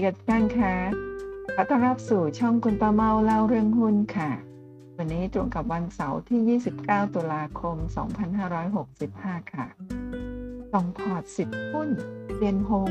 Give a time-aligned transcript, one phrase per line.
[0.00, 0.74] ีกับท่านค่ะ
[1.54, 4.30] ขอต้อนรับสู่ช่องคุณป้าเมาเล่าเรื่องหุ้นค่ะ
[4.98, 7.76] วันนี้ตรงกับวันเสาร์ที่ 29 ตุลาคม
[8.64, 9.66] 2565 ค่ะ
[10.72, 11.88] ส่องพอร์ต10 หุ้น
[12.34, 12.90] เซียนฮง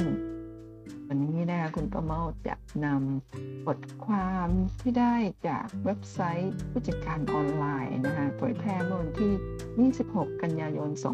[1.08, 4.48] วันนี้นะคะคุณป้าเมาจะนำบทความ
[4.82, 5.16] ที่ได้
[5.48, 11.08] จากเว็บไซต์ผู้จัดการออนไลน์นะคะเผยแพร่เมื่อวันที่ 26 กันยายน 2565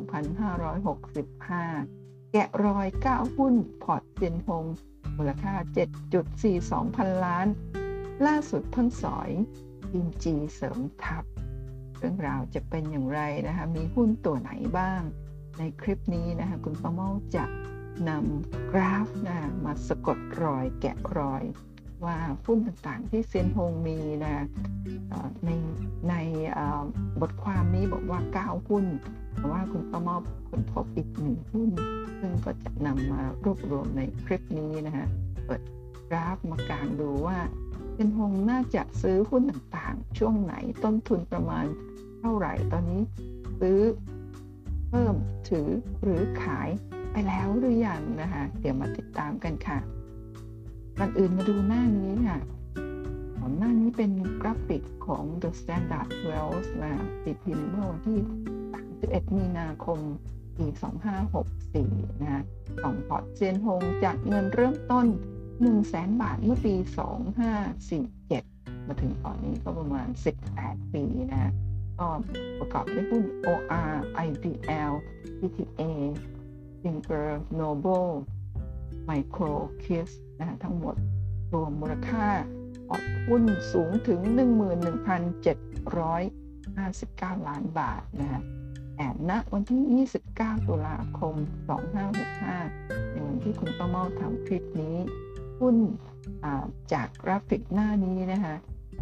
[2.34, 3.54] แกะรอย 9 หุ้น
[3.84, 4.66] พอร์ตเซียนฮง
[5.18, 5.54] มูลค่า
[6.26, 7.48] 7.42 พันล้าน
[8.26, 9.32] ล่าสุดเพิ่งสอย
[9.92, 11.24] บีมจีเสริมทัพ
[11.98, 15.02] เรื่องราวจะเป็นอย่างไรนะคะ มีหุ้นตัวไหนบ้าง
[15.58, 17.46] ในคลิปนี้นะคะคุณป้าเมาจะ
[18.10, 21.44] นำกราฟนะมาสะกดรอยแกะรอย
[22.06, 24.46] ว่าหุ้นต่างๆ ที่เซียนฮงมีนะ
[25.46, 25.50] ใน
[26.10, 26.16] ใน
[27.22, 28.86] บทความนี้บอกว่า 9 หุ้น
[29.36, 30.18] แต่ว่าคุณประเมา
[30.50, 31.70] ค้นพบอีกหนึ่งหุ้น
[32.20, 35.08] ซึ่งก็จะนำมารวบรวมในคลิปนี้นะฮะ
[35.46, 35.62] เปิด
[36.10, 37.38] กราฟมากางดูว่า
[37.94, 41.66] เซนฮงน่าจะซื้อหุ้นต่างๆ ช่วงไหนต้นทุนประมาณ
[42.20, 43.02] เท่าไหร่ตอนนี้
[43.60, 43.80] ซื้อ
[44.90, 45.16] เพิ่ม
[45.50, 45.70] ถือ
[46.04, 46.70] หรือขาย
[47.12, 49.78] ไปแล้วหรือยังนะคะ เดี๋ยวมาติดตามกันค่ะ
[51.00, 52.40] ก่อนอื่นมาดูหน้านี้ค่ะ
[53.60, 56.94] หน้านี้เป็นกราฟิกของ The Standard Wealth นะ
[57.24, 58.20] ตีพิมพ์เมื่อวันที่
[58.76, 60.00] 31 มีนาคม
[60.58, 60.66] ปี
[61.44, 62.44] 2564 นะฮะ
[62.84, 66.76] ส่องพอร์ตเซียนฮงจากเงินเริ่มต้น 1 0 0 0 0 บาทเมื่อปี
[67.62, 70.08] 2547 มาถึงตอนนี้ก็ประมาณ
[70.52, 71.52] 18 ปีนะฮะ
[72.00, 72.08] ก็
[72.60, 73.94] ประกอบด้วยหุ้น OR
[74.26, 74.94] IBL
[75.40, 75.84] TTA
[76.82, 78.12] SINGER NOBLE
[79.10, 80.96] MICRO KISS นะทั้งหมด
[81.54, 82.28] รวมมูลค่า
[82.88, 83.44] พอร์ตหุ้น
[83.74, 84.20] สูงถึง
[87.40, 88.42] 11,759 ล้านบาทนะฮะ
[88.96, 91.36] แต่ ณวันที่ 29 ตุลาคม
[92.20, 94.98] 2565ในวันที่คุณป้าเมาทำคลิปนี้
[95.60, 95.76] หุ้น
[96.94, 98.56] จากกราฟิกหน้านี้นะคะ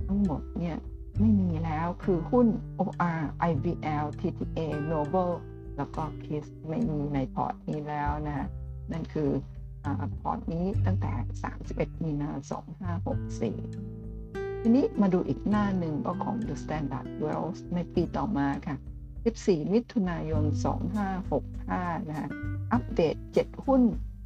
[0.07, 0.77] ทั้งหมดเนี่ย
[1.19, 2.47] ไม่มีแล้วคือหุ้น
[2.79, 4.59] OR IBL TTA
[4.91, 5.34] NOBLE
[5.77, 8.47] แล้วก็ KISS ไม่มีในพอร์ตนี้แล้วนะ
[8.91, 9.29] นั่นคือ
[10.21, 11.13] พอร์ตนี้ตั้งแต่
[11.59, 12.31] 31 มีนา
[13.01, 18.75] 2564 ทีนี้มาดูอีกหน้าหนึ่งก็ของ The Standard Wealth ในปีต่อมาค่ะ
[19.23, 20.43] 14 มิถุนายน
[21.25, 22.29] 2565 นะฮะ
[22.72, 23.81] อัปเดต 7 หุ้น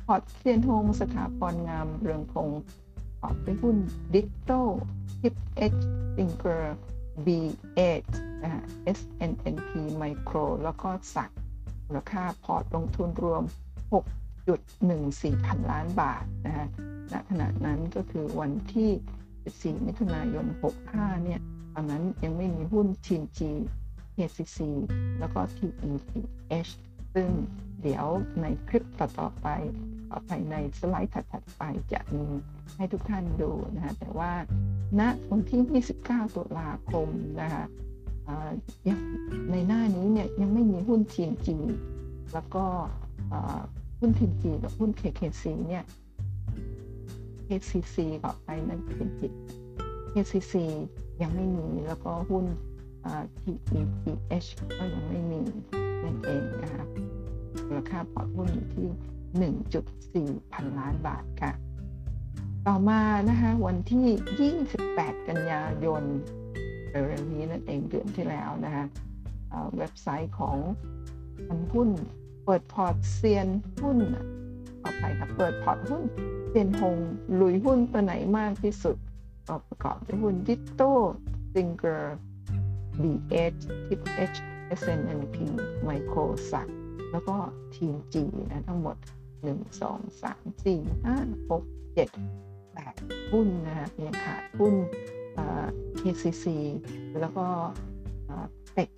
[0.05, 2.61] พอร์ตเซียนฮงสถาพรงามเรืองพงศ์
[3.19, 3.77] พอร์ตเป็นหุ้น
[4.13, 4.67] ดิจิตอล
[5.19, 5.73] ทิปเอช
[6.15, 6.77] ซิงเกอร์
[7.25, 8.03] B8
[8.43, 8.63] นะฮะ
[8.97, 11.29] SNNP Micro แล้วก็สัก
[11.85, 13.43] มูลค่าพอร์ตลงทุนรวม
[14.47, 16.67] 6.14พันล้านบาทนะฮะ
[17.11, 18.91] ณขณะนั้นก็คือวันที่
[19.77, 20.45] 14มิถุนายน
[20.85, 21.39] 65 เนี่ย
[21.73, 23.51] ตอนนั้นยังไม่มีหุ้นชินจี
[24.15, 24.59] KCC
[25.19, 26.71] แล้วก็ TETH
[27.13, 27.29] ซึ่ง
[27.81, 28.05] เดี๋ยว
[28.41, 29.47] ในคลิปต่อๆไป
[30.07, 32.27] ขอภายในสไลด์ถัดๆไปจะมี
[32.77, 34.31] ให้ทุกท่านดูนะฮะแต่ว่า
[34.99, 37.07] ณวันที่ 29 ตุลาคม
[37.41, 37.65] นะคะ
[39.51, 41.47] ในหน้านี้เนี่ยยังไม่มีหุ้น TNG
[42.33, 42.65] แล้วก็
[43.99, 45.83] หุ้น TNG กับหุ้น KKC เนี่ย
[47.47, 49.31] KCC ต่อไปนั่นเป็นผิด
[50.13, 50.53] KCC
[51.21, 52.45] ยังไม่มีแล้วก็หุ้น
[53.43, 54.47] TEPH
[54.77, 55.41] ก็ยังไม่มี
[56.03, 56.85] นั่นเองนะคะ
[57.67, 58.87] มูลค่าพอร์ตหุ้นอยู่ที่
[60.37, 61.51] 1.4 พันล้านบาทค่ะ
[62.67, 66.03] ต่อมานะคะวันที่ 28 กันยายน
[66.91, 68.85] เร็วๆนี้นั่นเองเดือนที่แล้วนะคะ
[69.77, 70.57] เว็บไซต์ของ
[71.47, 71.89] ทันหุ้น
[72.49, 73.47] เปิดพอร์ตเซียน
[73.81, 73.97] หุ้น
[74.81, 76.03] ขอไปค่ะเปิดพอร์ตหุ้น
[76.49, 76.97] เซียนฮง
[77.39, 78.97] ลุยหุ้นตัวไหนมากที่สุด
[79.67, 80.99] ประกอบด้วยหุ้นดิจิตอล
[81.53, 82.17] ซิงเกอร์
[83.01, 84.01] BH Tip
[84.33, 84.37] H
[84.79, 85.37] SNNP
[85.87, 86.67] Micro สัก
[87.11, 87.35] แล้วก็
[87.75, 88.15] ทีม G
[88.49, 88.97] นะทั้งหมด
[89.43, 91.63] 1 2 3 4 5 6
[91.95, 92.09] 7
[92.77, 94.75] 8หุ้นนะคะยังขาดหุ้น
[95.99, 96.45] KCC
[97.19, 97.45] แล้วก็
[98.73, 98.89] เป็ก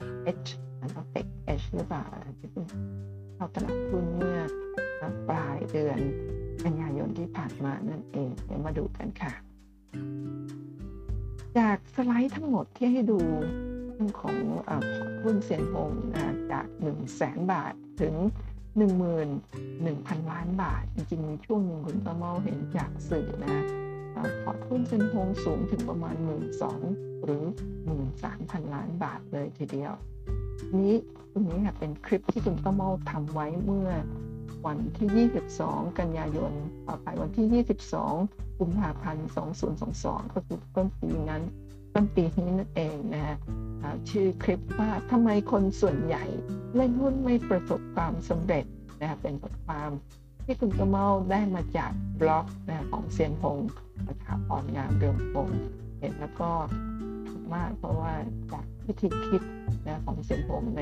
[0.46, 0.50] H
[0.80, 1.28] แล้วก็เป็ก
[1.60, 2.04] H หรือเปล่า
[2.40, 2.66] ที่เพิ่ง
[3.40, 4.40] เข้าตลาดหุ้นเมื่อ
[5.30, 6.00] ปลายเดือน
[6.64, 9.34] กันยายนที่ผ่านมานั่นเอง เดี๋ยวมาดูกันค่ะ
[11.58, 13.20] จากสไลด์ทั้งหมดที่ให้ดู
[14.20, 14.38] ของ
[14.68, 15.92] พอร์ตหุ้นเซียนฮง
[16.52, 18.16] จาก 1 0 0 0 0 0บาทถึง
[18.80, 23.64] 11,000 ล้านบาท จริงๆมีช่วงหนึ่งคุณป้าเมาเห็นจากสื่อนะ
[24.44, 27.44] พอร์ตหุ้นเซียนฮงสูงถึงประมาณ 1 2 0 0 0หรือ
[28.10, 29.94] 13,000 ล้านบาทเลยทีเดียว
[30.78, 30.94] นี้
[31.32, 33.90] ตรงนี้ค่ะเป็นคลิปที่คุณป้าเมาทำไว้เมื่อ
[34.66, 35.28] วันที่
[35.60, 36.52] 22 กันยายน
[36.88, 37.64] ต่อไปวันที่
[38.20, 39.28] 22 กุมภาพันธ์
[39.80, 41.44] 2022 ก็คือต้นปีนั้น
[41.94, 43.38] ต้นปีนี้นั่นเองนะฮะ
[44.10, 46.24] ชื่อคลิปว่าทำไมคนส่วนใหญ่
[46.76, 48.66] เล่นหุ้นไม่ประสบความสำเร็จ
[49.02, 49.92] นะเป็นบทความ
[50.46, 51.92] ที่คุณกระเมาได้มาจาก
[52.22, 53.70] บล็อกนะของเซียนพงศ์
[54.08, 55.60] สถาพรงามเรืองพงศ์
[56.00, 56.50] เห็นแล้วก็
[57.54, 58.14] มากเพราะว่า
[58.52, 59.42] จาก วิธีคิด
[59.88, 60.82] นะของเซียนพงศ์ใน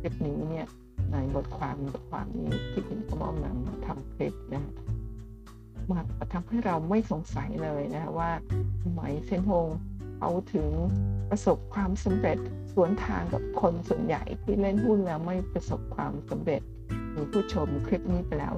[0.00, 0.66] คลิปนี้เนี่ย
[1.12, 4.64] ในบทความบทความนี้ที่คุณกระเมานำมาทำคลิปนะ
[5.90, 8.30] มาทำให้เราไม่สงสัยเลยนะว่า
[8.82, 9.66] ทำไมเซียนพง
[10.18, 10.68] เขาถึง
[11.30, 12.38] ประสบความสำเร็จ
[12.72, 16.62] สวนทางกับคนส่วนใหญ่ที่เล่นหุ้นแล้วไม่ประสบความสำเร็จ
[17.14, 18.54] มีผู้ชมคลิปนี้ไปแล้ว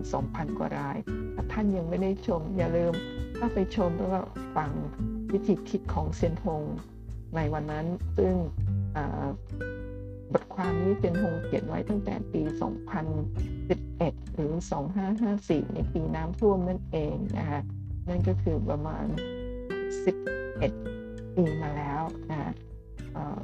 [0.00, 0.98] 32,000 กว่าราย
[1.34, 2.94] ถ้าท่านยังไม่ได้ชมอย่าลืม
[3.36, 4.20] เข้าไปชมแล้วก็
[4.56, 4.70] ฟัง
[5.32, 6.62] วิธีคิดของเซียนพง
[7.36, 7.86] ในวันนั้น
[8.16, 8.34] ซึ่ง
[10.32, 12.42] บทความนี้เซนพงเขียนไว้ตั้งแต่ปี
[13.18, 14.52] 2011 หรือ
[15.14, 17.60] 2554 ในปีน้ำท่วมนั่นเองนะคะ
[18.08, 19.06] นั่นก็คือประมาณ
[20.40, 22.52] 11 ปีมาแล้วนะ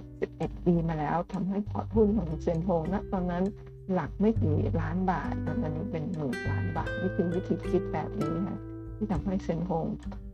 [0.04, 3.44] 11 ปีมาแล้วทำให้พอร์ตหุ้นของเซนพงนะตอนนั้น
[3.92, 8.58] หลักไม่กี่ล้านบาทตอนนี้เป็นหมื่นล้านบาทนี่คือวิธีคิดแบบนี้นะ
[8.96, 9.86] ที่ทำให้เซนโฮง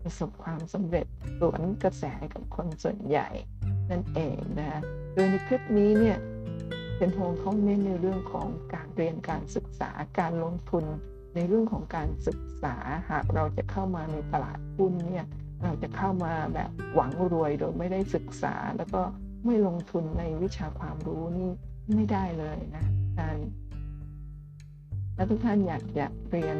[0.02, 1.06] ประสบความสำเร็จ
[1.40, 3.28] สวนกระแสกับคนส่วนใหญ่
[3.90, 4.80] นั่นเองนะ
[5.14, 6.18] โดยในคลิปนี้เนี่ย
[6.96, 10.84] เซนโฮงเขาเน้นในเรื่องของการเรียนการศึกษาการลงทุน
[11.34, 12.76] ในเรื่องของการศึกษา
[13.10, 15.26] หากเราจะเข้ามาในตลาดหุ้นเนี่ย
[15.62, 19.02] เราจะเข้ามาแบบหวังรวยโดยไม่ได้ศึกษา แล้วก็
[19.44, 21.50] ไม่ลงทุนในวิชาความรู้นี่
[21.94, 22.84] ไม่ได้เลยนะ
[23.18, 23.36] การ
[25.14, 26.56] และทุกท่านอยากจะเรียน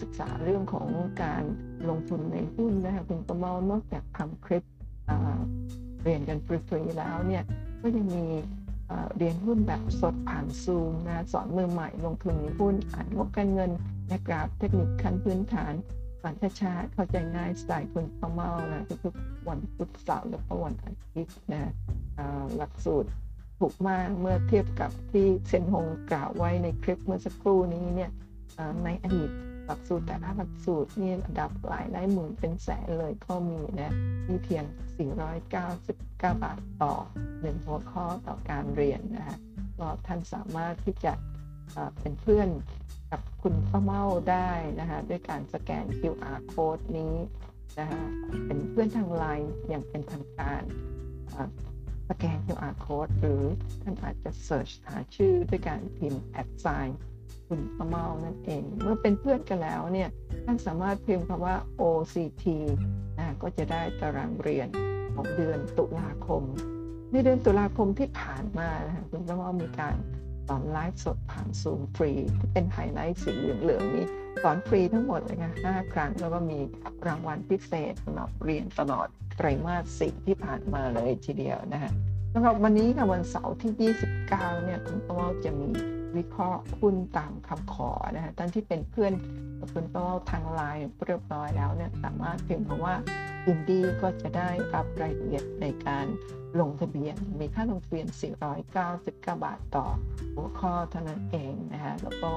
[0.00, 0.88] ศึกษาเรื่องของ
[1.22, 1.44] การ
[1.88, 4.64] ลงทุนในหุ้นนะคะคุณประเมานอกจากทำคลิป
[6.02, 7.44] เรียนกันฟรีๆแล้วเนี่ย
[7.80, 8.26] ก็ยังมี
[9.16, 13.70] เรียนหุ้นแบบสดผ่านซูมนะสอนมือใหม่ลงทุนในหุ้นอ่านงบการเงิน
[14.08, 15.74] ในกราฟเทคนิคขั้นพื้นฐาน
[16.20, 21.72] สอนช้าๆเข้าใจง่ายสไตล์คุณประเมานะทุกๆวันพุธเสาร์และวันอาทิตย์นะ
[22.56, 23.08] หลักสูตร
[23.58, 28.10] ถูกมากเมื่อเทียบกับที่เซนฮงกล่าวไว้ในคลิปเมื่อสักครู่นี้เนี่ย
[28.84, 29.30] ในอดีต
[29.68, 33.94] หลักสูตรแต่ละหลักสูตรนี่ระดับหลายหลายหมื่นเป็นแสนเลยก็มีนะ
[34.28, 34.64] มีเพียง
[35.38, 36.94] 499 บาทต่อ
[37.40, 39.36] หนึ่งหัวข้อต่อการเรียนนะคะ
[39.78, 41.12] ก็ท่านสามารถที่จะ
[42.00, 42.48] เป็นเพื่อน
[43.10, 44.50] กับคุณป้าเมาได้
[44.80, 47.14] นะคะด้วยการสแกน QR code นี้
[47.78, 48.02] นะคะ
[48.46, 50.62] เป็นเพื่อนทางไลน์อย่างเป็นทางการ
[52.08, 53.42] สแกน QR code หรือ
[53.82, 56.90] ท่านอาจจะ search หาชื่อด้วยการพิมพ์ at sign
[57.48, 60.10] คุณป้าเมานั่นเอง เมื่อเป็นเพื่อนกันแล้วเนี่ย
[60.44, 62.44] ท่านสามารถพิมพ์คำว่า OCT
[63.18, 64.68] นะก็จะได้ตารางเรียน
[65.14, 66.42] ของเดือนตุลาคม
[67.10, 69.96] ในเดือนตุลาคมที่ผ่านมานะคุณป้าเมามีการ
[70.48, 74.06] สอนไลฟ์สดผ่านซูมฟรีที่เป็นไฮไลท์สีเหลืองๆนี้
[74.42, 76.58] สอนฟรีทั้งหมดเลยค่ะ5ครั้งแล้วก็มี
[77.06, 81.92] รางวัลพิเศษสำหรับเรียนตลอดไตรมาสสี่ที่ผ่านมาเลยทีเดียวนะฮะ
[82.34, 85.68] สำหรับวันนี้ค่ะวันเสาร์ที่ 29 เนี่ยคุณป้าจะมี
[86.16, 89.12] วิเคราะห์หุ้นตามคำขอนะฮะท่านที่เป็นเพื่อน
[89.58, 92.94] กับคุณป้าทางไลน์เรียบร้อยแล้วเนี่ยสามารถพิมพ์มาว่า
[93.46, 96.06] อินดี้ก็จะได้รับรายละเอียดในการ
[96.60, 98.06] ลงทะเบียน มีค่าลงทะเบียน
[98.74, 99.86] 499 บาทต่อ
[100.34, 102.30] หัวข้อเท่านั้นเองนะฮะแล้วก็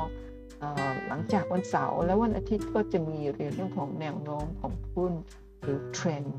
[1.08, 5.14] หลังจากวันเสาร์และวันอาทิตย์ก็จะมีเรียนเรื่องของแนวโน้มของหุ้น
[5.62, 6.38] หรือเทรนด์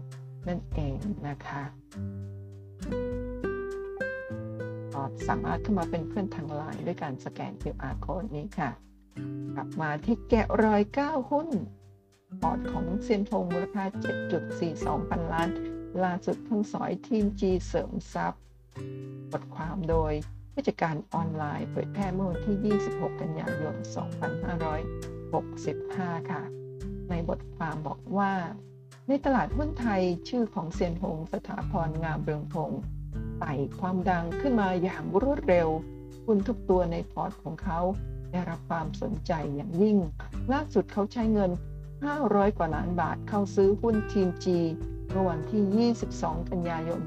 [0.49, 0.97] นั่นเอง
[1.29, 1.63] นะคะ
[5.29, 8.71] สามารถเข้ามาเป็นเพื่อนทางไลน์ด้วยการสแกน QR code นี้ค่ะ
[9.57, 11.49] กลับมาที่แกะรอย 9 หุ้น
[12.41, 13.85] พอร์ตของเซียนฮงมูลค่า
[14.49, 15.49] 7.42 พันล้าน
[16.05, 18.43] ล่าสุดเพิ่งสอยทีม G เสริมทรัพย์
[19.31, 20.13] บทความโดย
[20.53, 23.77] ผู้จัดการออนไลน์เผยแพร่เมื่อวันที่ 26 กันยายน
[25.43, 26.43] 2565 ค่ะ
[27.11, 28.33] ในบทความบอกว่า
[29.09, 32.73] ในตลาดหุ้นไทยชื่อของเซียนฮงสถาพรงามเรืองพงศ์
[33.41, 35.69] ไต่ความดังขึ้นมาอย่างรวดเร็ว
[36.25, 37.81] หุ้นทุกตัวในพอร์ตของเขา
[38.31, 39.97] ได้รับความสนใจอย่างยิ่ง
[40.53, 41.51] ล่าสุดเขาใช้เงิน
[42.05, 44.59] 500 กว่าล้านบาทเข้าซื้อหุ้นทีมจี
[45.11, 47.01] เมื่อวันที่ 22 กันยายน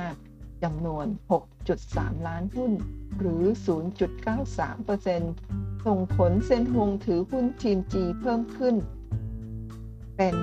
[0.00, 1.06] 2565 จำนวน
[1.66, 2.72] 6.3 ล้านหุ้น
[3.18, 3.42] หรือ
[4.24, 8.74] 0.93%ส่งผลเซนหงถือหุ้นทีมจีเพิ่มขึ้น
[10.16, 10.36] เป็น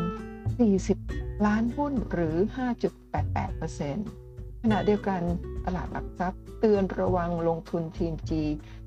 [0.87, 4.26] 40 ล้านหุ้นหรือ 5.88%
[4.71, 5.21] ณะเดียวกัน
[5.65, 8.31] ตลาดหลักทรัพย์ เตือนระวังลงทุนทีม G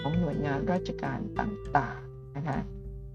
[0.00, 2.03] ของหน่วยงานราชการต่าง
[2.46, 2.62] นะคะ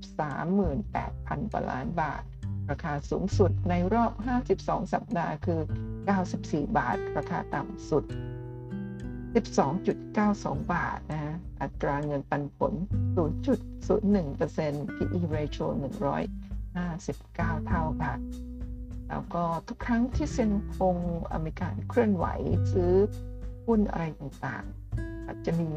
[0.72, 2.24] 38,000กว่าล้านบาท
[2.70, 4.12] ราคาสูงสุดในรอบ
[4.50, 5.62] 52 สัปดาห์คือ
[6.18, 8.04] 94 บาท ราคาต่ำสุด
[9.34, 12.74] 12.92 บาทนะฮะอัตราเงินปันผล
[13.16, 15.68] 0.01% PE ratio
[16.52, 18.14] 159 เท่าค่ะ
[19.12, 20.98] แล้วก็ทุกครั้งที่เซ็นคง
[21.32, 22.26] อเมริกันเคลื่อนไหว
[22.74, 22.94] ซื้อ
[23.66, 25.72] หุ้นอะไรต่างๆอาจจะมี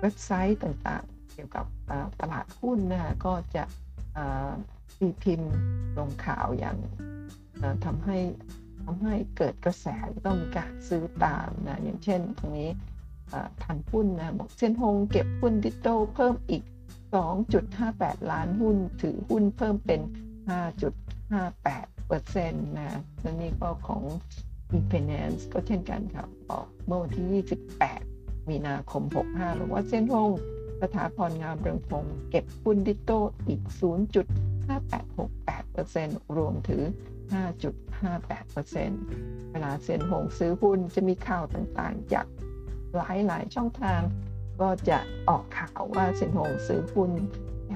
[0.00, 1.66] เว็บไซต์ต่างๆ เกี่ยวกับ
[2.20, 3.64] ตลาดหุ้นนะก็จะ
[4.98, 5.52] ตีพิมพ์
[5.98, 6.76] ลงข่าวอย่าง
[7.84, 8.18] ทำให้
[8.84, 9.86] ทำให้เกิดกระแส
[10.26, 12.70] ต้องมีการซื้อตามนะอย่างเช่นตรงนี้
[13.62, 16.62] ทันหุ้นนะบอกเซียนฮงเก็บหุ้น DITTO เพิ่มอีก
[17.46, 20.00] 2.58 ล้านหุ้น ถือหุ้นเพิ่มเป็น
[21.36, 24.02] 58เปอร์เซ็นต์นะและนี่ก็ของ
[24.76, 27.44] efinance ก็เช่นกันครับบอกเมื่อวันที่
[27.88, 30.30] 28 มีนาคม 65 หรือว่าเซียนฮง
[30.82, 33.62] สถาพรงามเรืองพงเก็บหุ้นดิจิตอีก
[34.78, 36.82] 0.5868%รวมถือ
[37.82, 42.26] 5.58%เวลาเซียนหงซื้อหุ้นจะมีข่าวต่างๆ จาก
[42.96, 44.00] หลายๆ ช่องทาง
[44.60, 47.10] ก็จะออกข่าวว่าเซียนหงซื้อหุ้น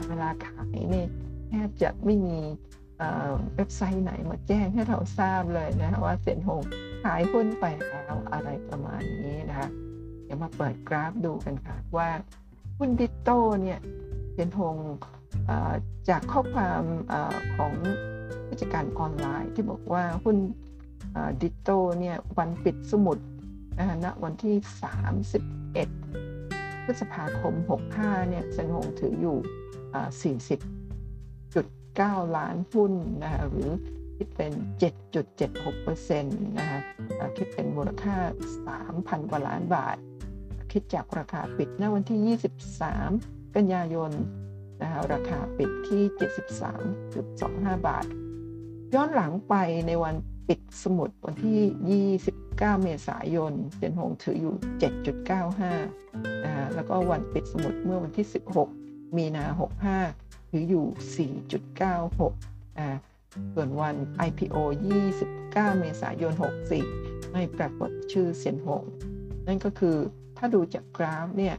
[0.09, 1.05] เวลาขายนี่
[1.49, 2.39] แทบจะไม่มี
[3.57, 6.63] เว็บไซต์ไหนมาแจ้งให้เราทราบเลยนะว่าเซียนหง
[7.05, 9.69] ขายหุ้นไปแล้วอะไรประมาณนี้นะคะ
[10.25, 12.09] เดี๋ยวมาเปิดกราฟดูกันค่ะว่า
[12.79, 13.81] หุ้น DITTO เนี่ย
[14.33, 14.77] เซียนฮง
[16.09, 17.15] จากบทความ
[17.57, 17.73] ของ
[18.51, 20.37] ผู้จัดการออนไลน์ที่บอกว่าหุ้น
[21.43, 23.19] DITTO เนี่ยวันปิดสมุด
[23.79, 24.55] นะณวันที่
[25.53, 27.55] 31 พฤษภาคม
[27.93, 29.37] 65 เนี่ยเซียนฮงถืออยู่
[30.59, 31.82] 40.9
[32.37, 33.71] ล้านหุ้นนะคะหรือ
[34.17, 34.53] คิดเป็น
[35.31, 36.23] 7.76%
[36.59, 36.79] นะคะ
[37.37, 38.17] คิดเป็นมูลค่า
[38.75, 39.97] 3,000 กว่าล้านบาท
[40.73, 42.39] คิดจากราคาปิดณวันที่
[42.73, 44.11] 23 กันยายน
[44.83, 46.03] นะคะราคาปิดที่
[46.77, 48.07] 73.25 บาท
[48.95, 49.55] ย้อนหลังไป
[49.87, 50.15] ในวัน
[50.49, 54.55] ปิดสมุดวันที่ 29 เมษายนเซียนหงถืออยู่
[55.29, 58.27] 7.95 นะฮะแล้วก็วันปิดสมุดเมื่อวันที่
[58.71, 59.45] 16 มีนา
[60.09, 61.31] 65 ถืออยู่
[61.87, 62.89] 4.96อ่า
[63.55, 63.95] ส่วนวัน
[64.29, 64.57] IPO
[65.19, 66.33] 29 เมษายน
[66.83, 68.85] 64 ไม่ปรากฏชื่อเซียนฮง
[69.47, 69.97] นั่นก็คือ
[70.37, 71.55] ถ้าดูจากกราฟเนี่ย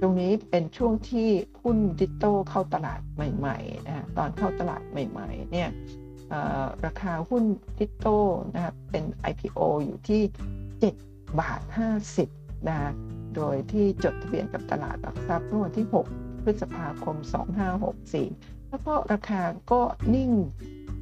[0.00, 1.28] ตรงนี้เป็นช่วงที่
[1.62, 5.68] หุ้น DITTO เข้าตลาดใหม่ๆนะตอนเข้าตลาดใหม่ๆเนี่ย
[6.86, 7.44] ราคาหุ้น
[7.78, 10.22] DITTO นะครับเป็น IPO อยู่ที่
[10.80, 11.60] 7 บาท
[12.14, 12.92] 50นะ
[13.36, 17.16] โดยที่จดทะเบียนกับตลาดหลักทรัพย์เมื่อวันที่ 6 พฤษภาคม
[17.92, 19.80] 2564 แล้วก็ราคาก็
[20.14, 20.30] นิ่ง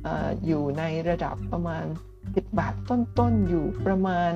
[0.07, 0.09] อ
[0.47, 1.85] อยู่ในระดับประมาณ
[2.23, 4.31] 10 บาทต้นๆ อยู่ประมาณ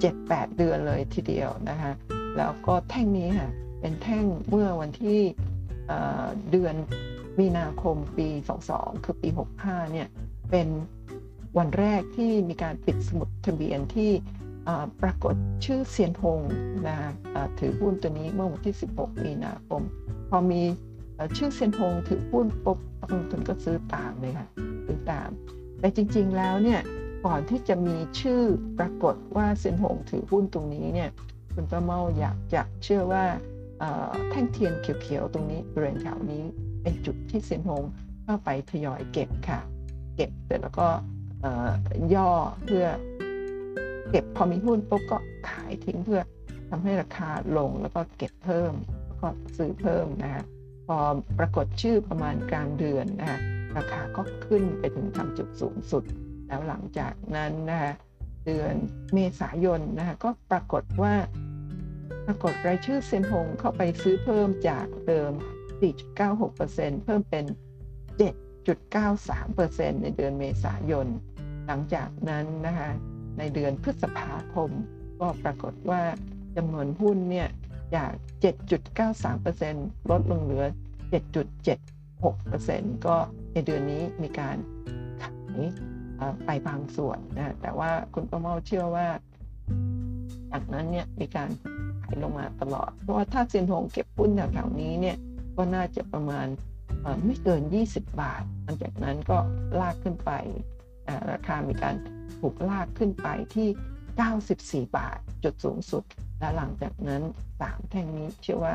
[0.00, 1.92] 7-8 เดือนเลยทีเดียวนะคะ
[2.36, 5.20] แล้วก็แท่งนี้ค่ะเป็นแท่งเมื่อวันที่
[6.50, 6.74] เดือน
[7.38, 8.28] มีนาคมปี
[8.66, 9.28] 22 คือปี
[9.60, 10.08] 65 เนี่ย
[10.50, 10.68] เป็น
[11.58, 14.10] วันแรกที่มีการปิดสมุดทะเบียนที่
[15.02, 15.34] ปรากฏ
[15.64, 16.40] ชื่อเซียนฮง
[16.88, 16.96] นะ
[17.58, 19.82] ถือหุ้นตัวนี้เมื่อวันที่ 16 มีนาคม
[20.30, 20.62] พอมี
[21.36, 24.48] ชื่อเซียนฮงถือหุ้นปุ๊บนักลงทุนก็ซื้อตามเลยค่ะ
[24.86, 25.28] ซื้อตาม
[25.80, 26.80] แต่จริง ๆ แล้วเนี่ย
[27.26, 28.42] ก่อนที่จะมีชื่อ
[28.78, 31.10] ปรากฏว่าเซียนฮงถือหุ้นตรงนี้เนี่ย
[31.54, 33.24] คุณประเมาอยากจะเชื่อว่า
[34.30, 36.42] แท่งเทียนเขียวๆตรงนี้บริเวณแถวนี้
[36.82, 37.82] เป็นจุดที่เซียนฮง
[38.24, 39.60] เข้าไปทยอยเก็บค่ะ
[40.16, 40.88] เก็บเสร็จแล้วก็
[42.14, 42.30] ย่อ
[42.64, 42.86] เพื่อ
[44.10, 45.18] เก็บพอมีหุ้นปุ๊บก็
[45.50, 46.22] ขายทิ้งเพื่อ
[46.70, 48.72] ทำให้ราคาลงแล้วก็เก็บเพิ่ม
[49.20, 50.44] ก็ซื้อเพิ่มนะฮะ
[50.86, 50.98] พอ
[51.38, 53.40] ปรากฏชื่อประมาณกลางเดือนนะฮะ
[53.76, 56.04] ราคาก็ขึ้นไปถึงทำจุดสูงสุด
[56.46, 57.92] แล้วหลังจากนั้นนะฮะ
[58.46, 58.74] เดือน
[59.14, 61.14] เมษายนนะฮะก็ปรากฏว่า
[62.26, 65.32] ปรากฏรายชื่อเซนฮงเข้าไปซื้อเพิ่มจากเดิม
[66.18, 67.44] 4.96%เพิ่มเป็น
[68.98, 71.06] 7.93%ในเดือนเมษายน
[71.66, 72.90] หลังจากนั้นนะคะ
[73.38, 74.70] ในเดือนพฤษภาคม
[75.20, 76.02] ก็ปรากฏว่า
[76.56, 77.48] จำนวนหุ้นเนี่ย
[77.96, 78.12] จาก
[79.30, 80.64] 7.93%ลดลงเหลือ
[81.84, 83.16] 7.76%ก็
[83.52, 84.56] ในเดือนนี้มีการ
[85.22, 85.60] ขาย
[86.44, 89.08] ไปบางส่วนนะแต่ว่าคุณประเมาเชื่อว่า
[90.52, 91.50] จากนั้นเนี่ยมีการ
[92.02, 95.16] ขายลงมาตลอด เพราะว่าถ้าเซียนหงเก็บหุ้นแถวๆนี้เนี่ย
[95.56, 96.46] ก็น่าจะประมาณ
[97.24, 99.38] ไม่เกิน 20 บาทหลังจากนั้นก็
[99.80, 100.30] ลากขึ้นไป
[101.30, 101.94] ราคามีการ
[102.38, 103.68] ถูกลากขึ้นไปที่
[104.86, 106.04] 94 บาทจุดสูงสุด
[106.38, 107.22] และหลังจากนั้น
[107.56, 108.74] 3 แท่งนี้เชื่อว่า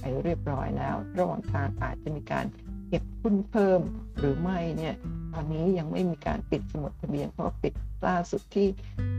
[0.00, 2.46] ไปเรียบร้อยแล้ว ระหว่างทางอาจจะมีการ
[2.88, 3.80] เก็บหุ้นเพิ่ม
[4.18, 4.94] หรือไม่เนี่ย
[5.32, 7.74] ตอนนี้ยังไม่มีการปิดสมุดทะเบียน เพราะปิด
[8.06, 8.68] ล่าสุดที่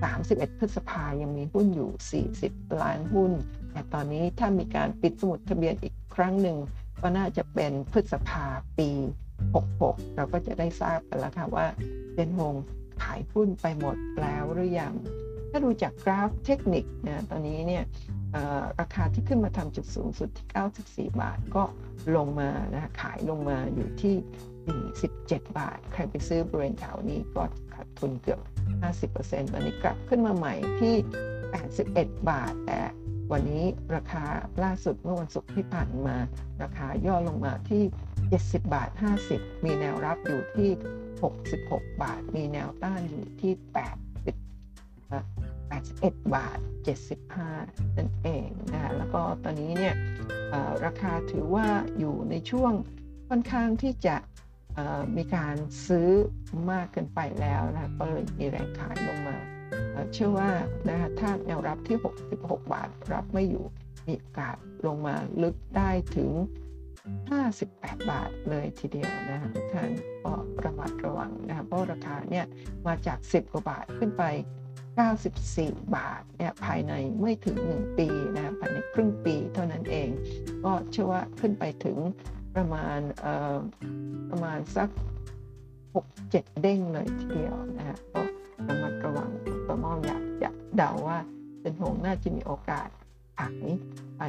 [0.04, 3.32] 31 พฤษภายังมีหุ้นอยู่ 40 ล้านหุ้น
[3.72, 6.58] แต่ตอนนี้ถ้ามีการปิดสมุดทะเบียนอีกครั้งหนึ่ง
[7.02, 8.46] ก็น่าจะเป็นพฤษภา
[8.78, 8.90] ปี
[9.54, 11.66] 66 เราก็จะได้ทราบกันแล้วค่ะว่า
[12.14, 12.56] เซนฮง
[13.04, 14.94] ขายหุ้นไปหมดแล้วหรือยัง
[15.52, 17.84] ถ้าดูจากกราฟเทคนิคนะตอนนี้เนี่ย
[18.80, 20.48] ราคาที่ขึ้นมาทำจุดสูงสุดที่
[21.14, 21.64] 94 บาทก็
[22.16, 24.16] ลงมานะขายลงมาอยู่ที่
[25.06, 28.40] 47บาท ใครไปซื้อบริเวณแถวนี้ก็ขาดทุนเกือบ
[29.02, 30.96] 50%ตอนนี้กลับขึ้นมาใหม่ที่
[31.62, 32.80] 81 บาท แต่
[33.32, 34.24] วันนี้ราคา
[34.64, 36.16] ล่าสุดเมื่อวันศุกร์ที่ผ่านมา
[36.64, 37.84] ราคาย่อลงมาที่
[38.24, 38.90] 70 บาท
[39.28, 40.70] 50 มีแนวรับอยู่ที่
[41.26, 43.68] 66 บาท มีแนวต้านอยู่ที่ 80
[46.12, 46.60] 81 บาท
[47.28, 49.96] 75 นั่นเองนะคะแล้วก็ตอนนี้เนี่ย
[50.86, 51.68] ราคาถือว่า
[52.00, 52.72] อยู่ในช่วง
[53.30, 54.16] ค่อนข้างที่จะ
[55.18, 55.56] มีการ
[55.88, 56.10] ซื้อ
[56.72, 59.38] มากเกินไปแล้วนะก็เลยมีแรงขายลงมา
[60.14, 60.52] เชื่อว่า
[60.88, 61.98] นะคะถ้าแนวรับที่
[62.32, 63.66] 66 บาทรับไม่อยู่
[64.08, 64.56] มีโอกาส
[64.86, 66.30] ลงมาลึกได้ถึง
[67.16, 69.90] 58 บาทเลยทีเดียวนะคะทุกท่าน
[70.26, 70.34] ก็
[70.66, 72.46] ระมัดระวังนะคะเพราะราคาเนี่ย
[72.88, 74.24] มาจาก 10 กว่าบาทขึ้นไป
[75.14, 80.10] 94 บาทเนี่ยภายในไม่ถึง 1 ปีนะภายในครึ่งปีเท่านั้นเอง
[80.66, 81.98] ก็เชื่อว่าขึ้นไปถึง
[82.56, 83.00] ประมาณ
[84.30, 84.90] ประมาณสัก
[85.96, 88.22] 6-7 เด้งเลยทีเดียวนะฮะก็
[88.68, 89.30] ระมัดระวัง
[89.68, 91.20] ตัวมองอยากจะเดาว่า
[91.60, 92.88] เซนหงน่าจะมีโอกาส
[93.38, 93.64] ขาย
[94.18, 94.22] ไป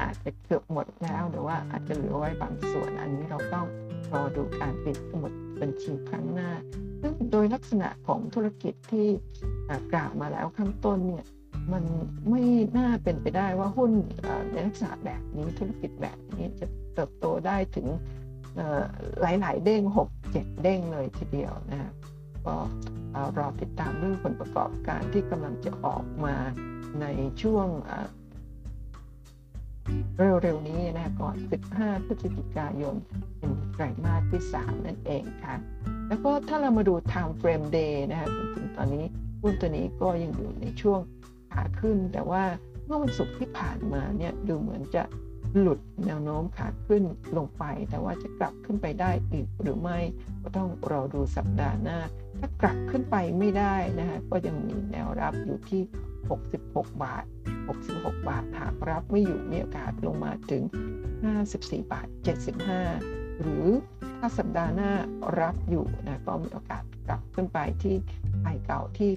[0.00, 3.66] อาจจะเกือบหมดแล้ว หรือว่าอาจจะเหลือไว้บางส่วน อันนี้เราต้อง
[4.12, 6.50] รอดูการปิดสมุดบัญชีครั้งหน้า
[7.00, 9.08] ซึ่งโดยลักษณะของธุรกิจที่
[9.92, 11.24] กล่าวมาแล้วข้างต้นเนี่ย
[11.72, 11.84] มัน
[12.30, 12.42] ไม่
[12.78, 13.90] น่าเป็นไปได้ว่าหุ้น
[14.52, 17.86] ในลักษณะแบบนี้ธุรกิจแบบนี้จะเติบโตได้ถึง
[19.20, 21.92] หลาย ๆ เด้ง 6 7 เด้งเลยทีเดียวนะฮะ
[22.46, 22.54] ก็
[23.38, 26.34] รอติดตามเรื่องผลประกอบการที่กำลังจะออกมา
[27.00, 27.06] ใน
[27.42, 27.68] ช่วง
[30.18, 31.34] เร็วๆนี้นะก่อน
[31.70, 32.96] 15 พฤศจิกายน
[33.38, 35.54] เป็นไตรมาสที่ 3 นั่นเองค่ะ
[36.08, 39.04] แล้วก็ถ้าเรามาดู time frame day นะคะจริงๆตอนนี้
[39.42, 41.00] หุ้นตัวนี้ก็ยังอยู่ในช่วง
[41.52, 42.42] ขาขึ้น แต่ว่า
[42.86, 45.02] เมื่อวันศุกร์ที่ผ่านมาเนี่ยดูเหมือนจะ
[45.58, 47.02] หลุดแนวโน้มขาขึ้น
[47.36, 49.98] ลงไป แต่ว่าจะกลับขึ้นไปได้อีกหรือไม่
[50.42, 51.98] ก็ต้องรอดูสัปดาห์หน้า
[52.38, 55.82] ถ้ากลับขึ้นไปไม่ได้นะคะก็ยังมีแนวรับอยู่ที่
[56.40, 57.24] 66 บาท
[57.72, 60.62] 66 บาทหากรับไม่อยู่มีโอกาสลงมาถึง
[61.24, 62.06] 54 บาท
[62.74, 63.66] 75 หรือ
[64.18, 64.92] ถ้าสัปดาห์หน้า
[65.40, 67.94] รับอยู่นะก็มีโอกาสกลับขึ้นไปที่
[68.42, 69.10] ไฮเก่าที่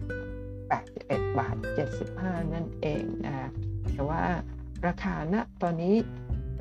[0.66, 1.56] 81 บาท
[2.04, 3.50] 75 นั่นเองนะ
[3.92, 4.24] แต่ว่า
[4.88, 5.96] ราคาณตอนนี้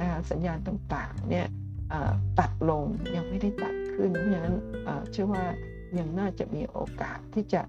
[0.01, 1.47] นะสัญญาณต่างๆเนี่ย
[2.39, 2.85] ตัดลง
[3.17, 4.57] ยังไม่ได้ตัดขึ้นเพราะฉะนั้น
[5.13, 5.45] เชื่อว่า
[5.99, 7.63] ยังน่าจะมีโอกาสที่จะ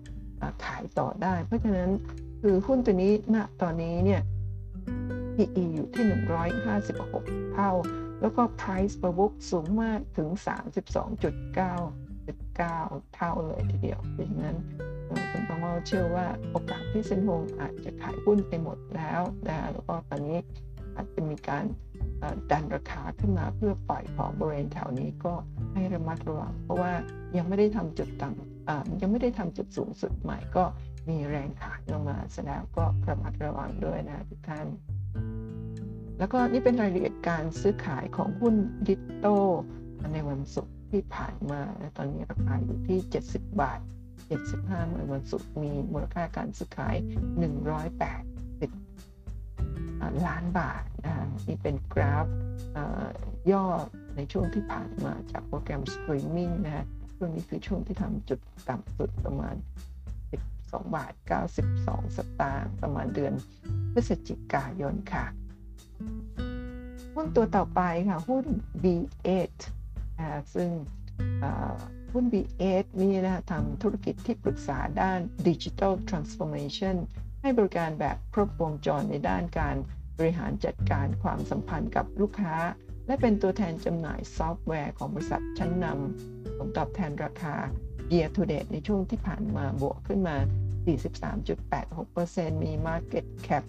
[0.66, 1.90] ขายต่อได้ เพราะฉะนั้น
[2.42, 4.22] คือหุ้นตัวนี้ณตอนนี้เนี่ย
[5.36, 6.06] PE อยู่ที่
[6.76, 7.72] 156 เท่า
[8.22, 10.30] แล้วก็ Price per book สูงมากถึง
[10.98, 11.58] 32.9
[12.60, 14.58] 9เท่าเลยทีเดียวดังนั้น
[15.32, 20.40] คุณประเมาเชื่อว่าโอกาสที่เซนโฮงอาจจะขายหุ้นไปหมดแล้วนะแล้วก็ตอนนี้
[20.96, 21.66] อาจจะมีการ
[22.52, 25.34] ดันราคาขึ้นมาเพื่อปล่อยของบริเวณแถวนี้ก็
[25.74, 26.94] ให้ระมัดระวัง เพราะว่า
[27.38, 30.64] ยังไม่ได้ทำจุดต่ำยังไม่ได้ทำจุดสูงสุดใหม่ก็
[31.10, 34.68] มีแรงขายลงมาแสดงก็ระมัดระวังด้วยนะทุกท่าน
[36.20, 38.56] แล้วก็นี่เป็นรายละเอียดการซื้อขายของหุ้น
[38.88, 39.48] DITTO
[40.14, 41.62] ในวันศุกร์ที่ผ่านมา
[41.98, 43.80] ตอนนี้ราคาอยู่ที่ 70 บาท
[44.36, 47.06] 75เมื่อวันศุกร์มีมูลค่าการซื้อขาย 180
[50.28, 51.14] ล้านบาทนะ
[51.48, 52.28] นี่เป็นกราฟ
[53.52, 53.66] ย่อ
[54.16, 56.86] ในช่วงที่ผ่านมาจากโปรแกรมสตรีมมิ่งนะฮะ
[57.18, 58.40] ช่วงนี้คือช่วงที่ทำจุด
[58.70, 59.56] ต่ำสุดประมาณ
[60.72, 61.14] 12 บาท
[61.66, 63.34] 92 สตางค์ประมาณเดือน
[63.94, 65.26] พฤศจิกายนค่ะ
[67.16, 68.46] หุ้นตัวต่อไปค่ะ หุ้น
[68.84, 69.52] B8
[70.56, 70.70] ซึ่ง
[72.14, 76.96] หุ้น B8 นี่นะทำธุรกิจที่ปรึกษาด้าน Digital Transformation
[77.42, 79.76] ให้บริการแบบครบวงจรในด้านการ
[80.18, 82.56] บริหารจัดการความสัมพันธ์กับลูกค้า
[83.08, 87.56] และเป็นตัวแทนจำหน่ายซอฟต์แวร์ของบริษัทชั้นนำผลตอบแทนราคา
[88.14, 90.38] Year to date ในช่วงที่ผ่านมาบวกขึ้นมา
[91.46, 93.64] 43.86%มี Market Cap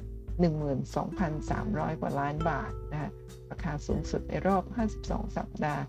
[0.83, 3.11] 12,300 กว่าล้านบาทนะ
[3.51, 4.65] ราคาสูงสุดในรอบ
[5.01, 5.83] 52 สัปดาห์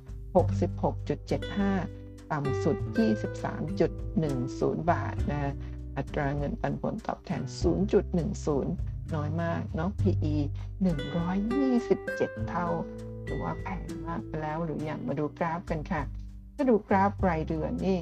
[1.54, 2.78] 66.75 ต่ำสุด
[3.60, 5.54] 23.10 บาทนะ
[5.98, 7.42] อัตราเงินปันผลตอบแทน
[8.08, 10.36] 0.10 น้อยมากเนาะ PE
[11.22, 12.68] 127 เท่า
[13.24, 16.02] หรือว่าแพงมากไปแล้วหรืออย่างมาดูกราฟกันค่ะ
[16.56, 17.98] ถ้าดูกราฟรายเดือนนี่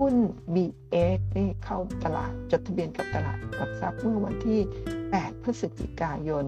[0.00, 0.14] หุ้น
[0.54, 4.60] BX นี่เข้าตลาดจดทะเบียนกับตลาดหลักทรัพย์เมื่อวันที่
[5.02, 6.44] 8 พฤศจิกายน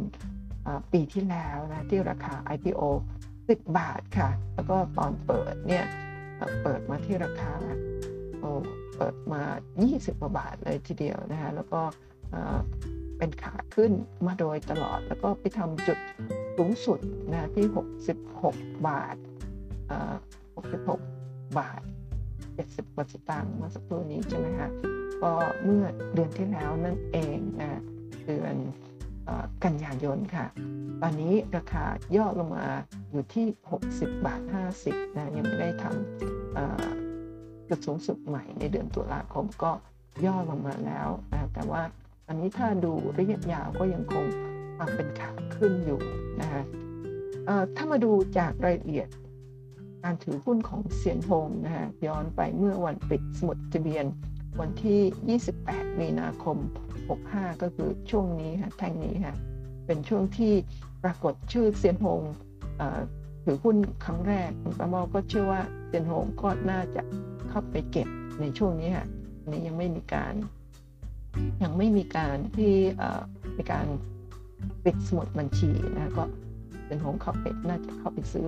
[0.92, 2.82] ปีที่แล้วนะที่ราคา IPO
[3.30, 5.84] 10 บาทค่ะ แล้วก็ตอนเปิดเนี่ย
[6.62, 7.52] เปิดมาที่ราคา
[8.40, 8.44] โอ
[8.96, 9.42] เปิดมา
[9.82, 11.80] 20กว่าบาทเลยทีเดียวนะคะแล้วก็
[13.18, 13.92] เป็นขาขึ้น
[14.26, 15.98] มาโดยตลอด แล้วก็ไปทำจุด
[16.56, 16.98] สูงสุด
[17.32, 17.66] นะที่
[18.08, 19.16] 66 บาท
[20.76, 21.82] 66 บาท
[22.56, 24.68] 70กว่าสตางค์เมื่อสักครู่นี้ใช่ไหมคะ
[25.22, 25.32] ก็
[25.64, 25.84] เมื่อ
[26.14, 27.80] เดือนที่แล้วนั่นเองนะ
[28.26, 28.56] เดือน
[29.64, 30.46] กันยายนค่ะ
[31.02, 31.84] ตอนนี้ราคา
[32.16, 32.66] ย่อลงมา
[33.10, 33.46] อยู่ที่
[33.84, 34.42] 60 บาท
[34.78, 39.70] 50นะยังไม่ได้ทำจุดสูงสุดใหม่ในเดือนตุลาคมก็
[40.24, 41.82] ย่อลงมาแล้วนะแต่ว่า
[42.26, 44.24] ตอนนี้ถ้าดูระยะยาวก็ยังคง
[44.76, 46.00] ความเป็นขาขึ้นอยู่
[46.40, 46.62] นะคะ
[47.76, 49.08] ถ้ามาดูจากรายละเอียด
[50.02, 54.04] การถือหุ้นของเซียนโฮงนะฮะย้อนไปเมื่อวันปิดสมุดทะเบียน
[54.60, 56.56] วันที่ 28 มีนาคม
[57.08, 59.34] 65 ก็คือช่วงนี้ค่ะแท่งนี้ค่ะ
[59.86, 60.52] เป็นช่วงที่
[61.02, 62.22] ปรากฏชื่อเซียนโฮง
[63.44, 67.02] ถือหุ้นครั้งแรกคุณประมอก็เชื่อว่าเซียนโฮงก็น่าจะ
[67.48, 68.08] เข้าไปเก็บ
[68.40, 69.06] ในช่วงนี้ค่ะ
[69.50, 70.34] นี้ยังไม่มีการ
[71.62, 72.74] ยังไม่มีการที่
[73.56, 73.86] มีการ
[74.84, 76.24] ปิดสมุดบัญชีนะก็
[76.84, 78.46] เซียนโฮงเข้าไปน่าจะเข้าไปซื้อ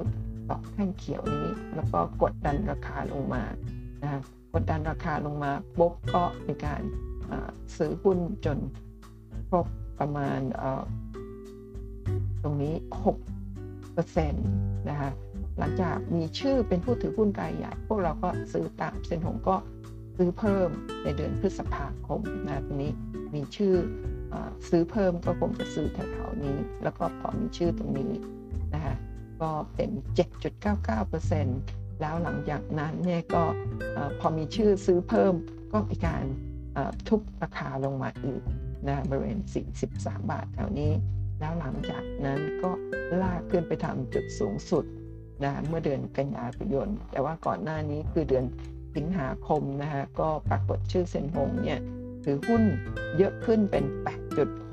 [0.49, 3.43] ต่อแท่งเขียวนี้ แล้วก็กดดันราคาลงมา
[4.03, 4.21] นะ
[4.55, 6.83] กดดันราคาลงมาปุ๊บก็มีการ
[7.77, 8.59] ซื้อหุ้นจน
[9.49, 9.67] ครบ
[9.99, 10.41] ประมาณ
[12.43, 12.75] ตรงนี้
[13.57, 15.11] 6%นะคะ
[15.59, 19.57] หลังจากมีชื่อเป็นผู้ถือหุ้นรายใหญ่ พวกเราก็ซื้อตามเซนหงก็
[20.17, 20.69] ซื้อเพิ่ม
[21.03, 22.93] ในเดือนพฤษภาคมนะตรงนี้
[23.35, 23.75] มีชื่อ
[24.33, 24.35] อ
[24.69, 28.13] ซื้อเพิ่มก็คงจะซื้อแถวๆนี้ แล้วก็พอมีชื่อตรงนี้
[28.75, 28.95] นะคะ
[29.43, 29.91] ก็เป็น
[30.71, 33.43] 7.99%แล้วหลังจากนั้นเนี่ยก็
[34.21, 35.35] พอมีชื่อซื้อเพิ่ม
[35.73, 36.25] ก็มีการ
[37.09, 38.43] ทุบราคาลงมาอีก
[38.89, 40.93] นะบริเวณ 43 บาทแถวนี้
[41.41, 42.71] แล้วหลังจากนั้นก็
[43.23, 44.85] ลากขึ้นไปทำจุดสูงสุด
[45.45, 48.45] นะเมื่อเดือนกันยายนแต่ว่าก่อนหน้านี้คือเดือน
[48.97, 51.81] สิงหาคมนะฮะก็ปรากฏชื่อเซนหงเนี่ย
[52.25, 52.63] ถือหุ้น
[53.19, 53.85] เยอะขึ้นเป็น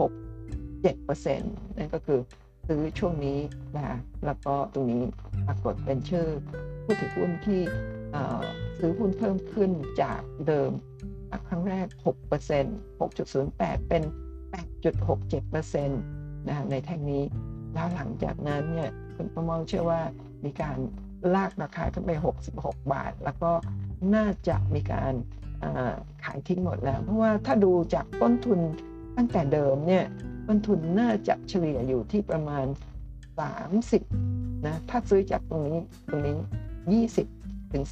[0.01, 2.19] 8.67%นั่นก็คือ
[2.67, 3.39] ซื้อช่วงนี้
[3.77, 5.03] นะแล้วก็ตรงนี้
[5.47, 6.27] ปรากฏเป็นชื่อ
[6.83, 7.61] ผู้ถือหุ้นที่
[8.79, 9.71] ซื้อหุ้นเพิ่มขึ้น
[10.01, 10.71] จากเดิม
[11.47, 11.87] ครั้งแรก
[12.43, 14.03] 6% 6.08 เป็น
[14.81, 17.23] 8.67%นะในแท่งนี้
[17.73, 20.01] แล้วหลังจากนั้นเนี่ยคุณประมองเชื่อว่า
[20.45, 20.77] มีการ
[21.35, 22.11] ลากราคาขึ้นไป
[22.53, 23.51] 66 บาท แล้วก็
[24.15, 25.13] น่าจะมีการ
[26.23, 28.59] ขายทิ้งหมดแล้ว เพราะว่าถ้าดูจากต้นทุน
[29.17, 30.05] ตั้งแต่เดิมเนี่ย
[30.53, 32.65] ต้นทุนน่าจะเฉลี่ยอยู่ที่ประมาณ
[33.85, 37.85] 30นะถ้าซื้อจากตรงนี้ตรงนี้ 20 ถึง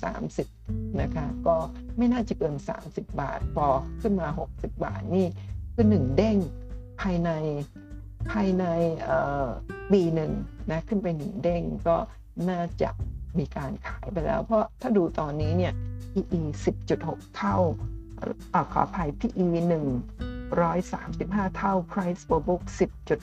[0.46, 1.56] 30นะคะก็
[1.98, 3.68] ไม่น่าจะเกิน 30 บาท พอ
[4.02, 5.28] ขึ้นมา 60 บาทนี่
[5.74, 6.38] คือหนึ่งเด้ง
[7.02, 7.30] ภายใน
[8.32, 8.66] ภายใน
[9.92, 10.32] ปีหนึ่ง
[10.72, 11.98] นะขึ้นไปหนึ่งเด้งก็
[12.50, 12.90] น่าจะ
[13.38, 15.74] มีการขายไปแล้ว เพราะถ้าดูตอนนี้เนี่ย
[16.14, 16.42] PE
[16.88, 17.58] 10.6 เท่า
[18.54, 22.64] อขออภัย PE 1 135 เท่า price per book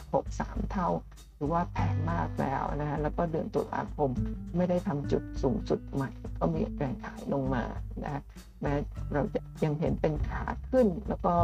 [0.07, 0.89] 10.63 เท่า
[1.37, 4.11] ถือว่าแพงมากแล้วนะฮะแล้วก็เดือนตุลาคม
[4.57, 7.65] ไม่ได้ทำจุดสูงสุดใหม่ ก็มีแรงขายลงมา
[8.05, 8.23] นะ
[8.61, 8.75] แม้
[9.13, 11.35] เราจะยังเห็นเป็นขาขึ้น แล้วก็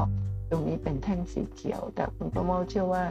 [0.50, 3.04] ตรงนี้เป็นแท่งสีเขียว แต่คุณประโมทเชื่อว่า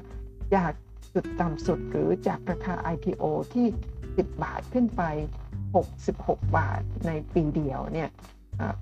[0.55, 0.73] จาก
[1.13, 3.67] จุดต่ำสุดหรือจากราคา IPO ที่
[4.01, 5.03] 10 บาทขึ้นไป
[5.79, 8.09] 66 บาทในปีเดียวเนี่ย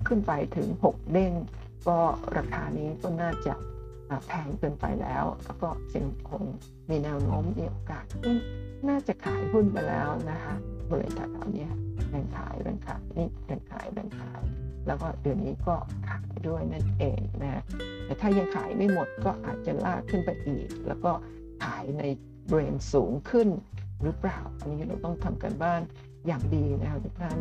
[0.06, 1.32] ขึ้นไปถึง 6 เด้ง
[1.88, 1.98] ก็
[2.36, 3.54] ราคานี้ก็น่าจะ
[4.26, 6.44] แพงเกินไปแล้ว แล้วก็เซ็งคง
[6.90, 8.36] มีแนวโน้มมีโอกาสที่
[8.88, 10.54] น่าจะขายหุ้นไปแล้วนะคะ
[10.88, 11.68] บริเวณแถวนี้
[12.10, 14.40] แรงขายแรงขายนี่แรงขายแรงขาย
[14.86, 15.74] แล้วก็เดือนนี้ก็
[16.08, 17.62] ขายด้วยนั่นเองนะ
[18.04, 21.12] แต่ถ้ายังขายไม่หมดก็อาจจะลากขึ้นไปอีก แล้วก็
[21.64, 22.02] ขายใน
[22.48, 23.48] เบรนสูงขึ้น
[24.02, 25.80] หรือเปล่า อันนี้เราต้องทำกันบ้าน
[26.26, 27.38] อย่างดีนะครับทุกท่าน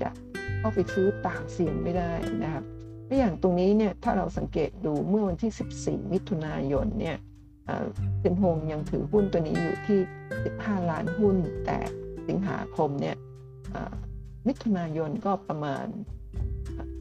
[0.00, 0.08] จะ
[0.58, 2.64] เข้าไปซื้อตามเสียงไม่ได้นะครับ
[3.08, 7.16] ตัวอย่างตรงนี้เนี่ยถ้าเราสังเกตดูเมื่อวันที่ 14 มิถุนายนเนี่ย
[8.20, 10.00] เซนโฮงยังถือหุ้นตัวนี้อยู่ที่
[10.44, 11.78] 15 ล้านหุ้น แต่
[12.28, 13.16] สิงหาคมเนี่ย
[14.46, 15.86] มิถุนายนก็ประมาณ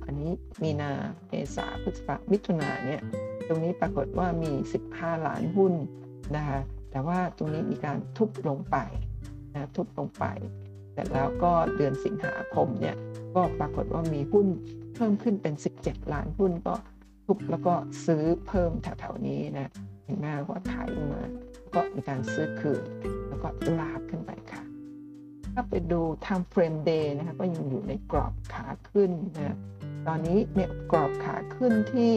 [0.06, 0.32] อันนี้
[0.64, 0.92] มีนา
[1.28, 3.02] เมษาพฤษภามิถุนาเนี่ย
[3.48, 4.52] ตรงนี้ปรากฏว่ามี
[4.90, 5.74] 15 ล้านหุ้น
[6.36, 6.60] นะคะ
[6.92, 8.78] แต่ว่าตรงนี้มีการทุบลงไป
[9.54, 10.26] นะทุบลงไป
[10.94, 12.96] แต่แล้วก็เดือนสิงหาคมเนี่ย
[13.36, 14.48] ก็ปรากฏว่ามีหุ้น
[14.96, 16.76] เพิ่มขึ้นเป็น 17 ล้านหุ้นก็
[17.26, 17.74] ทุบแล้วก็
[18.06, 19.72] ซื้อเพิ่มแถวๆนี้นะ
[20.06, 21.24] เห็นไหมว่าขายลงมา
[21.76, 22.84] ก็มีการซื้อคืน
[23.28, 23.48] แล้วก็
[23.80, 24.62] ลากขึ้นไปค่ะ
[25.54, 29.58] ถ้าไปดู time frame day นะคะก็ยังอยู่ในกรอบขาขึ้นนะ
[30.08, 32.12] ตอนนี้เนี่ยกรอบขาขึ้นที่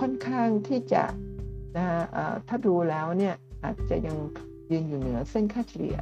[0.00, 1.02] ค่อนข้างที่จะ
[1.76, 1.86] นะ
[2.48, 3.34] ถ้าดูแล้วเนี่ย
[3.64, 4.16] อาจจะยัง
[4.70, 5.98] ยืนอยู่เหนือเส้นค่าเฉลี่ย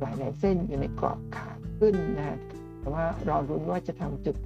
[0.00, 2.38] หลายๆเส้นอยู่ในกรอบขาขึ้นนะ
[2.84, 4.36] แต่ว่ารอลุ้นว่าจะทำจุด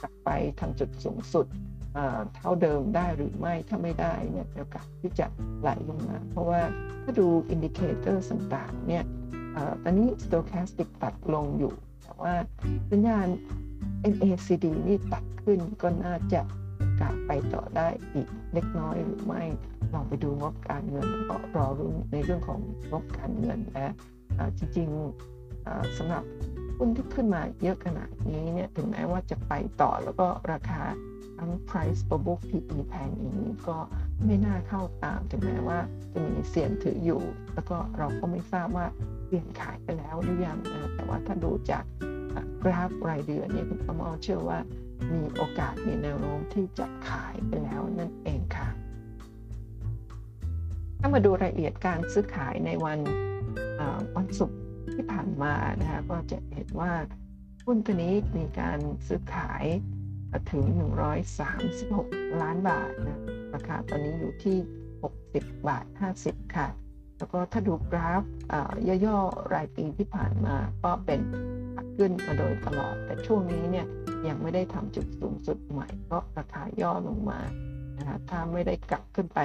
[0.00, 1.46] กลับไปทำจุดสูงสุด
[2.34, 5.26] เท่าเดิมได้หรือไม่ถ้าไม่ได้เนี่ยโอกาสที่จะ
[5.60, 6.60] ไหลลงมา เพราะว่า
[7.02, 9.04] ถ้าดู indicator ต่างๆเนี่ย
[9.82, 11.72] ตอนนี้ stochastic ตัดลงอยู่
[12.02, 12.34] แต่ว่า
[12.90, 13.28] สัญญาณ
[14.12, 16.40] MACD นี่ตัดขึ้นก็น่าจะ
[17.00, 19.42] พาไปต่อได้อีกเล็กน้อยหรือไม่
[19.92, 22.60] ลองไปดูงบการเงินก็รอลุ้นในเรื่องของ
[22.92, 23.86] งบการเงินและ
[24.58, 26.24] จริงๆสำหรับ
[26.82, 30.82] หุ้นที่ขึ้นมาเยอะขนาดนี้เนี่ยถึงแม้ว่าจะไปต่อแล้วก็ราคา
[31.38, 33.78] ทั้ง price per book PE แพงอย่างนี้ก็
[34.24, 35.78] ไม่น่าเข้าตามถึงแม้ว่า
[36.12, 37.22] จะมีเสี่ยงถืออยู่
[37.54, 38.86] แล้วก็เราก็ไม่ทราบว่า
[39.26, 41.84] เปลี่ยนขายไปแล้วหรือยังนะแต่ว่าถ้าดูจาก
[42.62, 44.58] กราฟรายเดือนเนี่ยคุณประมอเชื่อว่า
[45.12, 48.68] มีโอกาสมีแนวโน้มที่จะขายไปแล้วนั่นเองค่ะ
[51.00, 52.98] ถ้ามาดูรายละเอียดการซื้อขายในวัน
[54.16, 54.59] วันศุกร์
[54.94, 56.92] ที่ผ่านมานะคะก็จะเห็นว่า
[57.66, 59.64] หุ้นตัวนี้มีการซื้อขาย
[60.50, 60.64] ถึง
[61.52, 63.20] 136 ล้านบาทนะ
[63.54, 64.58] ราคาตอนนี้อยู่ที่
[65.10, 65.84] 60 บาท
[66.20, 66.68] 50 ค่ะ
[67.18, 68.22] แล้วก็ถ้าดูกราฟ
[69.06, 71.20] ย่อๆ รายปีที่ผ่านมาก็เป็น
[71.96, 73.86] ขึ้นมาโดยตลอด แต่ช่วงนี้เนี่ย
[74.28, 77.40] ยังไม่ได้ทำจุดสูงสุดใหม่ก็ราคาย่อลงมา
[77.98, 79.40] นะคะถ้าไม่ได้กลับขึ้นไป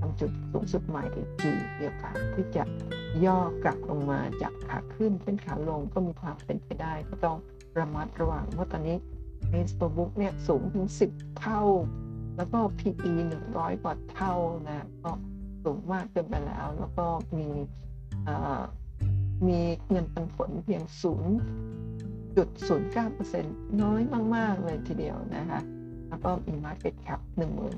[0.00, 2.62] ทำจุดสูงสุดใหม่อีกทีเดียวกันที่จะ
[3.24, 7.36] ย่อกลับลงมาจากขาขึ้นเป็นขาลงก็มีความเป็นไปได้ก็ต้อง
[7.78, 8.96] ระมัดระวังเพราตอนนี้
[9.68, 11.62] s p บุ๊กเนี่ยสูงถึง 10 เท่า
[12.36, 13.12] แล้วก็ PE
[13.48, 14.34] 100 กว่าเท่า
[14.68, 15.10] นะก็
[15.64, 17.06] สูงมากเกินไปแล้ว แล้วก็
[17.38, 17.48] มี
[19.48, 20.94] มีเงินปันผลเพียง 0.09%
[23.82, 24.00] น้อย
[24.36, 25.60] มาก ๆ เลยทีเดียวนะคะ
[26.08, 27.20] แล้วก็มี Market Cap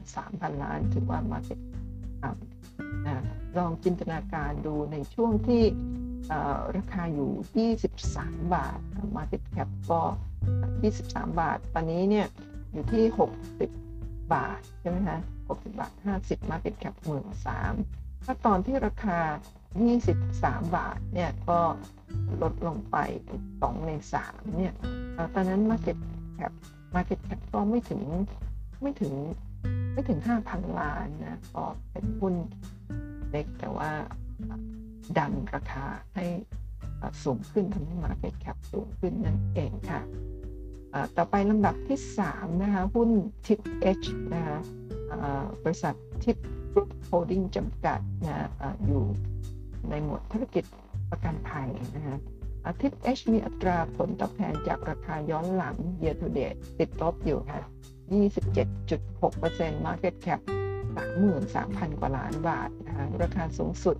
[0.02, 1.58] 13,000 ล้าน ถือว่า Market
[2.22, 3.14] ต่ำนะ
[3.58, 5.62] ลองจินตนาการดูในช่วงที่
[6.76, 8.78] ราคาอยู่ 23 บาท
[9.16, 10.00] Market Cap ก็
[10.70, 12.26] 23 บาท ตอนนี้เนี่ย
[12.72, 13.04] อยู่ที่
[13.68, 16.94] 60 บาท ใช่ไหมคะ60 บาท 50 Market Cap
[17.60, 19.18] 13,000ถ้าตอนที่ราคา
[19.92, 21.60] 23 บาทเนี่ยก็
[22.42, 22.96] ลดลงไป
[23.46, 23.90] 2 ใน
[24.24, 24.74] 3 เนี่ย
[25.34, 25.98] ตอนนั้น Market
[26.38, 26.52] Cap
[26.96, 28.02] Market Cap ก็ไม่ถึง
[28.82, 29.14] ไม่ถึง
[29.92, 32.34] ไม่ถึง 5,000 ล้านนะก็เป็นหุ้น
[33.32, 33.90] เล็ก แต่ว่า
[35.18, 36.26] ดันราคาให้
[37.24, 40.00] สูงขึ้นทำให้ Market Cap สูงขึ้นนั่นเองค่ะ
[41.16, 41.98] ต่อไปลำดับที่
[42.30, 43.10] 3 นะคะ หุ้น
[43.46, 43.60] TIP
[44.02, 44.58] H นะคะ
[45.62, 46.38] บริษัท TIP
[46.72, 48.48] Group Holding จำกัดนะ
[48.86, 49.02] อยู่
[49.90, 50.64] ในหมวดธุรกิจ
[51.10, 52.16] ประกันภัยนะคะ
[52.80, 57.60] ทิป H มีอัตราผลตอบแทนจากราคาย้อนหลัง year to date ติดลบอยู่ค่ะ
[58.92, 60.40] 27.6% market cap
[60.92, 63.96] 33,000 กว่าล้านบาทนะคะราคาสูงสุด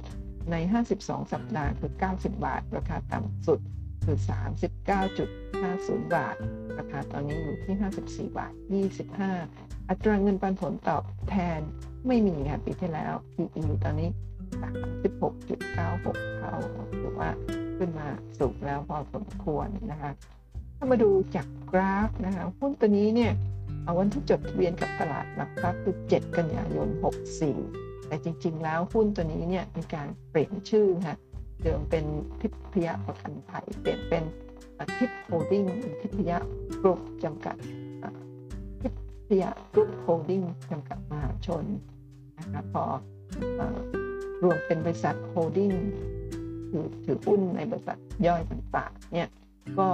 [0.51, 0.57] ใน
[0.95, 3.61] 52 สัปดาห์คือ 90 บาท ราคาต่ำสุด
[4.05, 4.19] คือ
[4.97, 6.37] 39.50 บาท
[6.79, 7.75] ราคาตอนนี้อยู่ที่
[8.31, 8.53] 54 บาท
[9.21, 11.61] 25 อัตราเงินปันผลตอบแทน
[12.07, 14.11] ไม่มีค่ะปีที่แล้ว PE ตอนนี้
[15.03, 15.89] 36.96 เท่า
[17.01, 17.31] ถือว่า
[17.79, 20.11] ขึ้นมาสูงแล้วพอสมควรนะคะ
[20.77, 23.33] ถ้ามาดูจากกราฟนะคะ หุ้นตัวนี้เนี่ย
[23.99, 26.89] วันที่จดทะเบียนกับตลาดหลักทรัพย์คือ 7 กันยายน
[27.49, 31.17] 64 แต่จริง ๆ แล้วหุ้นตัวนี้เนี่ยมีการเปลี่ยนชื่อค่ะ
[31.63, 32.05] เดิมเป็น
[32.41, 34.25] ทิพยประกันภัยเปลี่ยนเป็น
[34.99, 35.65] ทิพโฮลดิ้ง
[36.01, 36.33] ทิพย
[36.83, 37.57] กรุ๊ปจำกัด
[38.83, 38.89] ทิ
[39.29, 41.65] พยกรุ๊ปโฮลดิ้งจำกัดมหาชน
[42.39, 42.85] นะคะพอ
[44.43, 45.71] รวมเป็นบริษัทโฮลดิ้ง
[46.71, 49.29] ถือถือหุ้นในบริษัทย่อยต่างๆเนี่ย
[49.79, 49.89] ก็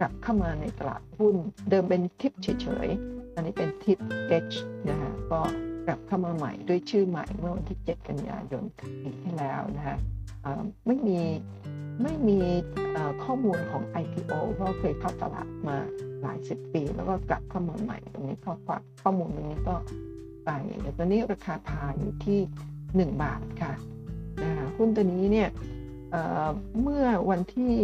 [0.00, 1.34] กลับเข้ามาในตลาดหุ้น
[1.70, 4.52] เดิมเป็นทิปเฉยๆ อันนี้เป็น TIPH
[4.88, 5.40] นะคะก็
[5.86, 8.62] กลับเข้ามาใหม่ด้วยชื่อใหม่เมื่อวันที่ 7 กันยายน
[9.02, 9.96] ปีที่แล้วนะคะ
[10.86, 11.20] ไม่มี
[12.02, 12.38] ไม่มี
[13.24, 15.76] ข้อมูลของ IPO เพราะเคยเข้าตลาดมา
[16.22, 19.74] หลายสิบปี แล้วก็กลับเข้ามาใหม่ตรงนี้ข้อความข้อมูลตรงนี้ก็
[20.44, 20.50] ไป
[20.82, 23.72] แต่ตอนนี้ราคาพาอยู่ที่ 1 บาทค่ะ
[24.44, 25.48] นะคะหุ้นตัวนี้เนี่ย
[26.82, 27.74] เมื่อวันที่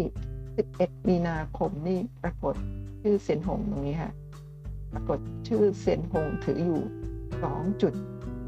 [0.49, 2.55] 11 มีนาคมนี่ปรากฏ
[3.03, 4.13] ชื่อเซนหงตรงนี้ค่ะ
[4.95, 6.81] ปรากฏชื่อเซียนหงถืออยู่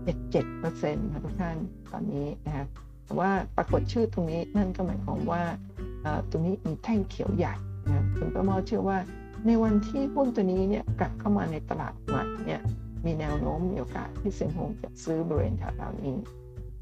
[0.06, 1.56] 77%นะทุกท่าน
[1.92, 2.66] ตอนนี้นะคะ
[3.04, 5.42] แต่ว่าปรากฏชื่อตรงนี้นั่นก็หมายความว่า
[6.30, 7.54] ตรงนี้มีแท่งเขียวใหญ่
[7.88, 8.98] นะคุณประมอเชื่อว่า
[9.46, 12.60] ในวันที่หุ้นตัวนี้เนี่ยกลับเข้ามาในตลาดใหม่เนี่ย
[13.04, 16.16] มีแนวโน้มมีโอกาสที่เซ็นโฮงจะซื้อบริเวณแถวๆนี้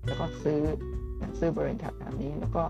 [0.06, 0.60] แล้วก็ซื้อ
[1.38, 2.62] ซื้อบริเวณแถวๆนี้ แล้วก็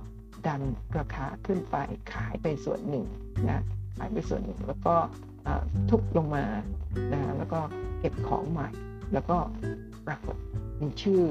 [0.47, 0.63] ดัน
[0.99, 1.77] ราคาขึ้นไป
[2.13, 3.07] ขายไปส่วนหนึ่ง
[3.51, 3.63] นะ
[3.99, 4.95] ขายไปส่วนหนึ่งแล้วก็
[5.91, 6.45] ทุบลงมา
[7.13, 7.61] นะแล้วก็
[8.01, 8.69] เก็บของใหม่
[9.13, 9.37] แล้วก็
[10.07, 10.37] ปรากฏ
[10.81, 11.23] มีชื่อ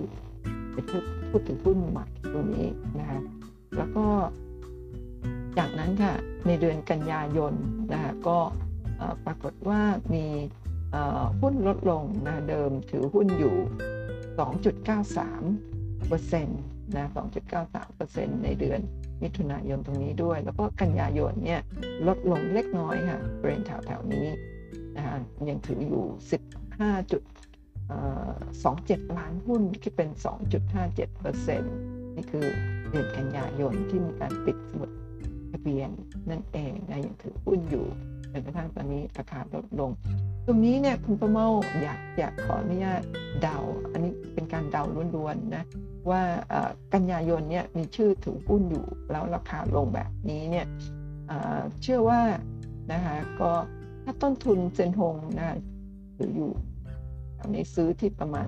[0.73, 0.85] เป็น
[1.29, 2.67] พูดถึงหุ้นใหม่ตรงนี้
[2.99, 3.21] นะฮะ
[3.77, 4.05] แล้วก็
[5.57, 6.13] จากนั้นค่ะ
[6.47, 7.53] ในเดือนกันยายน
[7.91, 8.39] นะคะก็
[9.25, 9.81] ปรากฏว่า
[10.13, 10.25] มี
[11.41, 13.55] หุ้นลดลงนะเดิมถือหุ้นอยู่
[15.21, 16.61] 2.93เปอร์เซ็นต์
[16.95, 17.09] นะ
[17.51, 18.79] 2.93เปอร์เซ็นต์ในเดือน
[19.23, 21.61] มิถุนายนตรงนี้ด้วย แล้วก็กันยายนเนี่ย
[22.07, 24.27] ลดลงเล็กน้อยค่ะบริเวณแถวๆนี้
[24.95, 25.17] นะฮะ
[25.49, 26.03] ยังถืออยู่
[26.57, 27.21] 15จุด
[28.39, 30.09] 27 ล้านหุ้นคิดเป็น
[30.71, 31.59] 2.57%
[32.15, 32.45] นี่คือ
[32.89, 34.89] เดือนกันยายนที่มีการปิดสมุด
[35.51, 35.89] ทะเบียน
[36.29, 37.85] นั่นเองนะยังถือหุ้นอยู่
[38.31, 39.91] จนกระทั่งตอนนี้ราคาลดลง
[40.47, 41.47] ตรงนี้เนี่ยคุณประเมา
[41.81, 43.01] อยากอยากขออนุญาต
[43.41, 43.57] เดา
[43.91, 44.83] อันนี้เป็นการเดา
[45.15, 45.63] ล้วนๆนะ
[46.09, 46.21] ว่า
[46.93, 50.65] กันยายนเนี่ยมีชื่อถือหุ้นอยู่แล้วราคาลงแบบนี้เนี่ย
[51.81, 52.21] เชื่อว่า
[52.91, 53.51] นะคะก็
[54.03, 55.57] ถ้าต้นทุนเซนหงนะ
[56.17, 56.51] ถืออยู่
[57.39, 58.47] อันนี้ซื้อที่ประมาณ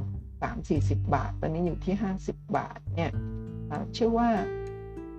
[0.56, 3.12] 3-40 บาท ตอนนี้อยู่ที่ 50 บาทเนี่ย
[3.94, 4.30] เชื่อว่า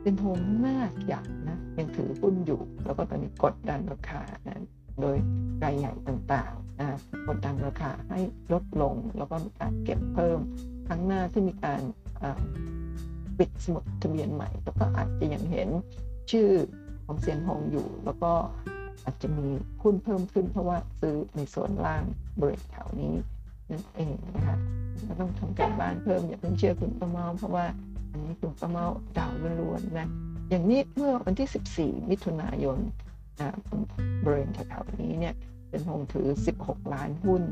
[0.03, 4.59] เป็นโฮมน่าอยากนะยังถือหุ้นอยู่ แล้วก็ตอนนี้กดดันราคานะ
[5.01, 5.17] โดย
[5.65, 8.21] รายใหญ่ต่างๆนะกดดันราคาให้
[8.53, 10.39] ลดลง แล้วก็มีการเก็บเพิ่ม
[10.89, 11.81] ครั้งหน้าที่มีการ
[13.39, 15.69] ปิดสมุดทะเบียนใหม่แล้วก็อาจจะยังเห็น
[16.31, 16.51] ชื่อ
[17.07, 18.33] ของเซียนฮงอยู่ แล้วก็
[19.05, 19.49] อาจจะมี
[19.83, 22.03] หุ้นเพิ่มขึ้นเพราะว่าซื้อในส่วนล่าง
[22.41, 23.15] บริเวณแถวนี้
[23.71, 24.57] นั่นเองนะคะ
[25.09, 27.67] ก็ต้องทำการบ้านเพิ่มอย่าเพิ่งเชื่อคุณประเมาเพราะว่า
[28.11, 28.85] อันนี้คุณประเมา
[29.19, 30.09] ดาวล้วนๆนะ
[30.51, 32.79] อย่างนี้เมื่อวันที่ 14 มิถุนายน
[34.25, 35.35] บริเวณแถวๆนี้เนี่ย
[35.71, 36.29] เป็นหงถือ
[36.61, 37.43] 16 ล้านหุ้น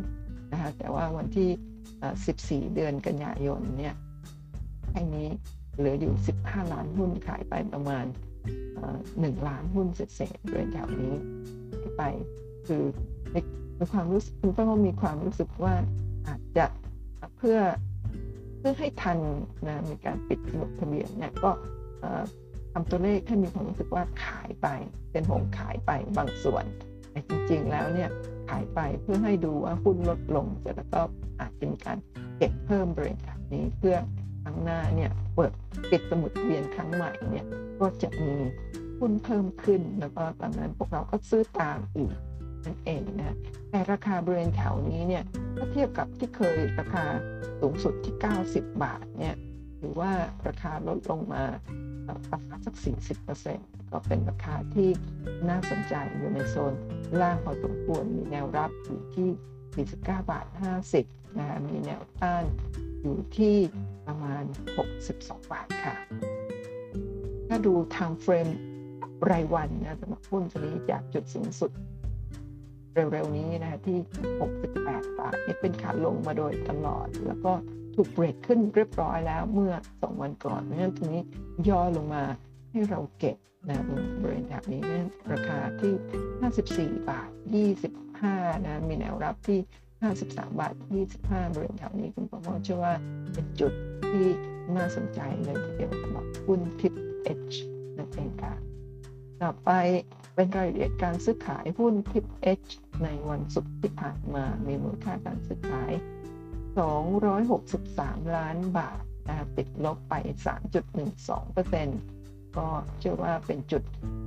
[0.52, 3.94] นะคะแต่ว่าวันที่ 14 เดือนกันยายนเนี่ย
[4.90, 5.28] แค่นี้
[5.76, 6.12] เหลืออยู่
[6.44, 8.04] 15 ล้านหุ้นขายไปประมาณ
[8.80, 11.14] 1 ล้านหุ้นเศษๆบริเวณแถวนี้
[11.96, 12.02] ไป
[12.66, 12.82] คือ
[13.78, 15.74] มีความรู้สึกคุณป้ามีความรู้สึกว่า
[16.28, 16.66] อาจจะ
[17.36, 17.58] เพื่อ
[18.58, 19.18] เพื่อให้ทัน
[19.66, 21.50] นะมีการปิดสมุดทะเบียนเนี่ยก็
[22.74, 24.68] ทำตัวเลขให้มีความรู้สึกว่าขายไป
[25.12, 26.64] เป็นหงขายไปบางส่วน
[27.10, 28.10] แต่จริง ๆ แล้วเนี่ย
[28.50, 31.00] ขายไปเพื่อให้ดูว่าหุ้นลดลงเสร็จแล้วก็
[31.40, 31.98] อาจจะมีการ
[32.36, 33.96] เก็บเพิ่มบริษัทนี้เพื่อ
[34.42, 35.52] ครั้งหน้าเนี่ยเปิด
[35.90, 37.46] ปิดสมุดเบียนครั้งใหม่เนี่ย
[37.80, 38.34] ก็จะมี
[38.98, 42.14] หุ้นเพิ่มขึ้นแล้วก็ตอนนั้นพวกเราก็ซื้อตามอีก
[42.64, 43.36] นั่นเองนะ
[43.70, 45.24] แต่ราคาบริเวณแถวนี้เนี่ย
[45.56, 47.04] ถ้าเทียบกับที่เคยราคา
[47.60, 48.14] สูงสุดที่
[48.46, 49.36] 90 บาทเนี่ย
[49.78, 50.12] หรือว่า
[50.46, 51.44] ราคาลดลงมา
[52.08, 52.74] ประมาณสัก
[53.34, 54.88] 40%ก็เป็นราคาที่
[55.48, 56.72] น่าสนใจอยู่ในโซน
[57.20, 59.28] ล่างพอสมควรมีแนวรับอยู่ที่
[59.86, 60.46] 49 บาท
[60.90, 62.44] 50นะมีแนวต้าน
[63.02, 63.56] อยู่ที่
[64.06, 64.44] ประมาณ
[64.98, 65.94] 62 บาทค่ะ
[67.48, 68.48] ถ้าดูทางเฟรม
[69.30, 71.70] รายวันนะสำหรับหุ้นตัวนี้จากจุดสูงสุด
[72.94, 73.98] เร็วๆนี้นะที่
[74.58, 77.52] 68 บาทนี่เป็นขาลงมาโดยตลอด แล้วก็
[77.94, 81.22] ถูกเบรกขึ้นเรียบร้อยแล้วเมื่อ 2 วันก่อน เพราะฉะนั้นตรงนี้
[81.68, 82.22] ย่อลงมา
[82.70, 83.36] ให้เราเก็บ
[83.68, 83.78] นะ
[84.22, 87.28] บริเวณแถบนี้นะราคาที่ 54 บาท
[87.96, 89.58] 25 นะ มีแนวรับที่
[90.04, 90.74] 53 บาท
[91.14, 92.94] 25 บริเวณแถวนี้คุณประเมินเชื่อว่า
[93.32, 93.72] เป็นจุด
[94.10, 94.26] ที่
[94.76, 96.92] น่าสนใจเลยทีเดียวสำหรับหุ้นทิป
[97.50, 97.54] H
[97.96, 98.54] นั่นเองค่ะ
[99.42, 99.70] ต่อไป
[100.34, 102.24] เป็นรายละเอียดการซื้อขายหุ้นทิป
[102.60, 102.68] H
[103.02, 105.92] ในวันศุกร์ที่ผ่านมา มีมูลค่าการซื้อขาย
[106.80, 110.14] 263 ล้านบาทนะติดลบไป
[110.96, 112.66] 3.12%ก็
[112.98, 113.82] เชื่อว่าเป็นจุด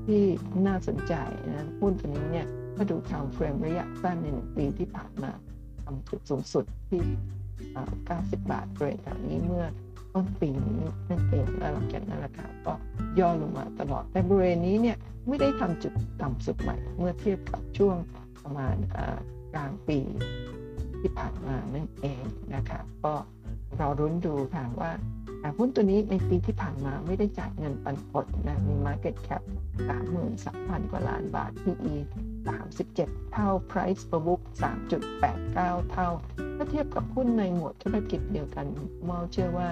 [0.08, 0.24] ที่
[0.68, 1.14] น่าสนใจ
[1.50, 5.32] นะหุ้นตัวนี้เนี่ยถ้าดูทางเฟรมระยะสั้นในหนึ่งปีที่ผ่านมา
[5.84, 7.02] ทำจุดสูงสุดที่
[7.78, 9.66] 90 บาทเรทแถวนี้เมื่อ
[10.14, 12.74] ต้นปีนี้นั่นเองแล้วหลังจากนั้นราคาก็
[13.20, 17.96] ย่อลงมาตลอด แต่บริเวณนี้เนี่ยไม่ได้ทำจุดต่ำสุดใหม่ เมื่อเทียบกับช่วง
[18.44, 18.76] ประมาณ
[19.54, 20.00] กลางปี
[21.02, 22.24] ที่ผ่านมานั่นเอง
[22.56, 23.14] นะคะก็
[23.78, 24.92] เรารุ้นดูค่ะว่า
[25.58, 29.42] หุ้นตัวนี้ในปีที่ผ่านมาไม่ได้จ่ายเงินปันผลนะมี Market Cap
[30.22, 31.96] 33,000 กว่าล้านบาท PE
[32.66, 34.42] 37 เท่า Price per book
[35.12, 36.10] 3.89 เท่า
[36.56, 38.66] ถ้าเทียบกับหุ้นในหมวดธุรกิจเดียวกัน
[39.08, 39.68] มอเชื่อว่า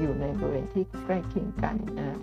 [0.00, 2.18] อยู่ในบริเวณที่ใกล้เคียงกันนะ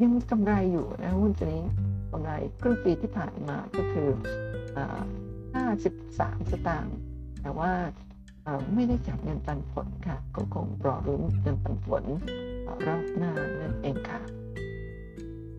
[0.00, 1.64] ยังมีกำไรอยู่นะหุ้นตัวนี้
[2.10, 4.08] กำไรครึ่งปีที่ผ่านมาก็คือ
[5.66, 6.96] 53 สตางค์
[7.42, 7.72] แต่ว่า
[8.74, 12.04] ไม่ได้จ่ายเงินปันผลค่ะ ก็คงรอลุ้นเงินปันผล
[12.86, 14.20] รอบหน้านั่นเองค่ะ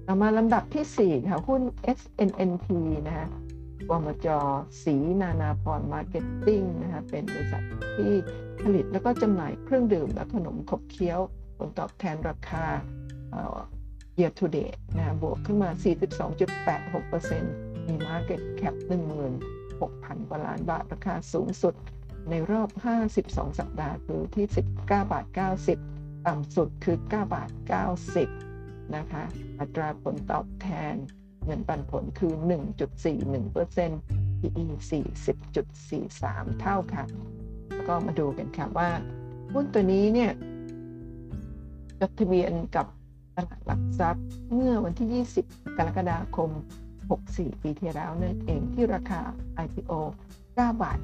[0.06, 1.62] ต่อมาลำดับที่ 4 ค่ะ หุ้น
[1.98, 2.68] SNNP
[3.08, 3.28] นะฮะ
[3.90, 4.28] บมจ
[4.84, 7.64] ศรีนานาพรมาร์เก็ตติ้งนะคะเป็นบริษัท
[7.96, 8.14] ที่
[8.64, 11.20] ผลิตแล้วก็จำหน่ายเครื่องดื่มและขนมขบเคี้ยว
[11.58, 12.66] ผลตอบแทนราคา
[14.20, 15.70] year to date นะบวกขึ้นมา
[16.60, 18.76] 42.86%มี market cap
[19.82, 21.74] 6,000 กว่าล้านบาท ราคาสูงสุด
[22.30, 22.70] ในรอบ
[23.16, 25.26] 52 สัปดาห์คือที่ 19 บาท
[25.76, 27.50] 90 ต่ำสุดคือ 9 บาท
[28.22, 29.24] 90 นะคะ
[29.60, 30.96] อัตราผลตอบแทน
[31.46, 32.34] เงินปันผลคือ
[33.18, 34.66] 1.41% PE
[35.62, 37.04] 40.43 เท่าค่ะ
[37.74, 38.90] แล้วก็มาดูกันค่ะว่า
[39.54, 40.32] หุ้นตัวนี้เนี่ย
[42.00, 42.88] จดทะเบียนกับ
[43.36, 46.50] ตลาดหลักทรัพย์เมื่อวันที่ 20 กรกฎาคม
[47.10, 49.22] 64 ปีที่แล้วนั่นเองที่ราคา
[49.66, 49.94] IPO
[50.38, 51.00] 9บาท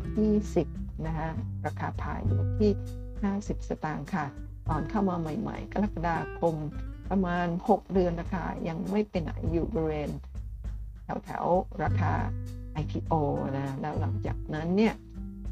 [0.49, 1.29] 20นะฮะ
[1.65, 2.71] ราคาพายอยู่ที่
[3.21, 4.25] 50 สตางค์ค่ะ
[4.69, 6.55] ตอนเข้ามาใหม่ๆ กรกฎาคม
[7.09, 10.09] ประมาณ 6 เดือนราคายังไม่เป็นไหนอยู่บริเวณ
[11.23, 12.13] แถวๆ ราคา
[12.81, 13.13] IPO
[13.57, 14.93] นะแล้วหลังจากนั้นเนี่ย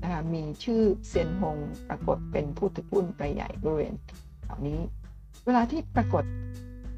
[0.01, 1.57] นะคะมีชื่อเซียนฮง
[1.89, 3.93] ปรากฏเป็นผู้ถือหุ้นรายใหญ่บริเวณ
[4.43, 4.79] แถวนี้
[5.45, 6.23] เวลาที่ปรากฏ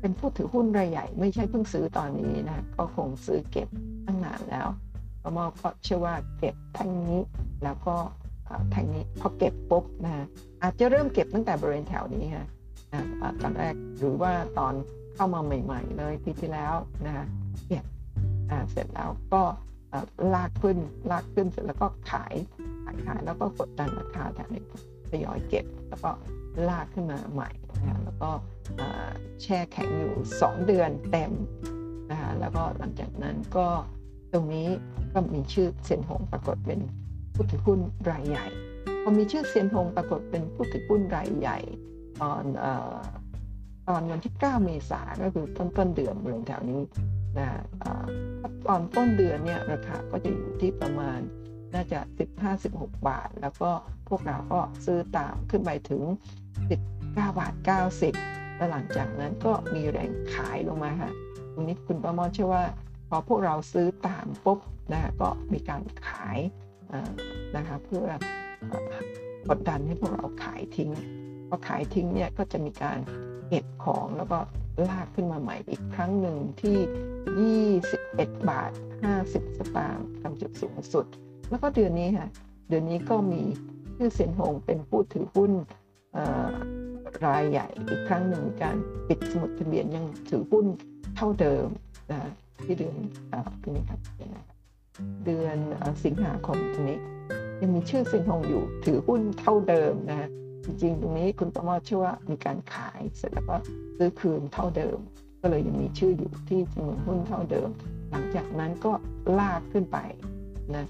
[0.06, 3.68] เป็นผู้ถือหุ้นรายใหญ่ ไม่ใช่เพิ่งซื้อตอนนี้นะก็คงซื้อเก็บ
[4.06, 4.68] ตั้งนานแล้ว
[5.24, 7.20] ก็มอก็เชื่อว่าเก็บแท่งนี้
[7.64, 7.96] แล้วก็
[8.72, 10.26] แท่งนี้พอเก็บปุ๊บนะ
[10.62, 12.48] อาจจะเริ่มเก็บตั้งแต่บริเวณแถวนี้ฮะ
[13.42, 14.74] ตอนแรกหรือว่าตอน
[15.16, 16.76] เข้ามาใหม่ ๆ เลยปีที่แล้ว
[17.06, 17.26] นะ
[17.68, 17.86] เก็บ
[18.72, 19.42] เสร็จแล้วก็
[20.34, 20.78] ลากขึ้น
[21.12, 22.36] ลากขึ้นเสร็จแล้วก็ขาย
[22.84, 24.64] ขายขายแล้วก็กดดันราคาแถวนี้
[25.10, 26.12] ทยอยเก็บแล้วก็
[26.70, 28.30] ลากขึ้นมาใหม่นะแล้วก็
[29.42, 31.32] แช่แข็งอยู่ 2 เดือนเต็ม
[32.12, 33.68] นะคะแล้วก็หลังจากนั้นก็
[34.34, 34.68] ตรงนี้
[35.14, 36.80] ก็มีชื่อเซียนหงปรากฏเป็น
[37.34, 37.80] ผู้ถือหุ้น
[38.12, 38.48] รายใหญ่
[39.02, 41.58] พอมีชื่อเซียนหงปรากฏเป็นผู้ถือหุ้นรายใหญ่
[42.22, 42.44] ตอน
[43.88, 46.82] ตอนวันที่ 9 เมษาก็คือต้นต้นเดือนบริเวณแถวนี้
[47.38, 47.48] นะ
[48.68, 51.20] ตอนต้นเดือนเนี่ยราคาก็จะอยู่ที่ประมาณ
[51.74, 52.00] น่าจะ
[52.54, 53.72] 15-16 บาท แล้วก็
[54.10, 56.04] พวกเราก็ซื้อตามขึ้นไปถึง
[57.16, 57.54] 9บาท
[58.06, 61.12] 90แล้วหลังจากนั้นก็มีแรงขายลงมาค่ะ
[61.54, 62.64] ตรงนี้คุณประมอเชื่อว่า
[63.10, 64.60] พอพวกเราซื้อตามปุ๊บ
[64.94, 66.40] นะก็มีการขาย
[67.56, 68.08] นะคะเพื่อ
[69.50, 70.92] กดดันให้พวกเราขายทิ้ง
[71.50, 73.00] พอขายทิ้งเนี่ยก็จะมีการ
[73.48, 74.40] เก็บของแล้วก็
[74.90, 78.72] ลากขึ้นมาใหม่อีกครั้งหนึ่งที่ 21 บาท
[79.16, 81.06] 50 สตางค์ทำจุดสูงสุด
[81.50, 82.28] แล้วก็เดือนนี้ค่ะ
[82.70, 83.42] เดือนนี้ก็มี
[83.98, 85.52] ชื่อเซียนหงเป็นผู้ถือหุ้น
[87.26, 90.66] รายใหญ่อีกครั้งหนึ่งการปิดสมุดทะเบียนยังถือหุ้น
[91.16, 91.68] เท่าเดิม
[92.12, 92.30] นะ
[92.64, 92.96] ที่เดือน
[93.62, 94.00] ปีนี้ครับ
[95.26, 95.58] เดือน
[96.04, 97.00] สิงหาคมตรงนี้
[97.62, 100.30] ยังมีชื่อเซียนหงอยู่ถือหุ้นเท่าเดิมนะ
[100.64, 103.56] จริงๆตรงนี้คุณประมอเชื่อว่ามีการขายเสร็จแล้วก็
[103.98, 104.98] ซื้อคืนเท่าเดิม
[105.42, 107.70] ก็เลยยังมีชื่ออยู่ที่จำนวนหุ้นเท่าเดิม
[108.12, 108.92] หลังจากนั้นก็
[109.40, 109.98] ลากขึ้นไป
[110.76, 110.86] นะ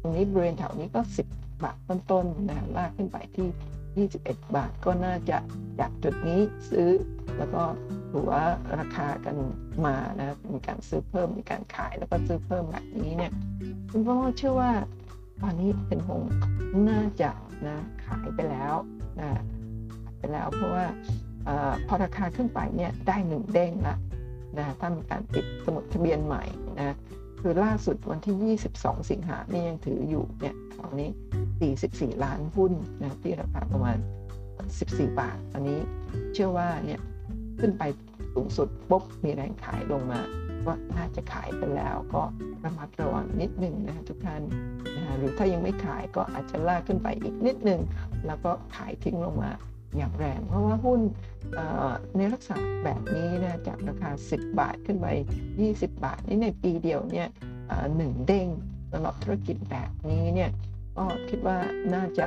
[0.00, 1.00] ตรงนี้บริเวณแถวนี้ก็
[1.32, 3.48] 10 บาทต้นๆนะลากขึ้นไปที่
[3.98, 5.38] 21 บาทก็น่าจะ
[5.80, 6.90] จากจุดนี้ซื้อ
[7.38, 7.62] แล้วก็
[8.10, 8.44] ถือว่า
[8.78, 9.36] ราคากัน
[9.86, 13.32] มานะมีการซื้อเพิ่มมีการขายแล้วก็ซื้อเพิ่มแบบนี้เนี่ย
[13.90, 14.72] คุณพ่อเชื่อว่า
[15.42, 16.20] ตอนนี้เป็นคง
[16.88, 17.30] น่าจะ
[17.68, 17.76] นะ
[18.06, 18.74] ขายไปแล้ว
[19.20, 19.30] นะ
[20.18, 20.86] ไปแล้วเพราะว่า
[21.48, 21.50] อ
[21.86, 23.96] พอราคาขึ้นไปเนี่ยได้หนึ่งเด้งละ
[24.58, 26.44] นะถ้ามีการปิดสมุดทะเบียนใหม่
[26.78, 26.94] นะ
[27.40, 31.10] คือล่าสุดวันที่ 22 สิงหาเนี่ยยังถืออยู่เนี่ย ตอนนี้
[31.66, 33.98] 44 ล้านหุ้นนะครับที่ราคาประมาณ
[34.58, 35.78] 14 บาท อันนี้
[36.32, 37.00] เชื่อว่าเนี่ย
[37.60, 37.82] ขึ้นไป
[38.34, 40.20] สูงสุดปุ๊บมีแรงขายลงมา
[40.66, 42.22] ก็น่าจะขายไปแล้วก็
[42.64, 44.42] ระมัดระวังนิดหนึ่งนะทุกท่าน
[44.96, 47.80] นะหรือถ้ายังไม่ขายก็อาจจะลากขึ้นไปอีกนิดหนึ่ง
[48.26, 49.50] แล้วก็ขายทิ้งลงมา
[49.96, 51.00] อย่างแรง เพราะว่าหุ้น
[52.16, 55.06] ในลักษณะแบบนี้นะจากราคา 10 บาทขึ้นไป
[55.52, 57.28] 20 บาทนี่ในปีเดียวเนี่ย
[57.96, 58.48] หนึ่งเด้ง
[58.92, 60.50] สำหรับธุรกิจแบบนี้เนี่ย
[61.00, 61.58] ก็คิดว่า
[61.94, 62.26] น่าจะ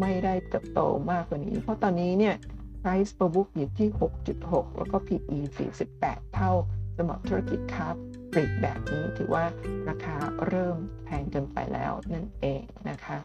[0.00, 2.34] ไม่ได้เติบโตมากกว่านี้ เพราะตอนนี้เนี่ย
[2.82, 3.88] price per book อยู่ที่
[4.32, 5.38] 6.6 แล้วก็ PE
[5.86, 6.52] 48 เท่า
[6.96, 7.88] สำหรับธุรกิจค้า
[8.32, 9.44] ปลีกแบบนี้ถือว่า
[9.88, 13.18] ราคาเริ่มแพงเกินไปแล้วนั่นเองนะคะ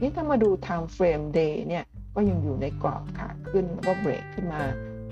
[0.00, 1.84] นี่ถ้ามาดู time frame day เนี่ย
[2.14, 4.62] ก็ยังอยู่ในกรอบขาขึ้นแล้วก็เบรกขึ้นมา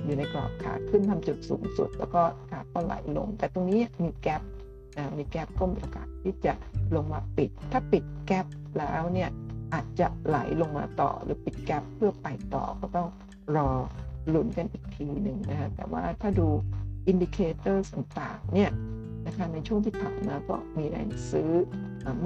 [0.05, 4.43] อยู่ในกรอบขาขึ้นทำจุดสูงสุด แล้วก็ขาก็ไหลลง แต่ตรงนี้มี gap
[4.97, 6.53] นะมี gap ก็มีโอกาสที่จะ
[6.95, 8.47] ลงมาปิด ถ้าปิด gap
[8.79, 9.31] แล้วเนี่ย
[9.75, 13.09] อาจจะไหลลงมาต่อหรือปิด gap เพื่อไปต่อก็ต้อง
[13.57, 13.69] รอ
[14.35, 16.49] ลุ้นกันอีกทีหนึ่งนะฮะแต่ว่าถ้าดู
[17.09, 18.71] indicator ต่างๆเนี่ย
[19.27, 21.51] นะคะในช่วงที่ผ่านมาก็มีแรงซื้อ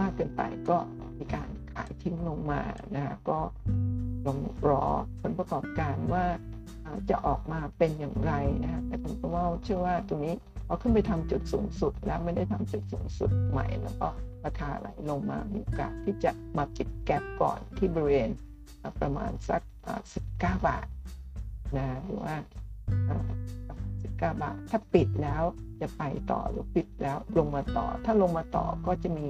[0.01, 0.79] มากเกินไปก็
[1.19, 2.61] มีการขายทิ้งลงมา
[2.95, 3.39] นะก็
[4.27, 4.39] คง
[4.69, 4.85] รอ
[5.23, 6.25] ผลประกอบการว่า
[7.11, 8.33] จะออกมาเป็นอย่างไร
[8.65, 10.35] นะแต่คุณก็ว่าเชื่อว่าตรงนี้
[10.67, 14.07] พอขึ้นไปทำจุดสูงสุดแล้วไม่ได้ทำจุดสูงสุดใหม่แล้วก็
[14.47, 18.31] ราคาไหลลงมามีโอกาสที่จะมาปิดแกลบก่อนที่บริเวณ
[19.01, 19.63] ประมาณสัก
[20.17, 20.87] 19 บาท
[21.77, 22.37] นะหรือว่า
[24.05, 25.43] 19 บาท ถ้าปิดแล้ว
[25.81, 29.27] จะไปต่อหรือปิดแล้วลงมาต่อ ถ้าลงมาต่อก็จะมี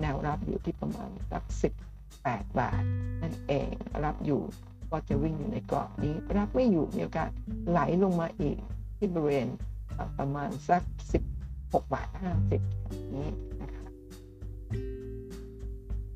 [0.00, 1.42] แนวรับอยู่ที่ประมาณสัก
[2.00, 2.82] 18 บาท
[3.22, 3.68] นั่นเอง
[4.04, 4.42] รับอยู่
[4.90, 7.30] ก็จะวิ่งอยู่ในกรอบนี้ รับไม่อยู่มีโอกาส
[7.70, 8.58] ไหลลงมาอีก
[8.96, 9.48] ที่บริเวณ
[10.18, 10.82] ประมาณสัก
[11.36, 12.08] 16 บาท
[12.58, 13.49] 50นี้นะคะ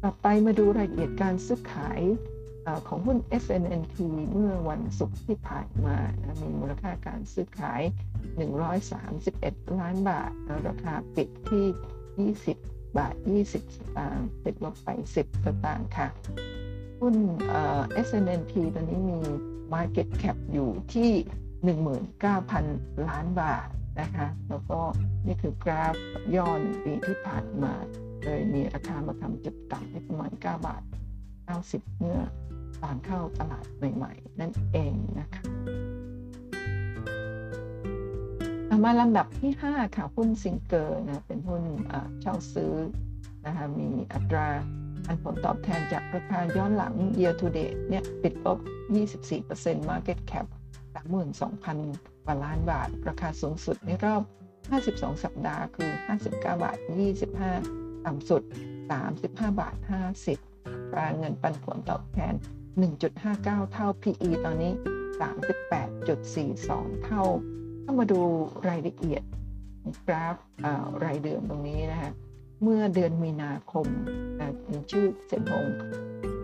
[0.03, 2.01] ต่อไปมาดูรายละเอียดการซื้อขาย
[2.89, 3.97] ของหุ้น SNNT
[4.33, 7.83] เมื่อวันศุกร์ที่ผ่านมานะมีมูลค่าการซื้อขาย
[9.01, 10.31] 131 ล้านบาท
[10.69, 13.55] ราคาปิดที่ 20 บาท 20 ส
[13.97, 16.09] ตางค์ติดลบไป 10 สตางค์ค่ะ
[17.01, 17.17] หุ้น
[18.07, 19.21] SNNT ตอนนี้มี
[19.75, 21.11] Market Cap อยู่ที่
[22.29, 23.67] 19,000 ล้านบาท
[24.01, 24.81] นะคะ แล้วก็
[25.27, 25.95] นี่คือกราฟ
[26.37, 27.75] ย่อนปีที่ผ่านมา
[28.25, 30.83] เลยมีราคามาทำจุดต่ำที่ประมาณ 9 บาท
[31.41, 32.21] 90 เมื่อ
[32.83, 33.65] ตอนเข้าตลาด
[33.95, 35.45] ใหม่ๆ นั่นเองนะคะ
[38.85, 41.63] มาลำดับที่ 5 ค่ะหุ้นซิงเกอร์นะเป็นหุ้น
[42.21, 42.75] เช่าซื้อ
[43.47, 44.47] นะคะมีอัตรา
[45.07, 48.59] อันผลตอบแทนจากราคาย้อนหลัง year to date เนี่ยปิดลบ
[49.25, 50.47] 24% market cap
[51.15, 54.23] 32,000กว่าล้านบาท ราคาสูงสุดในรอบ
[54.73, 56.77] 52 สัปดาห์คือ 59 บาท
[57.33, 58.43] 25 ต่ำสุด
[59.01, 59.75] 35 บาท
[60.35, 62.35] 50ราเงินปันผลตอบแทน
[63.03, 64.73] 1.59 เท่า PE ตอนนี้
[65.53, 67.23] 38.42 เท่า
[67.85, 68.21] ถ้ามาดู
[68.69, 69.23] รายละเอียด
[70.07, 70.37] กราฟ
[71.05, 72.11] รายเดือนตรงนี้นะคะ
[72.63, 73.87] เมื่อเดือนมีนาคม
[74.39, 75.67] นะมีชื่อเซ็นหง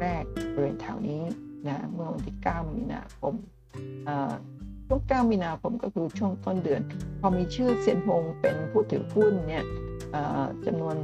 [0.01, 1.23] แรกบริเวณแถวนี้
[1.67, 3.35] นะเมื่อวันที่ 9 มีนาคม
[4.87, 6.81] ช่วง 9 มีนาคมก็คือช่วงต้นเดือน
[7.21, 9.65] พอมีชื่อเซียนฮงเป็นผู้ถือหุ้นเนี่ย
[10.67, 10.97] จำนวน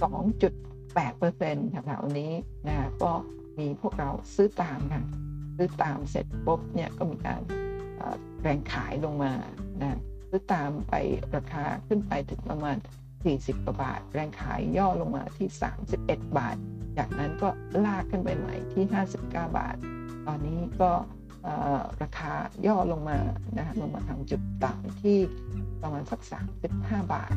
[0.00, 2.32] 2.8%แถวๆนี้
[2.68, 3.12] นะก็
[3.58, 5.04] มีพวกเราซื้อตามค่ะ
[5.56, 7.40] ซื้อตามเสร็จปุ๊บเนี่ยก็มีการ
[8.42, 9.32] แรงขายลงมา
[9.82, 9.98] นะ
[10.28, 10.94] ซื้อตามไป
[11.36, 12.76] ราคาขึ้นไปถึงประมาณ
[13.20, 15.48] 40กว่าบาท แรงขายย่อลงมาที่
[15.92, 16.56] 31 บาท
[16.98, 17.48] จากนั้นก็
[17.84, 19.76] ลากขึ้นไปใหม่ที่ 59 บาท
[20.26, 20.90] ตอนนี้ก็
[22.02, 22.32] ราคา
[22.66, 23.18] ย่อลงมา
[23.58, 25.18] นะลงมาทางจุดต่ำที่
[25.82, 26.20] ประมาณสัก
[26.62, 27.34] 35 บาท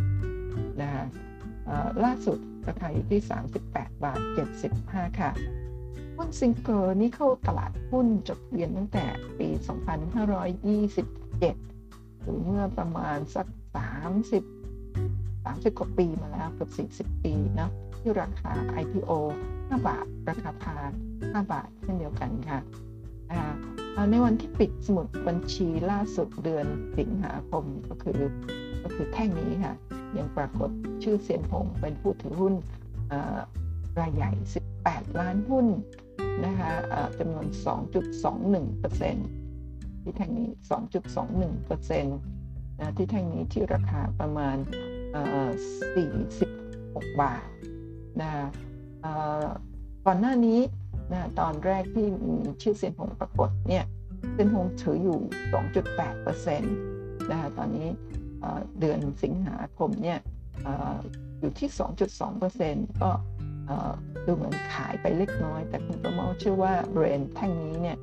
[0.81, 0.89] นะ
[2.03, 2.37] ล่าสุด
[2.67, 3.21] ราคาอยู่ที่
[3.61, 4.19] 38 บาท
[4.69, 5.31] 75 ค่ะ
[6.15, 9.05] หุ้นซิงเกิลนี่เข้าตลาดหุ้นจดทะเบียนตั้งแต่
[9.39, 9.59] ปี 2527
[12.21, 13.47] หรือเมื่อประมาณสัก
[14.81, 16.67] 30 30 กว่าปีมาแล้วเกือ
[17.05, 18.51] บ40 ปีนะที่ราคา
[18.81, 19.11] IPO
[19.51, 20.77] 5 บาท ราคาพา
[21.13, 22.59] 5บาทเช่นเดียวกันค่ะ
[24.11, 26.65] ในวันที่ปิดสมุดบัญชีล่าสุดเดือน
[26.97, 28.19] สิงหาคมก็คือ
[28.83, 29.73] ก็คือแท่งนี้ค่ะ
[30.17, 30.69] ยังปรากฏ
[31.03, 32.53] ชื่อเซียนหงเป็นผู้ถือหุ้น
[33.99, 34.31] รายใหญ่
[34.75, 35.67] 18 ล้านหุ้น
[36.45, 36.71] นะคะ
[37.19, 37.47] จำนวน
[38.75, 40.49] 2.21%ที่แท่งนี้
[41.23, 44.57] 2.21%นะที่แท่งนี้ที่ราคาประมาณ
[46.23, 47.45] 46 บาท
[48.21, 48.29] นะ
[50.05, 50.59] ก่อนหน้านี้
[51.11, 53.85] นะตอนแรกที่มีชื่อเซียนหงปรากฏเนี่ย
[54.33, 55.17] เซียนหงถืออยู่
[55.83, 57.87] 2.8%นะคะตอนนี้
[58.79, 60.19] เดือนสิงหาคมเนี่ย
[61.39, 61.69] อยู่ที่
[62.35, 63.11] 2.2%ก็
[64.25, 67.97] ดูเหมือนขายไปเล็กน้อย แต่คุณประเมาเชื่อว่าแบรนแท่งนี้เนี่ย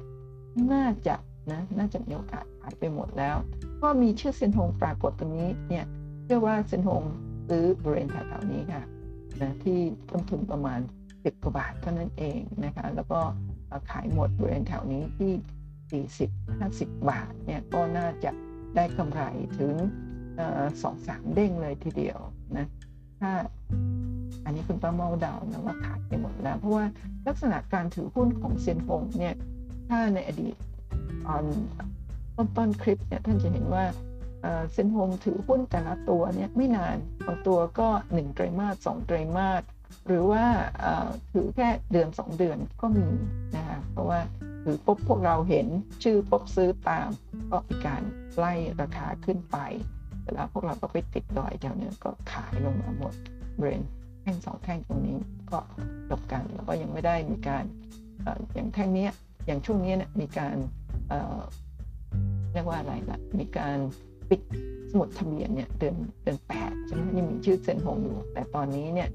[0.72, 1.16] น่าจะ
[1.52, 3.36] นะน่าจะมีโอกาสขายไปหมดแล้ว
[3.82, 5.84] ก็มีชื่อเซนฮงปรากฏตรงนี้เนี่ย
[6.24, 7.02] เชื่อว่าเซนฮง
[7.48, 8.82] ซื้อแบรนแถวๆนี้ค่ะ
[9.42, 9.78] นะที่
[10.10, 10.80] ต้นทุนประมาณ
[11.10, 13.20] 10กว่าบาทเท่านั้นเองนะคะแล้วก็
[13.90, 18.30] ขายหมดบริเวณแถวนี้ที่ 40 50 บาทเนี่ยก็น่าจะ
[18.76, 19.22] ได้กำไร
[19.58, 19.74] ถึง
[20.82, 22.18] สองสามเด้งเลยทีเดียว
[22.56, 22.66] นะ
[23.20, 23.32] ถ้า
[24.44, 26.84] อันนี้คุณป้าเมาเดานะว่าขายไปหมดแล้ว เพราะว่า
[27.26, 29.34] ลักษณะการถือหุ้นของเซียนฟงเนี่ย
[29.88, 30.54] ถ้าในอดีต
[31.26, 31.44] ตอน
[32.36, 33.84] ต้นต้นคลิปเนี่ยท่านจะเห็นว่า
[34.72, 39.62] เซนโฮมถือหุ้นแต่ละตัวเนี่ยไม่นานบางตัวก็1ไตรมาสสองไตรมาส
[40.06, 40.44] หรือว่า
[41.32, 43.06] ถือแค่เดือน 2 เดือนก็มี
[43.56, 44.20] นะคะเพราะว่า
[44.64, 45.66] ถือปุ๊บพวกเราเห็น
[46.02, 47.08] ชื่อปุ๊บซื้อตาม
[47.50, 48.02] ก็มีการ
[48.36, 49.56] ไล่ราคาขึ้นไป
[50.32, 53.14] แล้วพวกเราก็ไปติดดอยแถวนี้ก็ขายลงมาหมด
[53.56, 53.82] เบรน
[54.22, 55.16] แท่งสองแท่งตรงนี้
[55.52, 55.58] ก็
[56.10, 57.64] จบกันแล้วก็ยังไม่ได้มีการ
[58.54, 59.06] อย่างแท่งนี้
[59.46, 60.56] อย่างช่วงนี้เนี่ยมีการ
[62.52, 63.78] เรียกว่าอะไรล่ะมีการ
[64.30, 64.40] ปิด
[64.90, 69.08] สมุดทะเบียนเนี่ยเดือนเดือนแปดใช่ไหมยังมีชื่อเซนหงอยู่ แต่ตอนนี้เนี่ย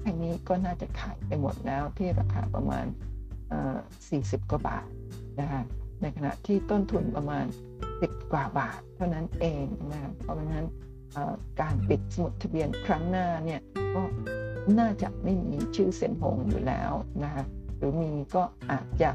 [0.00, 2.84] แค่งนี้ก็น่าจะขายไปหมดแล้วที่ราคาประมาณ
[3.68, 4.86] 40 กว่าบาท
[5.40, 5.62] นะคะ
[6.02, 7.44] ในขณะที่ต้นทุนประมาณ
[7.88, 10.66] 10 กว่าบาท เท่านั้นเองนะเพราะฉะนั้น
[11.60, 13.60] การปิดสมุดทะเบียนครั้งหน้าเนี่ย
[13.94, 14.02] ก็
[14.78, 16.92] น่าจะไม่มีชื่อเซ็นหงอยู่แล้ว
[17.24, 17.44] นะคะ
[17.76, 19.10] หรือมีก็อาจจะ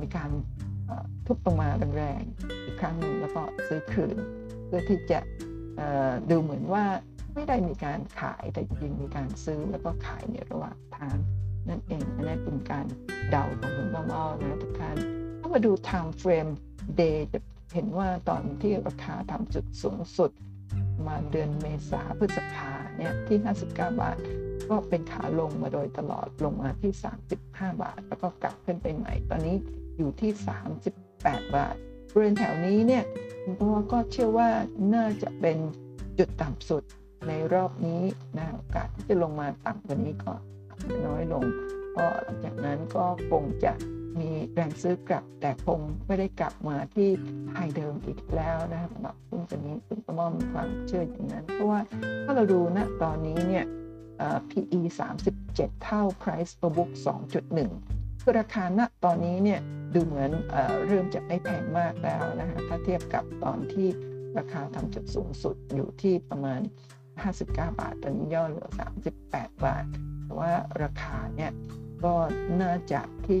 [0.00, 0.30] มีการ
[1.26, 4.16] ทุบลงมาแรงๆอีกครั้งหนึ่งแล้วก็ซื้อคืน
[4.66, 5.20] เพื่อที่จะ
[6.30, 6.84] ดูเหมือนว่า
[7.34, 11.16] ไม่ได้มีการขายแต่จริงมีการซื้อแล้วก็ขายในระหว่างทาง
[11.68, 12.86] นั่นเองอันนี้เป็นการ
[13.30, 14.96] เดาของคุณบ้าๆนะทุกท่าน
[15.40, 16.50] ถ้ามาดู time frame
[17.00, 17.18] day
[17.72, 20.30] เห็นว่าตอนที่ราคาทำจุดสูงสุด
[21.06, 23.66] มาเดือนเมษาพฤษภาเนี่ยที่ 59
[24.02, 24.16] บาท
[24.70, 26.92] ก็เป็นขาลงมาโดยตลอดลงมาที่
[27.36, 29.56] 35 บาท แล้วก็กลับขึ้นไปใหม่ ตอนนี้
[29.98, 30.30] อยู่ที่
[30.90, 31.74] 38 บาท
[32.12, 33.04] บริเวณแถวนี้เนี่ย
[33.42, 34.48] คุณพ่อก็เชื่อว่า
[34.94, 35.58] น่าจะเป็น
[36.18, 36.82] จุดต่ำสุด
[37.28, 38.02] ในรอบนี้
[38.38, 40.32] นะโอกาสที่จะลงมาต่ำกว่านี้ก็
[41.06, 41.44] น้อยลง
[41.96, 43.72] ก็หลังจากนั้นก็คงจะ
[44.18, 47.08] มีแรงซื้อกลับ แต่คงไม่ได้กลับมาที่
[47.54, 51.80] ไฮเดิมอีกแล้วนะสำหรับหุ้นตัวนี้คุณประมอมีความเชื่ออย่างนั้น เพราะว่า
[52.24, 53.64] ถ้าเราดูนะตอนนี้เนี่ย
[54.50, 54.80] PE
[55.32, 56.90] 37 เท่า Price per book
[57.56, 59.60] 2.1 คือราคาณตอนนี้เนี่ย
[59.94, 60.56] ดูเหมือนเอ
[60.86, 63.88] เริ่มจะไม่แพงมากแล้วนะคะถ้าเทียบกับตอนที่
[64.38, 66.60] ราคาทำจุดสูงสุดอยู่ที่ประมาณ
[67.22, 68.68] 59 บาท ตอนนี้ย่อเหลือ
[69.16, 69.84] 38 บาท
[70.24, 70.52] แต่ว่า
[70.82, 71.52] ราคาเนี่ย
[72.04, 72.14] ก็
[72.62, 73.38] น่าจะที่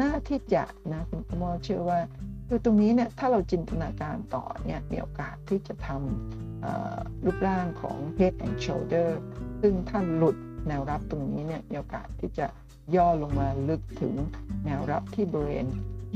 [0.00, 2.00] น่าที่จะนะคุณพ่อเชื่อว่า
[2.48, 9.08] คือตรงนี้เนี่ยถ้าเราจินตนาการต่อเนี่ยมีโอกาสที่จะทำรูปร่างของ head and shoulder
[9.60, 10.36] ซึ่งถ้าหลุด
[10.68, 12.46] แนวรับตรงนี้เนี่ยมีโอกาสที่จะ
[12.96, 14.14] ย่อลงมาลึกถึง
[14.66, 15.66] แนวรับที่บริเวณ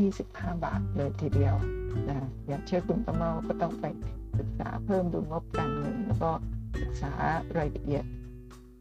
[0.08, 1.54] 25 บาทเลยทีเดียว
[2.08, 3.84] นะอยากเชื่อคุณประเมาก็ต้องไป
[4.38, 6.30] ศึกษาเพิ่มดูงบการเงินแล้วก็
[6.80, 7.12] ศึกษา
[7.56, 8.04] รายละเอียด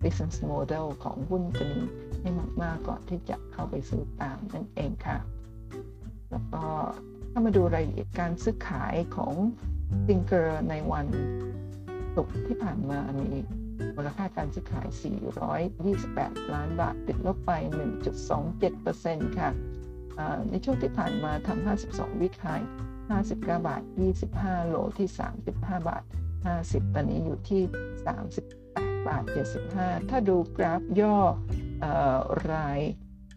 [0.03, 1.85] business model ของหุ้นตัวนี้
[2.21, 2.29] ให้
[2.61, 5.17] มากๆก่อนที่จะเข้าไปซื้อตามนั่นเองค่ะ
[6.31, 6.63] แล้วก็
[7.31, 9.33] ถ้ามาดูรายละเอียดการซื้อขายของ
[10.07, 11.07] ซิงเกอร์ในวัน
[12.15, 13.29] ศุกร์ที่ผ่านมามี
[13.95, 14.87] มูลค่าการซื้อขาย
[15.69, 17.51] 428 ล้านบาท ติดลบไป
[18.41, 19.49] 1.27%ค่ะ
[20.49, 22.61] ในช่วงที่ผ่านมาทำ 52 วิคาย
[23.09, 23.81] 59 บาท
[24.25, 25.09] 25 โลที่
[25.45, 26.03] 35 บาท
[26.47, 27.61] 50 ตอนนี้อยู่ที่
[28.15, 28.60] 38
[29.07, 29.23] บาท
[29.67, 31.17] 75 ถ้าดูกราฟย่อ
[32.51, 32.81] ราย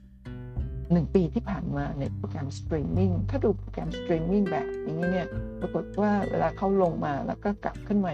[0.08, 5.26] 1 ปีที่ผ่านมาในโปรแกรมสตรีมมิ่งถ้าดูโปรแกรมสตรีมมิ่งแบบนี้เนี่ย
[5.60, 8.12] ปรากฏว่าเวลาเขาลงมาแล้วก็กลับขึ้นมา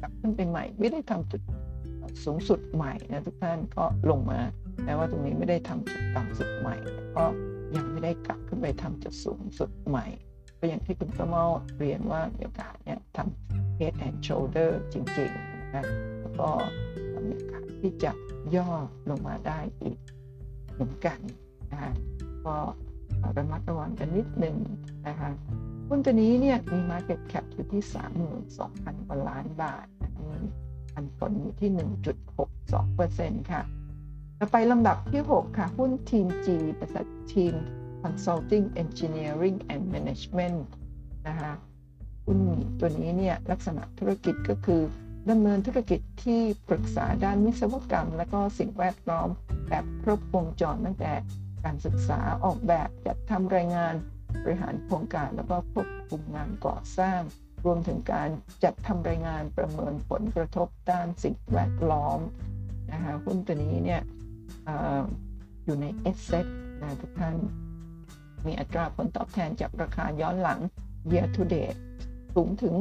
[0.00, 1.42] กลับขึ้นไปใหม่ ไม่ได้ทำจุด
[2.24, 4.40] สูงสุดใหม่นะทุกท่านก็ลงมา
[4.84, 6.76] แม้ว่าตรงนี้ไม่ได้ทำจุดต่ำสุดใหม่
[7.16, 7.24] ก็
[7.76, 10.06] ยังไม่ได้กลับขึ้นไปทำจุดสูงสุดใหม่
[10.58, 11.44] ก็อย่างที่คุณป้าเมา
[11.78, 15.84] เรียนว่ามีโอกาสเนี่ยทำ head and shoulder จริงๆนะ
[16.40, 16.50] ก็
[17.80, 18.12] ที่จะ
[18.56, 18.70] ย่อ
[19.10, 19.98] ลงมาได้อีก
[20.72, 21.18] เหมือนกัน
[21.72, 21.92] นะ
[22.44, 22.54] ก็
[23.36, 24.56] ระมัดระวังกันนิดหนึ่ง
[25.08, 25.30] นะคะ
[25.88, 27.82] หุ้นตัวนี้เนี่ยมี market cap อยู่ที่
[28.44, 29.86] 32,000กว่าล้านบาท
[30.20, 30.30] มี
[30.94, 31.70] อันผลอยู่ที่
[32.56, 33.62] 1.62%ค่ะ
[34.38, 37.54] ต่อไปลำดับที่ 6 ค่ะ หุ้นทีม G บริษัททีม
[38.02, 40.58] Consulting Engineering and Management
[41.28, 41.52] นะคะ
[42.24, 42.38] หุ้น
[42.80, 44.82] ตัวนี้เนี่ยลักษณะธุรกิจก็คือ
[45.30, 49.28] ดำเนินธุรกิจที่ปรึกษาด้านวิศวกรรม และก็สิ่งแวดล้อม
[49.68, 51.12] แบบครบวงจรตั้งแต่
[51.64, 53.94] การศึกษาออกแบบจัดทำรายงาน
[54.42, 57.20] บริหารโครงการแล้วก็ควบคุมงานก่อสร้าง
[57.64, 58.28] รวมถึงการ
[58.64, 62.18] จัดทำรายงานประเมินผลกระทบด้านสิ่งแวดล้อม
[62.92, 64.02] นะคะหุ้นตัวนี้เนี่ย
[64.68, 64.70] อ
[65.64, 66.46] อยู่ใน S set
[66.80, 67.36] นะทุกท่าน
[68.46, 70.60] มีอัตราผลตอบแทนจากราคาย้อนหลัง
[71.12, 71.78] year to date
[72.34, 72.74] สูงถึง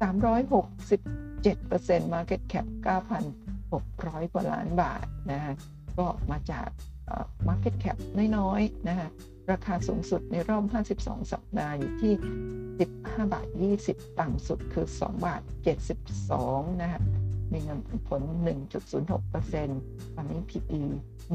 [0.00, 2.66] 367% market cap
[3.44, 5.54] 9,600 กว่าล้านบาทนะฮะ
[5.98, 6.68] ก็มาจาก
[7.48, 7.96] market cap
[8.36, 9.08] น้อยๆนะฮะ
[9.50, 10.64] ราคาสูงสุดในรอบ
[10.96, 12.12] 52 สัปดาห์อยู่ที่
[12.72, 13.48] 15 บาท
[13.84, 15.42] 20 ต่ำสุดคือ 2 บาท
[16.16, 17.00] 72 นะฮะ
[17.52, 17.78] มีเงิน
[18.08, 18.22] ผล
[18.98, 20.82] 1.06%ตอนนี้ PE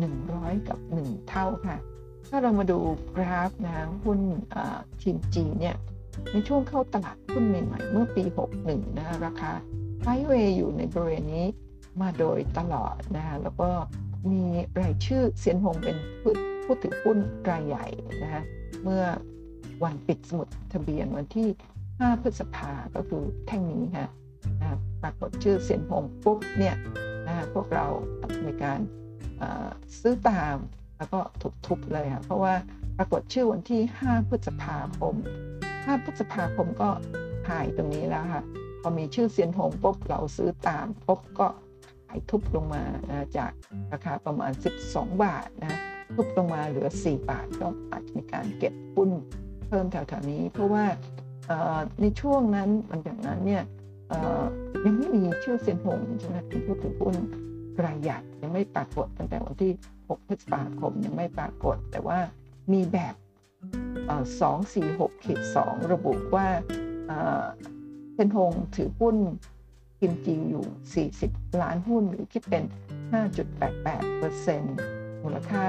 [0.07, 1.77] 100 กับ 1 เท่าค่ะ
[2.29, 2.79] ถ้าเรามาดู
[3.15, 4.19] กราฟนะหุ้น
[5.01, 5.75] ทีมจีเนี่ย
[6.31, 8.23] ในช่วงเข้าตลาดหุ้นใหม่ๆเมื่อปี
[8.61, 9.51] 61 นะราคา
[10.01, 11.45] ไซเวย์อยู่ในบริเวณนี้
[12.01, 13.69] มาโดยตลอดนะคะแล้วก็
[14.31, 14.43] มี
[14.81, 15.97] รายชื่อเซียนหงเป็น
[16.63, 17.17] ผู้ถือหุ้น
[17.49, 17.85] รายใหญ่
[18.23, 18.43] นะฮะ
[18.83, 19.03] เมื่อ
[19.83, 21.47] วันปิดสมุดทะเบียนวันที่
[21.85, 24.09] 5 พฤษภาก็คือแท่งนี้ฮะ
[24.61, 26.75] นะปรากฏชื่อเซียนหงปุ๊บเนี่ย
[27.27, 27.87] นะพวกเรา
[28.45, 28.79] มีการ
[29.99, 30.57] ซื้อตาม
[30.97, 32.53] แล้วก็ถูกทุบเลยค่ะเพราะว่า
[32.97, 35.15] ปรากฏชื่อวันที่ 5 พฤษภาคม
[35.85, 36.89] 5พฤษภาคมก็
[37.49, 38.43] หายตรงนี้แล้วค่ะ
[38.81, 41.47] พอมีชื่อเซียนหงปุ๊บเราซื้อตามปุ๊บก็
[42.07, 42.83] ขายทุบลงมา
[43.37, 43.51] จาก
[43.91, 44.51] ราคาประมาณ
[44.87, 45.79] 12 บาทนะ
[46.15, 49.09] ทุบลงมาเหลือ 4 บาทก็อาจจะมีการเก็บหุ้น
[49.67, 50.85] เพิ่มแถวๆนี้ เพราะว่า
[52.01, 53.63] ในช่วงนั้นหลังจากนั้นเนี่ย
[54.85, 57.15] ยังไม่มีชื่อเซียนหงใช่ไหมเป็นผู้ถือหุ้น
[57.85, 62.19] รายใหญ่ยังไม่ปรากฏตั้งแต่วันที่ 6 พฤษภาคมยังไม่ปรากฏ แต่ว่า
[62.73, 63.15] มีแบบ
[63.63, 66.47] 246ขีด2ระบุว่า
[68.13, 69.15] เซนหงถือหุ้น
[69.99, 70.65] กิมจีอยู่
[71.19, 72.63] 40 ล้านหุ้นหรือคิดเป็น
[73.13, 75.63] 5.88%มูลค่า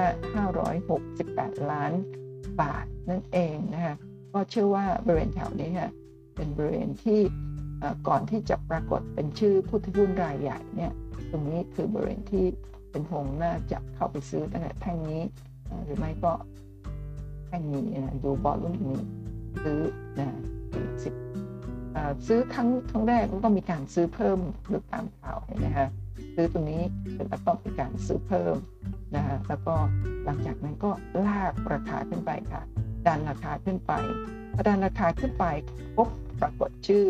[1.03, 1.91] 568 ล้าน
[2.61, 3.95] บาทนั่นเองนะคะ
[4.33, 5.91] ก็เชื่อว่าบริเวณแถวนี้ค่ะ
[6.35, 7.19] เป็นบริเวณที่
[8.07, 10.93] ก่อนที่จะปรากฏเป็นชื่อผู้ถือหุ้นรายใหญ่เนี่ย
[11.31, 12.45] ตรงนี้คือบริเวณที่
[12.91, 15.23] เป็นหงน่าจะเข้าไปซื้อตั้งแต่แท่งนี้
[15.83, 16.33] หรือไม่ก็
[17.55, 18.99] แท่นี้นะดูบอลรุ่นนี้
[19.63, 19.79] ซื้อ
[20.19, 20.37] นะ
[21.03, 21.13] สิบ
[22.27, 25.87] ซื้อครั้งครั้งแรกก็มีการซื้อเพิ่มหรือตามข่าวนะฮะ
[26.35, 26.81] ซื้อตรงนี้
[27.11, 28.55] เสร็จแล้วก็มีการซื้อเพิ่ม
[29.15, 29.75] นะฮะแล้วก็
[30.25, 30.91] หลังจากนั้นก็
[31.25, 32.61] ลากราคาขึ้นไปค่ะ
[33.07, 33.93] ดันราคาขึ้นไป
[34.55, 35.45] พอดันราคาขึ้นไป
[35.97, 36.09] ปุ๊บ
[36.41, 37.05] ปรากฏชื่อ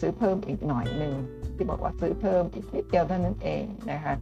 [0.00, 1.14] ซื้อเพิ่มอีกหน่อยหนึ่ง
[1.54, 4.14] ที่บอกว่าซื้อเพิ่มอีกนิดเดียวเท่านั้นเองนะคะ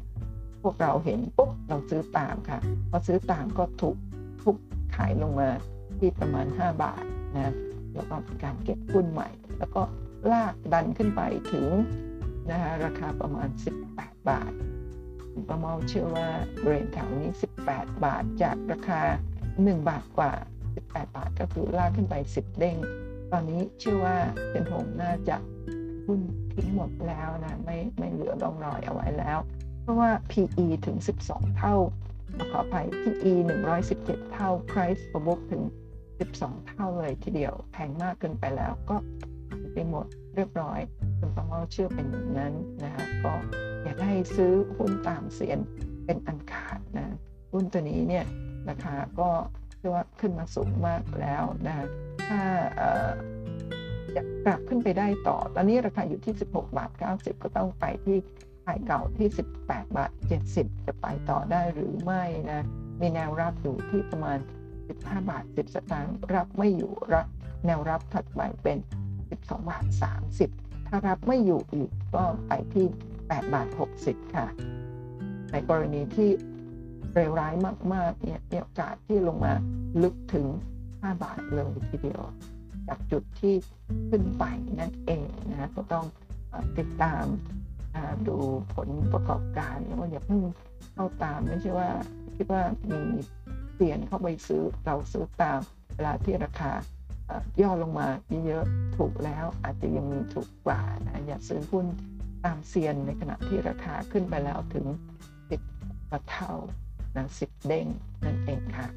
[0.63, 2.59] พวกเราเห็นปุ๊บเราซื้อตามค่ะ
[2.91, 5.49] พอซื้อตามก็ถูกายลงมา
[5.99, 7.05] ที่ประมาณ 5 บาท
[7.37, 7.55] นะ
[7.95, 9.29] แล้วก็มีการเก็บหุ้นใหม่
[9.59, 9.83] แล้วก็
[10.33, 11.23] ลากดันขึ้นไป
[11.53, 11.69] ถึง
[12.51, 13.49] นะคะราคาประมาณ
[13.89, 14.53] 18 บาท
[15.49, 16.29] ประเมาเชื่อว่า
[16.65, 17.31] บริเวณแถวนี้
[17.67, 19.01] 18 บาทจากราคา
[19.45, 20.33] 1 บาทกว่า
[20.75, 22.77] 18 บาทก็คือลากขึ้นไป 10 เด้ง
[23.33, 24.17] ตอนนี้เชื่อว่า
[24.51, 25.37] เป็นหงน่าจะ
[26.07, 26.21] หุ้น
[26.53, 29.39] ทิ้งหมดแล้วนะไม่ไม่เหลือร่องรอยเอาไว้แล้ว
[29.83, 30.97] เพราะว่า PE ถึง
[31.27, 31.77] 12 เท่า
[32.51, 33.33] ขออภัย PE
[33.87, 35.63] 117 เท่า Price per book ถึง
[36.19, 38.97] 12 เท่าเลยทีเดียวแพงมากเกินไปแล้วก็
[39.73, 40.79] ไปหมดเรียบร้อย
[41.19, 43.33] คุณต้องเอาเชื่อเป็นอย่างนั้นนะคะก็
[43.83, 45.59] อย่ากให้ซื้อหุ้นตามเสียน
[46.05, 47.15] เป็นอันขาดนะ
[47.53, 48.25] หุ้นตัวนี้เนี่ย
[48.69, 49.29] ราคาก็
[49.79, 51.87] เรียกว่าขึ้นมาสูงมากแล้วนะ
[52.29, 52.43] ถ้า
[54.15, 59.29] จะกลับขึ้นไปได้ต่อ ตอนนี้ราคาอยู่ที่ 16 บาท 90 ก็ต้องไปที่ายเก่าที่
[59.63, 60.11] 18 บาท
[60.49, 62.65] 70 จะไปต่อได้หรือไม่นะ
[63.01, 64.39] มีแนวรับอยู่ที่ประมาณ
[64.85, 67.27] 15 บาท 10 สตางค์รับไม่อยู่รับ
[67.67, 68.79] แนวรับถัดไปเป็น
[69.25, 69.85] 12 บาท
[70.37, 72.87] 30 ถ้ารับไม่อยู่อีกก็ไปที่
[73.19, 73.69] 8 บาท
[74.03, 74.47] 60 ค่ะ
[75.53, 76.31] ในกรณีที่
[77.15, 77.55] เร็วร้าย
[77.95, 79.53] มากๆเนี่ยมีโอกาสที่ลงมา
[80.03, 80.47] ลึกถึง
[80.85, 82.23] 5 บาทเลยทีเดียว
[82.89, 83.55] จากจุดที่
[84.11, 84.45] ขึ้นไป
[84.81, 86.07] นั่นเองนะก็ต้อง
[86.79, 87.25] ติดตาม
[88.29, 88.37] ดู
[88.75, 90.43] ผลประกอบการแล้วอย่าเพิ่ง
[90.95, 91.91] เข้าตามไม่ใช่ว่า
[92.37, 93.01] คิดว่ามี
[93.75, 95.59] เปลี่ยนเข้าไปซื้อเราซื้อตาม
[95.95, 96.73] เวลาที่ราคา
[97.63, 98.09] ย่อลงมา
[98.47, 101.87] เยอะๆถูกแล้วอาจจะยังมีถูกกว่านะอย่าซื้อหุ้น
[102.45, 104.87] ตามเซียนในขณะที่ราคาขึ้นไปแล้วถึง
[105.51, 105.61] สิบ
[106.31, 106.53] เท่า
[107.17, 107.87] นะสิบเด้ง
[108.25, 108.89] นั่นเองค่ะ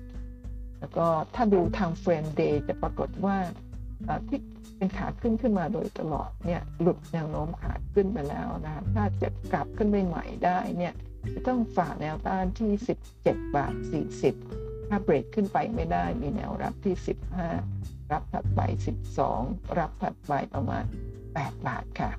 [0.80, 3.38] แล้วก็ถ้าดูทางเฟรนเดย์จะปรากฏว่า
[4.30, 4.40] ที่
[4.84, 10.94] เป็นขาขึ้นขึ้นมาโดยตลอดเนี่ยหลุดแนวโน้มขาขึ้นไปแล้วนะถ้าจะกลับขึ้นไปใหม่ได้เนี่ย
[11.34, 12.72] จะต้องฝ่าแนวต้านที่
[13.16, 13.74] 17 บาท
[14.32, 16.96] 40 ถ้าเบรกขึ้นไปไม่ได้มีแนวรับที่
[17.54, 18.62] 15 รับถัดไป
[19.20, 20.84] 12 รับถัดไปประมาณ
[21.24, 22.12] 8 บาทค่ะ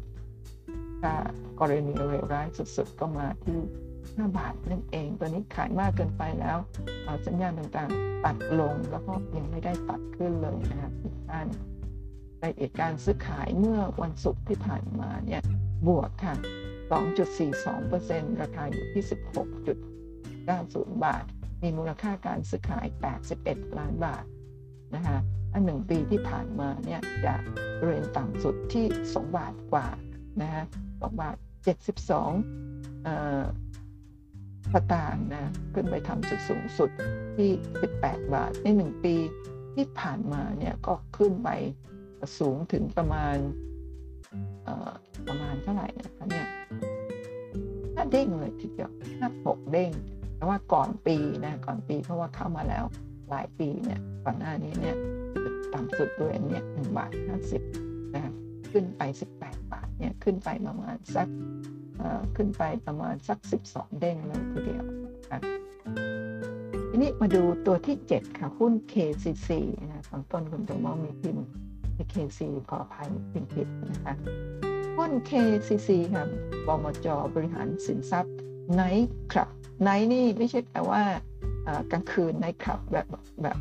[1.02, 1.14] ถ้า
[1.60, 2.46] กรณีเลวร้าย
[2.76, 3.60] สุดๆ ก็มาที่
[3.98, 6.58] 5 บาทนั่นเอง ตัวนี้ขายมากเกินไปแล้ว
[7.26, 11.46] สัญญาณต่างๆ ตัดลงแล้วก็ยังไม่ได้ตัดขึ้นเลยนะครับทุกท่าน
[12.44, 15.42] รายละเอียดการซื้อขายเมื่อวันศุกร์ที่ผ่านมาเนี่ย
[15.86, 16.34] บวกค่ะ
[17.22, 19.04] 2.42%ราคาอยู่ที่
[19.78, 21.24] 16.90 บาท
[21.62, 22.86] มีมูลค่าการซื้อขาย
[23.30, 24.24] 81 ล้านบาท
[24.94, 25.18] นะคะ
[25.52, 27.34] อันหนึ่งปีที่ผ่านมาเนี่ยจะ
[27.82, 29.88] เรียนต่ำสุดที่ 2 บาทกว่า
[30.42, 31.46] นะฮะ2บาท 72
[34.72, 36.90] สตางค์นะขึ้นไปทำจุดสูงสุด
[37.36, 37.50] ที่
[37.90, 39.16] 18 บาทใน 1 ปี
[39.74, 41.48] ที่ผ่านมาเนี่ยก็ขึ้นไป
[42.38, 43.36] สูงถึงประมาณ
[45.28, 46.46] ประมาณเท่าไหร่นะคะเนี่ย
[47.94, 49.90] ห้าเด้งเลยทีเดียวห้าหกเด้ง
[50.36, 52.84] แต่ว่าก่อนปีนะก่อนปีเพราะว่าเข้ามาแล้ว
[53.30, 54.96] หลายปีเนี่ยก่อนหน้านี้เนี่ย
[55.72, 57.62] ต่ำสุดด้วยเนี่ยหนึ่งบาทห้าสิบ
[58.14, 58.32] นะ
[58.72, 61.28] ขึ้นไปสิบแปดบาทเนี่ยขึ้นไปประมาณสัก
[62.36, 64.84] ขึ้นไปประมาณสักสิบสองเด้งเลยทีเดียว
[65.32, 65.40] นะ
[66.90, 69.50] ทีนี้มาดูตัวที่ 7 ค่ะ หุ้น KCC
[69.92, 71.46] นะของต้นคุณตัวมอมีพิมพ์
[72.12, 74.14] KC ขออภัยผิดผิดนะคะ
[74.96, 76.24] หุ้น KCC ค่ะ
[76.66, 78.34] บมจบริหารสินทรัพย์
[78.74, 79.48] ไนท์ครับ
[79.82, 81.02] ไนท์นี่ไม่ใช่แปลว่า
[81.92, 83.06] กลางคืนไนท์ครับแบบ
[83.42, 83.58] แบบ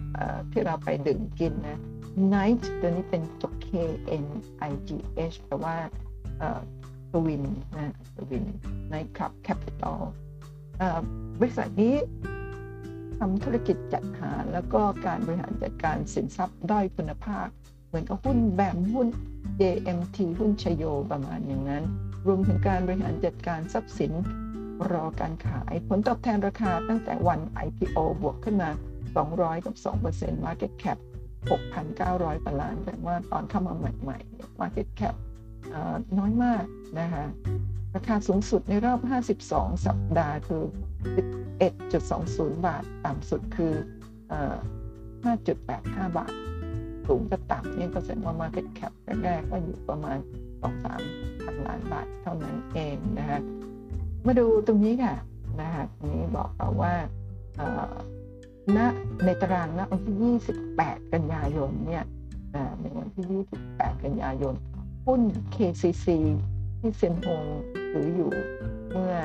[0.51, 1.79] ที่เราไปดื่มกินนะ
[2.27, 3.67] ไนท์ตัวนี้เป็นตัว K
[4.23, 4.25] N
[4.69, 4.89] I G
[5.31, 5.75] H แปลว่า
[7.11, 7.43] สวิน
[7.75, 8.45] นะสวิน
[8.91, 9.99] ในคลับแคปิตอล
[11.39, 11.95] บริษัทนี้
[13.19, 17.47] ทำธุรกิจจัดหาแล้วก็การบริหารจัดการสินทรัพย์ด้อยคุณภาพ
[17.93, 19.07] เหมือนกับหุ้นแบมหุ้น
[19.61, 21.83] JMT หุ้นชโยประมาณอย่างนั้น
[22.27, 24.11] รวมถึงการบริหารจัดการทรัพย์สิน
[24.91, 28.69] รอการขาย ผลตอบแทนราคาตั้งแต่วัน IPO บวกขึ้นมา
[29.17, 29.75] 200 กับ
[30.11, 30.97] 2% Market Cap
[31.71, 35.15] 6,900กว่าล้านแต่ว่าตอนเข้ามาใหม่ๆ Market Cap
[36.17, 36.63] น้อยมาก
[36.99, 37.25] นะคะ
[37.95, 38.99] ราคาสูงสุดในรอบ
[39.43, 40.63] 52 สัปดาห์คือ
[41.59, 43.73] 11.20 บาท ต่ำสุดคือ
[45.25, 46.33] 5.85 บาท
[47.07, 48.91] สูงกับต่ำนี่ก็แสดงว่า Market Cap
[49.23, 50.17] แรกๆก็อยู่ประมาณ
[50.61, 53.39] 2-3พันล้านบาทเท่านั้นเองนะคะ
[54.25, 55.15] มาดูตรงนี้ค่ะ
[55.61, 56.93] นะคะตรงนี้บอกเราว่า
[58.77, 58.79] ณ
[59.25, 60.39] ในตารางณวันที่
[60.75, 62.05] 28 กันยายนเนี่ย
[62.81, 63.25] ในวันที่
[63.65, 64.53] 28 กันยายน
[65.07, 65.21] หุ้น
[65.55, 66.07] KCC
[66.79, 67.43] ที่เซ็นฮง
[67.91, 68.31] ถืออยู่
[68.91, 69.15] เมื่อ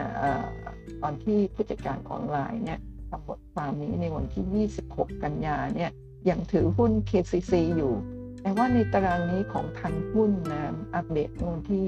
[1.02, 2.78] ตอนที่ผู้จัดการออนไลน์เนี่ย
[3.10, 5.90] ทำบทความนี้ในวันที่ 26 กันยาเนี่ย
[6.30, 7.94] ยังถือหุ้น KCC อยู่
[8.42, 10.62] แต่ว่าในตารางนี้ของทันหุ้นนะ
[10.94, 11.86] อัปเดตเมื่อวันที่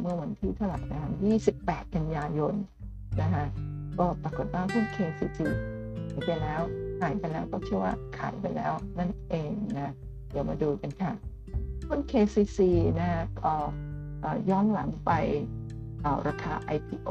[0.00, 1.10] เมื่อวันที่เท่าไหร่นะคะ
[1.52, 2.54] 28 กันยายน
[3.20, 3.44] นะคะ
[3.98, 5.40] ก็ปรากฏว่าหุ้น KCC
[6.12, 6.62] ขายไปแล้ว
[7.00, 9.92] ขายไปแล้วก็เชื่อว่าขายไปแล้วนั่นเองนะ
[10.30, 11.12] เดี๋ยวมาดูกันค่ะ
[11.88, 12.58] หุ้น KCC
[13.00, 13.10] นะ
[13.42, 13.52] ก็
[14.50, 15.10] ย้อนหลังไป
[16.28, 17.10] ราคา IPO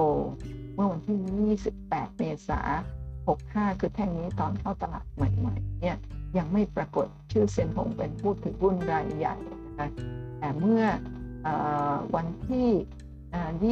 [0.76, 5.98] เมื่อวันที่ 28 เมษายน 65 คือแท่งนี้ตอนเข้าตลาดใหม่ๆเนี่ย
[6.38, 9.88] ยังไม่ปรากฏชื่อเซ็นหงเป็นผู้ถือหุ้นรายใหญ่นะคะ
[10.40, 10.84] แต่เมื่อ
[12.16, 12.70] วันที่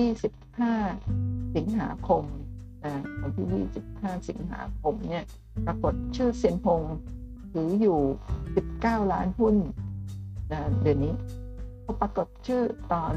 [0.10, 2.24] 25 สิงหาคม
[3.22, 3.48] วันที่
[3.90, 5.26] 25 สิงหาคมเนี่ย
[5.68, 6.84] ปรากฏชื่อเซ็นหง
[7.54, 8.00] ถืออยู่
[8.56, 9.56] 19 ล้านหุ้น
[10.82, 11.14] เดือนนี้
[11.84, 13.14] พอปรากฏชื่อตอน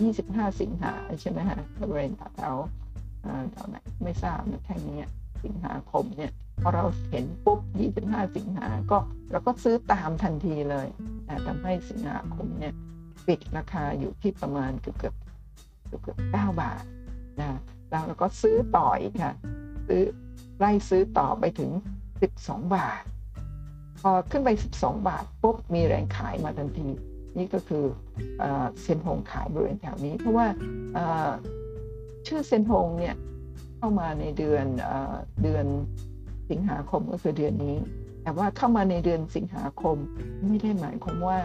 [0.00, 2.22] 25 สิงหาใช่ไหมฮะบริเวณแถ
[2.52, 2.56] ว
[3.52, 4.98] แถวไหนไม่ทราบนแค่นี้
[5.44, 6.32] สิงหาคมเนี่ย
[6.62, 7.60] พอเราเห็นปุ๊บ
[7.94, 8.98] 25 สิงหาก็
[9.30, 10.86] เราก็ซื้อตามทันทีเลย
[11.46, 12.74] ทำให้สิงหาคมเนี่ย
[13.26, 15.14] ปิดราคาอยู่ที่ประมาณเกือบเกือบ
[16.02, 16.82] เกือบ9บาท
[17.40, 17.58] นะ
[17.90, 19.34] แล้วเราก็ซื้อต่ออีกค่ะ
[19.88, 20.02] ซื้อ
[20.58, 21.70] ไล่ซื้อต่อไปถึง
[22.22, 23.02] 12 บาท
[24.00, 26.88] พอขึ้นไป 12 บาทปุ๊บมีแรงขายมาทันที
[27.38, 27.84] นี่ก็คือ
[28.82, 30.46] เซนหงขายบริเวณแถวนี้ เพราะว่า
[32.26, 33.14] ชื่อเซนหงเนี่ย
[33.76, 34.66] เข้ามาในเดือน
[35.42, 35.66] เดือน
[36.50, 37.76] สิงหาคมก็คือเดือนนี้
[38.22, 39.96] แต่ว่าเข้ามาในเดือนสิงหาคม
[40.46, 41.38] ไม่ได้หมายความว่า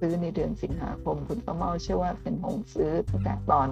[0.00, 3.68] ซื้อในเดือนสิงหาคม คุณประเมาเชื่อว่าเป็นหงซื้อตั้งแต่ตอน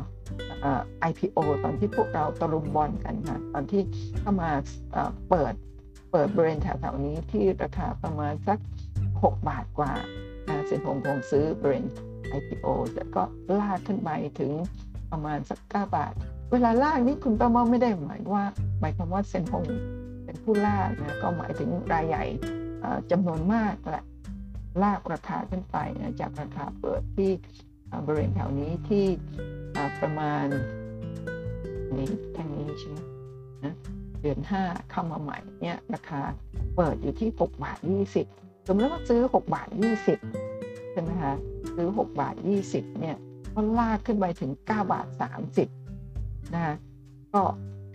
[1.11, 3.83] IPO ตอนที่พวกเราตะลุมบอลกันค่ะตอนที่
[4.21, 4.51] เข้ามา
[5.31, 5.55] เปิด
[6.13, 8.59] เปิดบริเวณแถวๆนี้ที่ราคาประมาณสัก
[9.05, 9.93] 6 บาทกว่า
[10.67, 11.85] เซ็นหงคงซื้อบริเวณ
[12.39, 13.23] IPO แต่ก็
[13.61, 14.53] ลากขึ้นไปถึง
[15.11, 16.13] ประมาณสัก 9 บาท
[16.53, 18.45] เวลาล่ากนี่คุณประมาไม่ได้หมายว่า
[18.81, 19.65] หมายความว่าเซ็นหง
[20.25, 22.25] เป็นผู้ล่านะก็หมายถึงรายใหญ่
[23.11, 24.05] จำนวนมากแหละ
[24.83, 27.31] ลากราคาขึ้นไปนะจากราคาเปิดที่
[28.07, 29.05] บริเวณแถวนี้ที่
[30.01, 30.47] ประมาณ
[31.97, 32.97] นี้ท่งนี้ใช่ไหม
[33.65, 33.75] นะ
[34.21, 36.21] เดือน5เข้ามาใหม่เนี่ยราคา
[36.77, 37.79] เปิดอยู่ที่ 6 บาท
[38.23, 39.69] 20 สมมติว่าซื้อ 6 บาท
[40.31, 41.35] 20 ใช่ไหมคะ
[41.77, 42.35] ซื้อ 6 บาท
[42.69, 43.17] 20เนี่ย
[43.55, 45.07] ก็ลากขึ้นไปถึง 9 บาท
[45.51, 45.86] 30
[46.55, 46.75] นะคะ
[47.35, 47.43] ก็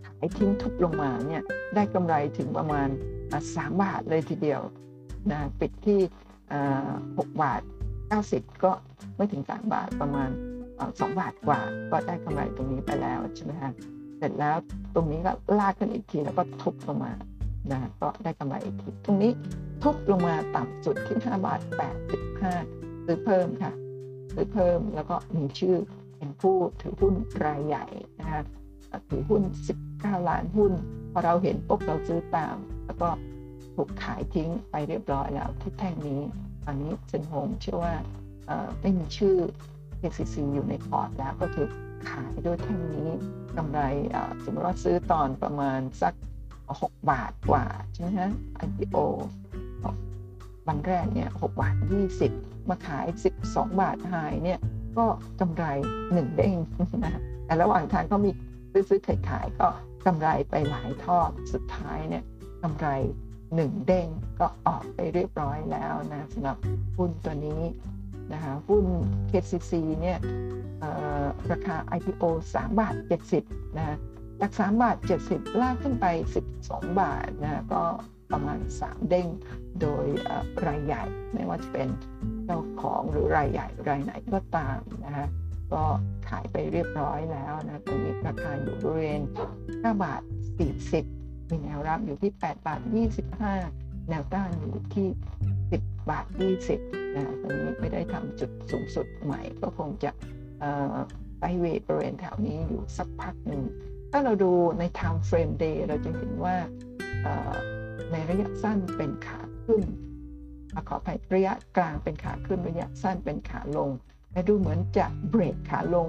[0.05, 1.43] ขายทิ้งทุบลงมาเนี่ย
[1.75, 2.87] ได้กำไรถึงประมาณ
[3.35, 4.61] 3 บาทเลยทีเดียว
[5.31, 5.99] นะปิดที่
[6.89, 7.61] 6 บาท
[8.11, 8.71] 90 ก็
[9.17, 10.29] ไม่ถึง 3 บาทประมาณ
[10.75, 13.71] 2 บาทกว่า ก็ได้กำไรตรงนี้ไปแล้วใช่ไหมฮะ
[14.17, 14.55] เสร็จแล้ว
[14.95, 17.11] ตรงนี้ก็ลากขึ้นอีกทีแล้วก็ทุบลงมา
[17.71, 19.31] นะก็ได้กำไรอีกทีตรงนี้
[19.83, 21.59] ทุบลงมาต่ำสุดที่ 5 บาท
[22.31, 23.73] 85ซื้อเพิ่มค่ะ
[24.33, 25.75] ซื้อเพิ่มแล้วก็มีชื่อ
[26.21, 27.15] เป็นผู้ถือหุ้น
[27.45, 27.85] รายใหญ่
[28.19, 28.41] นะคะ
[29.09, 29.41] ถือหุ้น
[29.83, 30.71] 19 ล้านหุ้น
[31.11, 32.55] พอเราเห็นปุ๊บเราซื้อตาม
[32.85, 33.09] แล้วก็
[33.75, 36.21] ถูกขายทิ้งไปเรียบร้อยแล้วที่แท่งนี้
[36.65, 37.93] ตอนนี้เซนโฮมเชื่อว่า
[38.81, 39.35] ไม่มีชื่อ
[39.99, 41.67] KCC อยู่ในพอร์ตแล้วก็คือ
[42.09, 43.09] ขายด้วยแท่งนี้
[43.57, 43.81] กำไร
[44.43, 46.13] สมมติว่าซื้อตอนประมาณสัก
[46.63, 48.31] 6 บาทกว่าใช่ไหมฮะ
[48.65, 48.97] IPO
[50.67, 51.75] วันแรกเนี่ย6บาท
[52.21, 53.05] 20 มาขาย
[53.43, 54.59] 12 บาทหายเนี่ย
[54.97, 55.05] ก็
[55.41, 55.65] กำไร
[56.05, 56.55] 1เด้ง
[57.03, 58.31] นะแต่ระหว่างทางก็มี
[58.89, 59.67] ซื้อๆขายๆก็
[60.05, 62.23] กำไรไปหลายทอดสุดท้ายเนี่ย
[62.63, 62.87] กำไร
[63.55, 64.07] หนึ่งเด้ง
[64.39, 66.57] ก็ออกไปเรียบร้อยแล้วนะสำหรับ
[66.97, 67.61] หุ้นตัวนี้
[68.33, 68.85] นะคะหุ้น
[69.31, 70.19] KCC เนี่ย
[71.51, 72.23] ราคา IPO
[72.53, 72.95] 3 บาท
[73.37, 73.97] 70นะ
[74.41, 74.97] จาก3บาท
[75.29, 76.05] 70 ลากขึ้นไป
[76.53, 77.81] 12 บาทนะก็
[78.31, 79.27] ประมาณ 3 เด้ง
[79.81, 80.05] โดย
[80.67, 81.03] รายใหญ่
[81.33, 81.89] ไม่ว่าจะเป็น
[82.45, 85.27] เจ้าของหรือรายใหญ่รายไหนก็ตามนะคะ
[85.73, 85.83] ก็
[86.29, 89.21] ขายไปเรียบร้อยแล้วนะตอนนี้ราคาอยู่บริเวณ
[89.61, 90.21] 9บาท
[90.85, 92.81] 40 มีแนวรับอยู่ที่ 8 บาท
[93.45, 95.07] 25 แนวต้านอยู่ที่
[95.59, 96.25] 10 บาท
[96.71, 100.11] 20นะตอนนี้ไม่ได้ทำจุดสูงสุดใหม่ ก็คงจะ
[101.37, 103.63] ไซเวย์บริเวณแถวนี้อยู่สักพักหนึ่ง
[104.11, 106.55] ถ้าเราดูใน time frame day เราจะเห็นว่า
[108.11, 109.81] ในระยะสั้นเป็นขา ขึ้น
[110.87, 113.89] ขออภัยระยะกลางเป็นขาขึ้นระยะสั้นเป็นขาลง
[114.33, 116.07] และดูเหมือนจะเบรกขาลง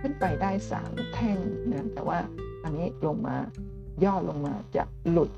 [0.00, 1.38] ขึ้นไปได้สามแท่ง
[1.72, 2.18] นะแต่ว่า
[2.64, 3.36] อันนี้ลงมา
[4.04, 5.30] ย่อลงมาจะหลุด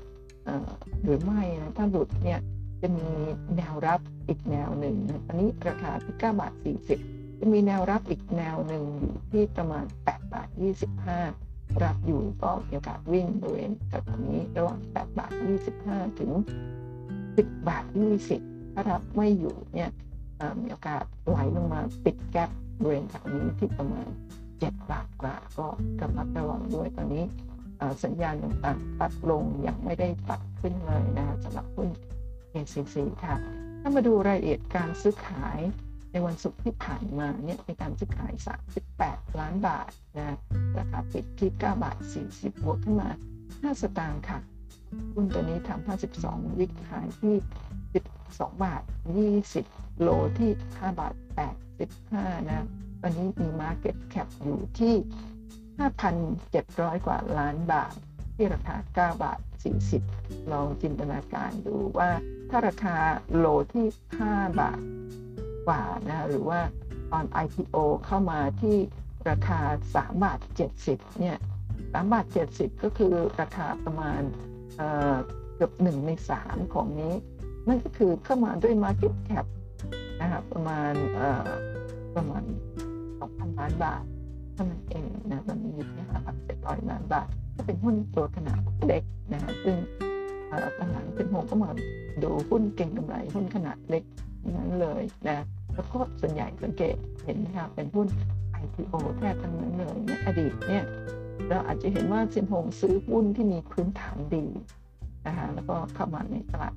[1.03, 2.39] หรือไม่นะถ้าหลุดเนี่ย
[2.81, 3.07] จะมี
[3.57, 6.53] แนวรับอีกแนวหนึ่งนะอันนี้ราคาที่9บาท
[6.97, 10.47] 40 จะมีแนวรับอีกแนวหนึ่งอยู่ที่ประมาณ8บาท
[11.15, 15.31] 25 รับอยู่ก็มีโอกาสวิ่งบริเวณแถวนี้ระหว่าง8บาท
[15.75, 16.31] 25 ถึง
[17.39, 17.85] 10บาท
[18.29, 19.91] 20ถ้ารับไม่อยู่เนี่ย
[20.61, 22.49] มีโอกาสไหลลงมาปิดแกลบ
[22.81, 24.07] บริเวณแถวนี้ที่ประมาณ
[24.49, 25.67] 7บาทกว่าก็
[26.01, 27.25] กำลังระวังด้วยตอนนี้
[28.03, 31.89] สัญญาณต่างๆตัดลงยังไม่ได้ตัดขึ้นเลยนะสำหรับหุ้น
[32.51, 33.35] KCC ค่ะ
[33.81, 35.59] ถ้ามาดูรายละเอียดการซื้อขาย
[36.11, 38.33] ในวันศุกร์ที่ผ่านมาเนี่ยมีการซื้อขาย
[38.85, 40.37] 38 ล้านบาทนะ
[40.77, 41.97] ราคาปิดที่ 9 บาท
[42.29, 43.09] 40บวกขึ้นมา
[43.41, 44.39] 5 สตางค์ค่ะ
[45.13, 45.87] หุ้นตัวนี้ทำ
[46.19, 47.35] 52วิกขายที่
[47.97, 48.83] 12 บาท
[49.41, 50.09] 20 โล
[50.39, 51.13] ที่ 5 บาท
[51.81, 52.67] 85 นะ
[53.01, 54.95] ตอนนี้มี Market Cap อยู่ที่
[55.79, 57.93] 5,700 กว่าล้านบาท
[58.35, 59.39] ที่ราคา 9 บาท
[59.95, 62.09] 40 ลองจินตนาการดูว่า
[62.49, 62.97] ถ้าราคา
[63.35, 63.87] โลที่
[64.23, 64.79] 5 บาท
[65.67, 66.61] กว่านะหรือว่า
[67.11, 68.77] ตอน IPO เข้ามาที่
[69.29, 69.59] ราคา
[69.93, 70.39] 3 บาท
[70.79, 71.37] 70 เนี่ย
[71.73, 72.25] 3 บาท
[72.55, 74.21] 70 ก็คือราคาประมาณ
[75.55, 76.11] เกือบ1ใน
[76.41, 77.13] 3ของนี้
[77.67, 79.45] นั่นก็คือเข้ามาด้วย Market Cap
[80.21, 80.93] นะครับประมาณ
[82.15, 82.43] ประมาณ
[82.99, 84.03] 2,000 ล้านบาท
[84.53, 86.03] เท่านั้นเองนะตอนนี้อยู่ที่
[86.45, 89.03] 5,700ล้านบาทก็เป็นหุ้นตัวขนาดเล็ก
[89.33, 89.77] นะซึ่ง
[90.51, 91.69] ตลาดเป็นหงก็มา
[92.23, 94.03] ดูหุ้นเก่งกำไรหุ้นขนาดเล็ก
[94.57, 98.07] นั้นเลยนะแล้วก็ส่วนใหญ่สังเกตเห็นไหมครับเป็นหุ้น
[98.63, 100.85] IPO แทบทั้งนั้นเลยในอดีตเนี่ย
[101.47, 104.45] เราอาจจะเห็นว่าเซียนหงซื้อหุ้นที่มีพื้นฐานดี
[105.25, 106.73] นะคะแล้วก็เข้ามาในตลาด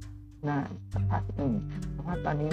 [0.48, 1.52] นานสักพักหนึ่ง
[1.90, 2.52] เพราะว่าตอนนี้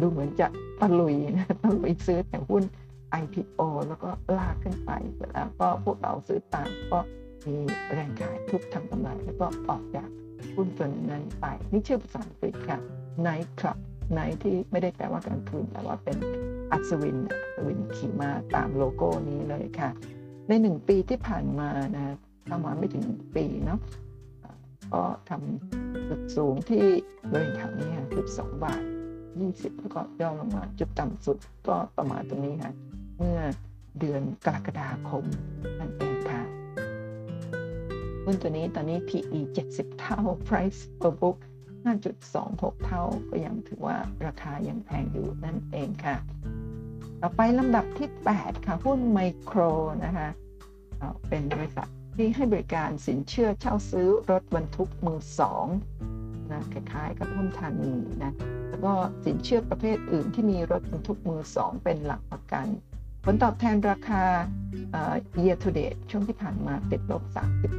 [0.00, 0.46] ดูเหมือนจะ
[0.80, 2.62] ตะลุยนะตะลุยซื้อแต่หุ้น
[3.22, 4.90] IPO แล้วก็ลากขึ้นไป
[5.32, 7.00] แล้วก็พวกเราซื้อตามก็
[7.46, 7.56] มี
[7.92, 10.08] แรงขายทุกทำกำไรแล้วก็ออกจาก
[10.54, 12.78] หุ้นตัวนั้นไป นี่ชื่อภาษาอังกฤษค่ะ
[13.26, 13.78] Night Club
[14.16, 16.16] Night ที่ไม่ได้แปลว่ากลางคืนแต่ว่าเป็น
[16.72, 19.90] อัศวินอัศวินขี่ม้าตามโลโก้นี้เลยค่ะ
[20.48, 23.04] ในหนึ่งปีที่ผ่านมานะเข้ามาไม่ถึง
[23.36, 23.78] ปีเนาะ
[24.92, 26.84] ก็ทำจุดสูงที่
[27.32, 28.82] บริเวณแถวนี้คือสองบาท
[29.40, 31.38] ยี่สิบแล้วก็ย่อลงมาจุดต่ำสุด
[31.68, 32.72] ก็ประมาณตรงนี้ค่ะ
[33.18, 33.38] เมื่อ
[34.00, 35.24] เดือนกรกฎาคม
[35.80, 36.42] นั่นเองค่ะ
[38.24, 39.40] หุ้นตัวนี้ตอนนี้ PE
[39.70, 41.38] 70 เท่า Price per book
[41.84, 46.16] 5.26 เท่าก็ยังถือว่าราคายังแพงอยู่นั่นเองค่ะ
[47.20, 48.08] ต่อไปลำดับที่
[48.38, 49.60] 8 ค่ะ หุ้นไมโคร
[50.04, 50.28] นะคะ
[51.28, 55.66] เป็นบริษัทที่ให้บริการสินเชื่อเช่าซื้อรถบรรทุกมือสอง
[56.52, 58.32] นะคล้ายๆกับหุ้นธานีนะ
[58.68, 58.92] แล้วก็
[59.24, 62.66] สินเชื่อประเภทอื่นที่มีรถบรรทุกมือสองเป็นหลักประกัน
[63.24, 64.24] ผลตอบแทนราคา
[65.42, 67.22] year to date ช่วงที่ผ่านมาติดลบ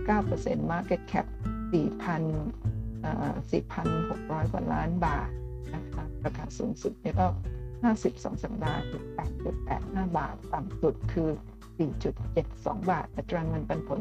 [0.07, 1.25] 39% market cap
[1.71, 5.29] 4,000 4,600 กว่าล้านบาท
[5.75, 7.33] นะคะราคาสูงสุดในรอบ
[7.83, 9.03] 52 สัปดาห์คือ
[9.59, 11.29] 8.85 บาท ต่ำสุดคือ
[12.09, 13.99] 4.72 บาท อัตราเงินปันผล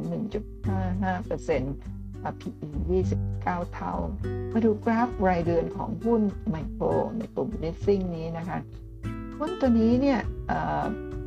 [0.78, 2.68] 1.55% PE
[3.14, 3.92] 29 เท่า
[4.53, 6.84] มาดูกราฟรายเดือนของหุ้นไมโคร
[7.18, 8.59] ในกลุ่ม leasing นี้นะคะ
[9.38, 10.20] หุ้นตัวนี้เนี่ย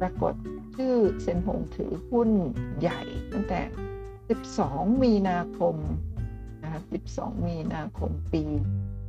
[0.01, 0.33] ปรากฏ
[0.75, 2.29] ชื่อเซนหงถือหุ้น
[2.79, 3.01] ใหญ่
[3.33, 3.61] ตั้งแต่
[4.31, 5.75] 12 มีนาคม
[6.65, 6.81] นะคะ
[7.13, 8.43] 12 มีนาคมปี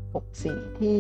[0.06, 0.96] 64 ที่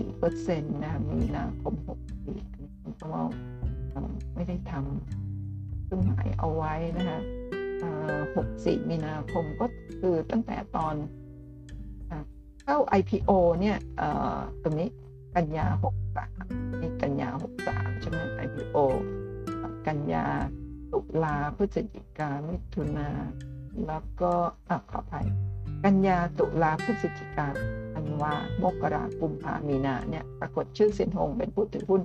[0.00, 3.20] 8.84%นะมีนาคม 64คุณก็
[4.34, 7.20] ไม่ได้ทำเครื่องหมายเอาไว้นะคะ
[8.24, 9.66] 64 มีนาคมก็
[10.00, 10.94] คือตั้งแต่ตอน
[12.62, 13.30] เข้า IPO
[13.60, 13.78] เนี่ย
[14.62, 14.88] ตรงนี้
[15.34, 15.66] กันยา
[16.24, 17.28] 63นี่กันยา
[17.66, 18.76] 63 ใช่ไหม IPO
[19.86, 20.26] กันยา
[20.92, 23.08] ตุลาพฤศจิกามิถุนา
[23.86, 24.32] แล้วก็
[24.68, 25.26] อ่ขออภัย
[25.84, 27.48] กันยาตุลาพฤศจิกา
[27.92, 32.02] ธันวามกรากุมภามีนาเนี่ยปรากฏชื่อเซนหงเป็นผู้ถือหุ้น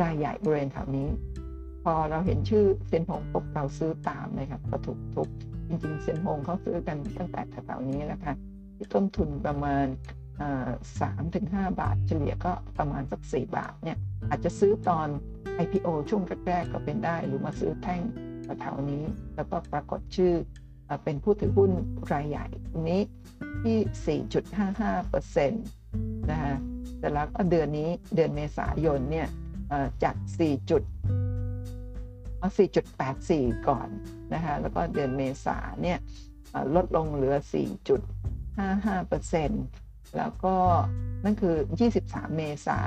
[0.00, 1.08] รายใหญ่บริเวณแถวนี้
[1.84, 5.28] พอเราเห็นชื่อเซนหงปุ๊บเราซื้อตามเลยครับก็ถูกทุก
[5.68, 8.34] จริงๆเซนหงเขาซื้อกันตั้งแต่แถวนี้แล้วค่ะ
[8.76, 9.86] ที่ต้นทุนประมาณ
[11.00, 13.98] สามถึงห้าบาท เฉลี่ยก็ประมาณสักสี่บาทเนี่ย
[14.30, 15.08] อาจจะซื้อตอน
[15.64, 18.00] IPO ช่วงแรกๆก็เป็นได้ หรือมาซื้อแท่ง
[18.60, 19.02] แถวนี้
[19.36, 20.32] แล้วก็ปรากฏชื่อ
[21.04, 21.70] เป็นผู้ถือหุ้น
[22.12, 22.46] รายใหญ่
[22.88, 23.02] นี้
[23.64, 24.18] ที่
[25.50, 25.50] 4.55%
[26.30, 26.54] นะฮะ
[26.98, 29.28] แต่แล้วก็เดือนนี้เดือนเมษายนเนี่ย
[30.02, 30.82] จาก 4 จุด
[32.84, 33.88] 4.84 ก่อน
[34.34, 35.98] นะคะแล้วก็เดือนเมษาเนี่ย
[36.74, 37.36] ลดลงเหลือ
[38.56, 40.54] 4.55%แล้วก็
[41.24, 41.56] นั่นคือ
[41.96, 42.78] 23 เมษา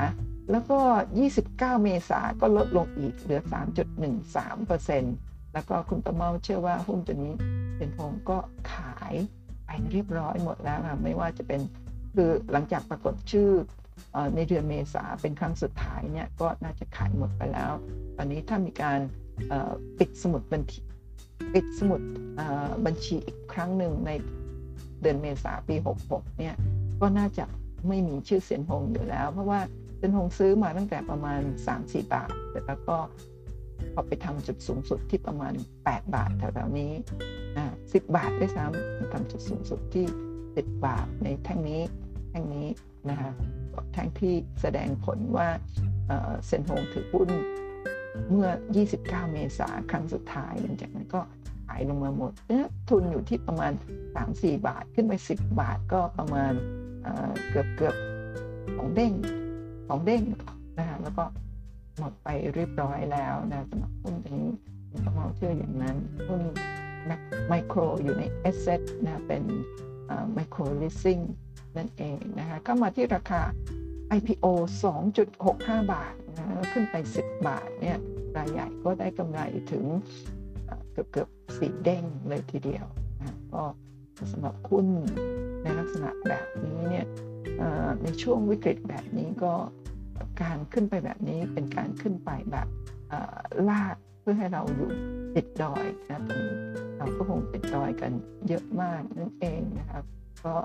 [0.51, 0.79] แล้วก็
[1.29, 3.51] 29 เมษาก็ลดลงอีกเหลือ 3.13%
[5.53, 7.33] แล้วก็คุณตะเมาเชื่อว่าหุ้นตัวนี้
[7.77, 8.37] เป็นพงก็
[8.73, 9.13] ขาย
[9.65, 11.61] ไปเรียบร้อยหมดแล้วค่ะไม่ว่าจะเป็น
[12.15, 13.49] คือหลังจากปรากฏชื่อ
[14.35, 17.71] ในเดือนเมษาเป็นครั้งสุดท้ายเนี่ยก็น่าจะขายหมดไปแล้ว
[18.17, 18.99] ตอนนี้ถ้ามีการ
[19.99, 20.79] ปิดสมุดบัญชี
[21.53, 22.01] ปิดสมุด
[22.85, 24.11] บัญชีอีกครั้งหนึ่งใน
[25.01, 25.75] เดือนเมษาปี
[26.07, 26.55] 66 เนี่ย
[27.01, 27.45] ก็น่าจะ
[27.87, 29.59] ไม่มีชื่อเสียนหงอยู่แล้ว เพราะว่า
[29.97, 31.41] เซียนหงซื้อมาตั้งแต่ประมาณ
[31.75, 32.29] 3-4 บาท
[32.67, 32.97] แล้วก็
[33.93, 35.53] พอไปทำจุดสูงสุดที่ประมาณ
[35.83, 36.91] 8 บาทแถวๆนี้
[37.93, 40.05] สิบบาทด้วยซ้ำทำจุดสูงสุดที่
[40.45, 41.81] 10 บาทในแท่งนี้
[42.31, 42.67] แท่งนี้
[43.09, 43.31] นะคะ
[43.93, 45.47] แท่งที่แสดงผลว่า
[46.45, 47.29] เซนโฮงถือหุ้น
[48.29, 48.49] เมื่อ
[48.89, 51.21] 29 เมษาครั้งสุดท้ายหลังจากนั้นก็
[51.67, 53.71] ขายลงมาหมดเนี่ยทุนอยู่ที่ประมาณ
[54.19, 56.53] 3-4 บาทขึ้นไป 10 บาทก็ประมาณ
[57.49, 57.95] เกือบเกือบ
[58.77, 59.13] ของเด้ง
[59.87, 60.23] ของเด้ง
[60.77, 61.23] นะคะแล้วก็
[61.97, 64.49] หมดไปเรียบร้อยแล้วนะสำหรับหุ้นตัวนี้
[65.05, 66.41] ต้องเอาเชื่ออย่างนั้นหุ้น
[67.47, 69.43] ไมโครอยู่ในเอสเซทนะเป็น
[70.33, 71.19] ไมโครลิสซิ่ง
[71.77, 73.41] นั่นเองนะคะก็มาที่ราคา
[74.17, 74.45] IPO
[75.17, 77.97] 2.65 บาทนะขึ้นไป 10 บาทเนี่ย
[78.37, 79.39] รายใหญ่ก็ได้กำไร
[79.71, 79.83] ถึง
[80.91, 82.85] เกือบเกือบสี่เด้งเลยทีเดียว
[83.19, 83.63] นะก็
[84.31, 84.87] สำหรับหุ้น
[85.63, 87.05] ในลักษณะแบบนี้เนี่ย
[88.03, 89.53] ในช่วงวิกฤตแบบนี้ก็
[90.41, 92.67] การขึ้นไปแบบนี้เป็นการขึ้นไปแบบ
[93.69, 94.89] ลากเพื่อให้เราอยู่
[95.35, 96.55] ติดดอยนะตอนนี้
[96.97, 98.11] เราก็คงติดดอยกัน
[98.47, 100.03] เยอะมากนั่นเองนะครับ
[100.45, 100.55] ก็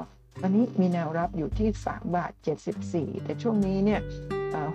[0.42, 2.32] ตอนนี้มีแนวรับอยู่ที่ 3 บาท
[2.78, 4.00] 74 แต่ช่วงนี้เนี่ย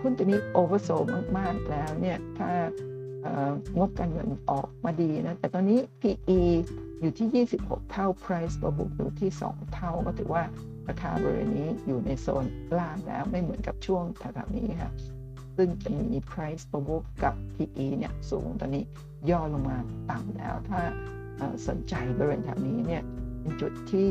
[0.02, 0.90] หุ้นตัวนี้โอเวอร์โซ
[1.38, 2.52] มาก ๆ แล้วเนี่ยถ้า
[3.78, 6.42] งบการเงินออกมาดีนะ แต่ตอนนี้ PE
[7.02, 10.44] อยู่ที่ 26 เท่า Price per book อยู่ที่ 2 เท่าก็ถือว่า
[10.88, 12.46] ราคาบริเวณนี้อยู่ในโซน
[12.80, 14.92] ล่างแล้วไม่เหมือนกับช่วงแถวๆนี้ค่ะ
[15.58, 18.84] ซึ่งจะมี price per book กับ PE เนี่ยสูงตอนนี้
[19.30, 19.78] ย่อลงมา
[20.10, 20.82] ต่ำแล้ว ถ้า
[21.68, 23.04] สนใจบริเวณแถวนี้เนี่ย
[23.42, 24.08] เป็นจุดที่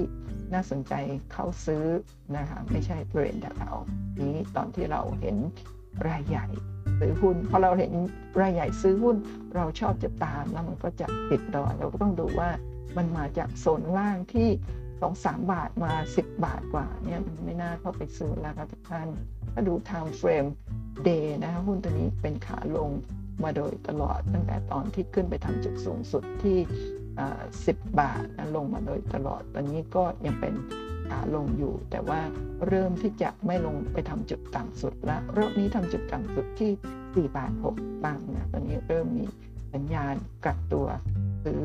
[0.52, 0.94] น่าสนใจ
[1.32, 1.84] เข้าซื้อ
[2.36, 3.76] นะคะไม่ใช่บริเวณแถว
[4.20, 5.36] นี้ตอนที่เราเห็น
[6.08, 6.46] รายใหญ่
[7.00, 7.92] ซื้อหุ้นพอเราเห็น
[8.40, 9.16] รายใหญ่ซื้อหุ้น
[9.54, 12.50] เราชอบจะตามแล้วมันก็จะติดดอยเราก็ต้องดูว่า
[12.96, 14.48] มันมาจากโซนล่างที่
[15.00, 19.08] สองสามบาทมาสิบบาทกว่าเนี่ยมันไม่น่าเข้าไปซื้อแล้วครับทุกท่าน
[19.52, 20.48] ถ้าดู time frame
[21.08, 22.90] day นะคะหุ้นตัวนี้เป็นขาลง
[23.44, 26.58] มาโดยตลอดตั้งแต่ตอนที่ขึ้นไปทำจุดสูงสุดที่
[27.66, 30.54] สิบบาทนะลงมาโดยตลอด ตอนนี้ก็ยังเป็น
[31.10, 32.20] ขาลงอยู่ แต่ว่า
[32.68, 36.70] เริ่มที่จะไม่ลงไปทำจุดต่ำสุดแล้วรอบนี้ทำจุดต่ำสุดที่
[37.28, 39.24] 4บาท6บาทนะตอนนี้เริ่มมี
[39.76, 40.86] สัญญาณกลับตัว
[41.44, 41.60] ซื้อ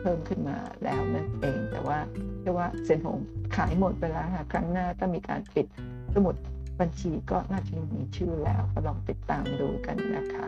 [0.00, 1.98] เพิ่มขึ้นมาแล้วนั่นเอง แต่ว่า
[2.40, 3.18] เชื่อว่าเซนหง
[3.56, 5.66] ขายหมดไปแล้วค่ะครั้งหน้าถ้ามีการปิด
[6.14, 6.34] สมุด
[6.80, 10.46] บัญชีก็น่าจะมีชื่อแล้วก็ลองติดตามดูกันนะคะ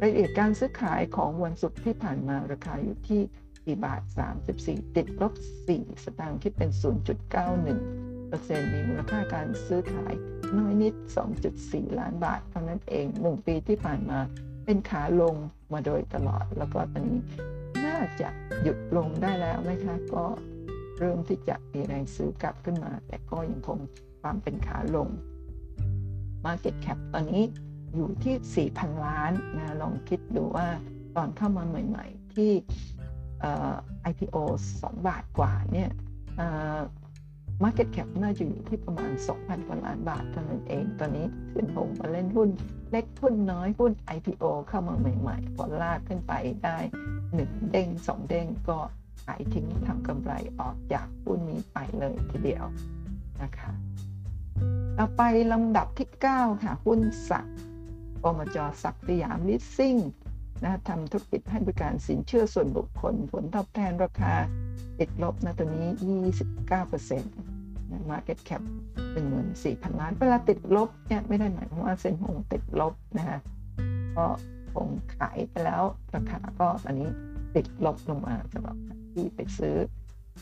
[0.00, 4.02] รายละเอียดการซื้อขายของวันศุกร์ที่ผ่านมาราคาอยู่ที่4บาท
[4.48, 5.32] 34 ติดลบ
[5.68, 6.70] 4 สตางค์ที่เป็น
[7.48, 10.14] 0.91เปอร์เซ็นต์มีมูลค่าการซื้อขาย
[10.58, 10.94] น้อยนิด
[11.46, 14.18] 2.4 ล้านบาทเท่านั้นเอง 1 ปีที่ผ่านมา
[14.66, 15.34] เป็นขาลง
[15.72, 17.20] มาโดยตลอด แล้วก็ตอนนี้
[17.86, 18.28] น่าจะ
[18.62, 20.24] หยุดลงได้แล้วนะคะ ก็
[20.98, 23.78] เริ่มที่จะมีแรงซื้อกลับขึ้นมา แต่ก็ยังคง
[24.22, 25.08] ความเป็นขาลง
[26.44, 27.44] Market Cap ตอนนี้
[27.94, 30.68] อยู่ที่ 4,000 ล้านนะลองคิดดูว่า
[31.16, 32.52] ตอนเข้ามาใหม่ ๆ ที่
[34.10, 34.36] IPO
[34.74, 35.90] 2 บาทกว่าเนี่ย
[37.62, 42.48] Market Cap น่าจะอยู่ที่ประมาณ 2,000กว่าล้านบาทเท่านั้นเอง ตอนนี้ขึ้นหงมาเล่นหุ้น
[42.90, 46.32] เล็กหุ้นน้อยหุ้น IPO เข้ามาใหม่ๆ พอลากขึ้นไป
[46.64, 46.78] ได้
[47.24, 48.78] 1 เด้ง 2 เด้งก็
[49.24, 52.64] ขายทิ้งทำกำไรออกจากหุ้นนี้ไปเลยทีเดียว
[53.42, 53.72] นะคะ
[54.98, 55.22] ต่อไป
[55.52, 57.00] ลำดับที่ 9 ค่ะ หุ้น
[57.30, 57.46] สัก
[58.22, 59.96] ปมจสักสยามลิสซิ่ง
[60.64, 64.34] นะทำธุรกิจให้บริการสินเชื่อส่วนบุคคล ผลตอบแทนราคา
[65.00, 65.88] ติดลบนะตัวนี้
[66.70, 68.62] 29%นะ Market Cap
[69.30, 73.38] 14,000 ล้าน เวลาติดลบเนี่ยไม่ได้หมายความว่าเซ็นหงติดลบนะฮะ
[74.16, 74.26] ก็
[74.74, 75.82] คงขายไปแล้ว
[76.14, 77.10] ราคาก็ตอนนี้
[77.56, 78.76] ติดลบลงมาสำหรับ
[79.12, 79.76] ที่ไปซื้อ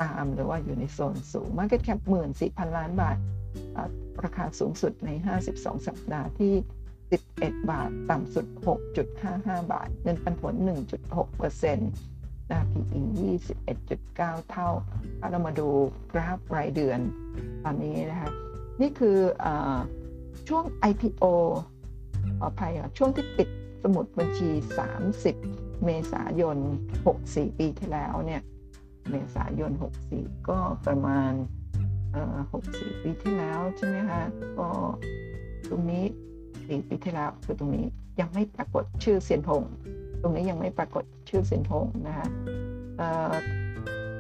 [0.02, 2.00] ตามหรือว่าอยู่ในโซนสูง Market Cap
[2.38, 3.16] 14,000ล้านบาท
[4.24, 5.10] ราคาสูงสุดใน
[5.46, 6.54] 52 สัปดาห์ที่
[7.10, 8.46] 11 บาท ต่ำสุด
[9.08, 10.54] 6.55 บาท เงินปันผล
[11.18, 12.13] 1.6%
[12.50, 13.00] นะ PE
[13.76, 14.68] 21.9 เท่า
[15.20, 15.68] ถ้าเรามาดู
[16.12, 17.00] กราฟรายเดือน
[17.64, 18.30] ตอนนี้นะคะ
[18.80, 19.46] นี่คืออ
[20.48, 21.24] ช่วง IPO
[22.38, 23.48] ขออภัยช่วงที่ปิด
[23.82, 24.50] สมุดบัญชี
[25.16, 26.56] 30 เมษายน
[27.06, 28.42] 64 ปีที่แล้วเนี่ย
[29.10, 29.72] เมษายน
[30.10, 31.32] 64 ก็ประมาณ
[32.12, 34.22] 64 ปีที่แล้วใช่ไหมคะ
[34.58, 34.68] ก็
[35.70, 36.04] ตรงนี้
[36.46, 37.86] 4ปีที่แล้วคือตรงนี้
[38.20, 39.64] ยังไม่ปรากฏชื่อเซียนหง
[40.24, 42.26] ตรงนี้ยังไม่ปรากฏชื่อเซียนหงนะคะ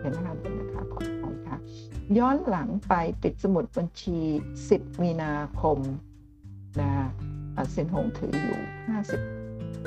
[0.00, 1.58] เห็นไหมคะเป็นนะคะขออภัยค่ะ
[2.18, 4.18] ย้อนหลังไปปิดสมุดบัญชี
[4.62, 5.78] 10 มีนาคม
[6.80, 6.90] นะ
[7.70, 8.58] เซียนหงถืออยู่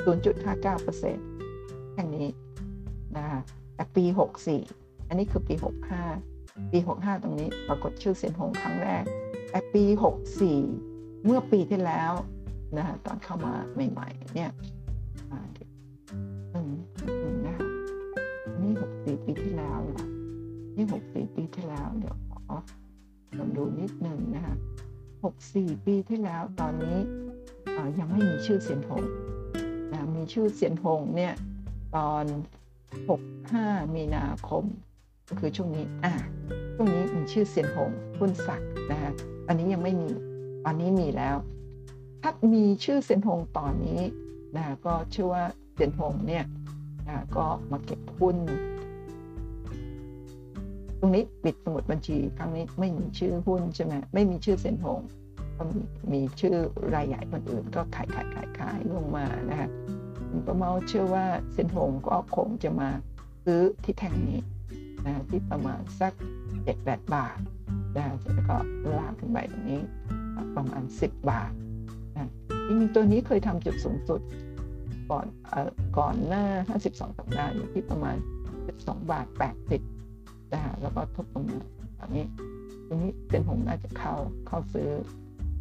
[0.04, 2.26] 50 0.59%แค่นี้
[3.16, 3.40] นะคะ
[3.74, 4.04] แต่ปี
[4.56, 5.54] 64 อันนี้คือปี
[6.14, 9.04] 65 ปี 65 ตรงนี้ปรากฏชื่อเซียนหงครั้งแรก
[9.50, 9.84] แต่ปี
[10.54, 12.12] 64 เมื่อปีที่แล้ว
[12.76, 13.52] นะะตอนเข้ามา
[13.92, 14.50] ใหม่ ๆ เนี่ย
[19.30, 20.06] ปีที่แล้วล่ะ
[20.76, 22.56] นี่64ปีที่แล้ว เดี๋ยวขอ
[23.38, 24.54] ลองดูนิดหนึ่งนะคะ
[25.20, 26.98] 64ปีที่แล้วตอนนี้
[27.98, 29.04] ยังไม่มีชื่อเซียนหง
[29.92, 31.34] นะมีชื่อเซียนหงเนี่ย
[31.96, 32.24] ตอน
[33.10, 34.64] 65 มีนาคม
[35.28, 36.12] ก็คือช่วงนี้อ่า
[36.74, 39.12] ช่วงนี้มีชื่อเซียนหงคุณศักดิ์นะคะ
[39.48, 40.08] อันนี้ยังไม่มี
[40.64, 41.36] ตอนนี้มีแล้ว
[42.22, 44.00] ถ้ามีชื่อเซียนหงตอนนี้
[44.56, 45.44] นะก็เชื่อว่า
[45.74, 46.44] เซียนหงเนี่ย
[47.08, 48.36] นะก็มาเก็บหุ้น
[51.00, 55.00] ตรงนี้ปิดสมุดบัญชี ครั้งนี้ไม่มีชื่อหุ้นใช่ไหมไม่มีชื่อเซียนหง
[55.56, 55.80] ก็มี
[56.12, 56.56] มีชื่อ
[56.94, 59.68] รายใหญ่คนอื่น ก็ขายขายขายขายลงมานะคะ
[60.30, 62.88] คุณประเมาเชื่อว่าเซนหงก็คงจะมา
[63.44, 64.40] ซื้อที่แท่งนี้
[65.06, 66.12] นะที่ประมาณสัก
[66.64, 67.38] เจ็ดแปดบาท
[67.96, 68.56] นะแล้วก็
[68.98, 69.80] ลากขึ้นไปตรงนี้
[70.56, 71.52] ประมาณ 10 บาท
[72.16, 72.30] นะ
[72.66, 74.20] จริงๆตัวนี้เคยทำจุดสูงสุด
[75.10, 75.52] ก่อนอ
[75.98, 76.44] ก่อนหน้า
[76.78, 78.16] 52 สัปดาห์อยู่ที่ประมาณ
[78.62, 79.26] 12 บาท
[79.70, 79.97] 80
[80.52, 81.60] นะแล้วก็ทุบลงมา
[81.98, 82.24] ตอนนี้
[82.88, 84.14] ตรงนี้เซนหงน่าจะเข้า
[84.46, 84.90] เข้าซื้อ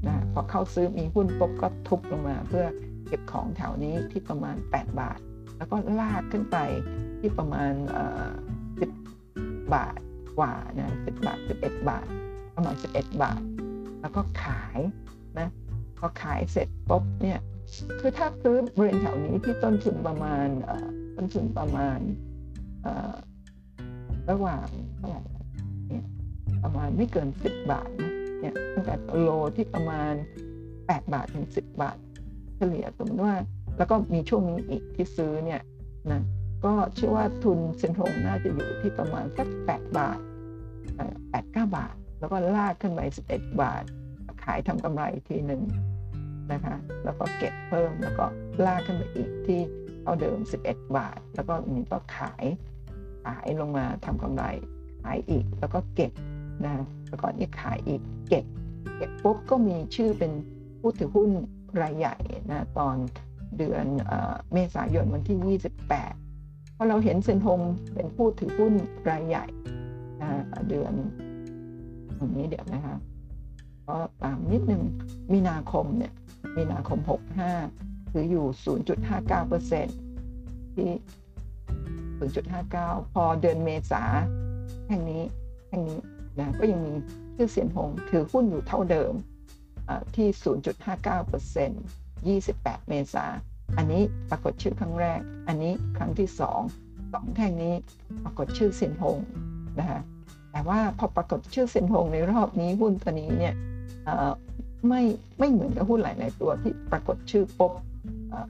[0.08, 2.66] นะพอเข้าซื้อมีหุ้นปุ๊บก็ทุบลงมา เพื่อ
[3.08, 5.20] เก็บของแถวนี้ที่ประมาณ 8 บาท
[5.58, 6.58] แล้วก็ลากขึ้นไป
[7.20, 7.72] ที่ประมาณ
[8.82, 8.92] 10บ
[9.74, 10.00] บาท
[10.38, 12.08] กว่านะ10บาท11บเอ็ดบาท
[12.56, 13.42] ประมาณ11บาท
[14.02, 14.80] แล้วก็ขาย
[15.40, 15.48] นะ
[15.98, 17.40] พอขายเสร็จปุ๊บเนี่ย
[18.00, 20.48] คือถ้าซื้อบริเวณแถวนี้ที่ต้นทุนประมาณ
[21.16, 22.00] ต้นทุนประมาณ
[24.30, 25.22] ระหว่างเท่าไหร่
[25.90, 26.06] เนี่ย
[26.64, 30.14] ประมาณไม่เกิน 10 บาทนะเนี่ยตั้งแต่โลที่ประมาณ
[30.62, 31.98] 8 บาทถึง 10 บาท
[32.58, 33.36] เฉลี่ยสมมติว่า
[33.78, 35.62] แล้วก็มีช่วงนี้อีกที่ซื้อเนี่ย
[36.12, 36.22] นะ
[36.66, 40.20] ก็เชื่อว่าทุนเซ็นทรงน่าจะอยู่ที่ประมาณสัก8บาท
[40.78, 43.02] 8 9 บาท แล้วก็ลากขึ้นไป
[43.32, 43.84] 11 บาท
[44.44, 45.62] ขายทำกำไรทีหนึ่ง
[46.52, 48.26] นะคะแล้วก็เก็บเพิ่มแล้วก็
[48.66, 49.62] ลากขึ้นไปอีกที่
[50.02, 50.38] เท่าเดิม
[50.68, 52.46] 11 บาท แล้วก็นี้ก็ขาย
[53.28, 54.44] ขายลงมาทำกำไร
[55.04, 56.12] ขายอีกแล้วก็เก็บ
[56.66, 56.76] นะ
[57.10, 58.46] แล้วก็นี่ขายอีกเก็บ
[58.98, 60.32] เก็บปุ๊บก็มีชื่อเป็น
[60.80, 61.30] ผู้ถือหุ้น
[61.82, 62.16] รายใหญ่
[62.50, 62.96] นะตอน
[63.58, 63.86] เดือน
[64.54, 65.88] เมษายนวันที่ 28
[66.74, 67.60] เพราะเราเห็นเซนทง
[67.94, 68.74] เป็นผู้ถือหุ้น
[69.10, 69.46] รายใหญ่
[70.22, 70.30] นะ
[70.70, 70.94] เดือน
[72.20, 72.96] วันนี้เดี๋ยวนะคะ
[73.88, 74.82] ก็ตามนิดนึง
[75.34, 76.14] มีนาคมเนี่ย
[76.58, 77.00] มีนาคม
[77.56, 78.46] 65 ถืออยู่
[80.02, 80.90] 0.59%ที่
[82.26, 84.04] 0.59 พอเดือนเมษา
[84.90, 85.24] แห่งนี้
[85.70, 86.00] แห่งนี้
[86.40, 86.94] นะก็ยังมี
[87.36, 89.14] ชื่อเสียนหงถือหุ้นอยู่เท่าเดิม
[90.16, 90.28] ที่
[91.64, 93.26] 0.59% 28 เมษา
[93.78, 97.74] อันนี้ปรากฏชื่อครั้งแรก อันนี้ครั้งที่2สองแท่งนี้
[98.24, 99.18] ปรากฏชื่อเซียนหง
[99.80, 100.00] นะคะ
[100.52, 103.56] แต่ว่าพอปรากฏชื่อเซียนหงในรอบนี้หุ้นตัวนี้เนี่ย
[104.88, 105.02] ไม่
[105.40, 107.74] ไม่เหมือนกับหุ้นหลายๆตัวที่ปรากฏชื่อปุ๊บ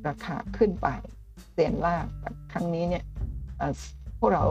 [0.08, 0.88] ราคาขึ้นไป
[1.54, 2.06] เซียนล่าก
[2.54, 3.04] ครั้งนี้เนี่ย
[4.20, 4.46] พวกเรา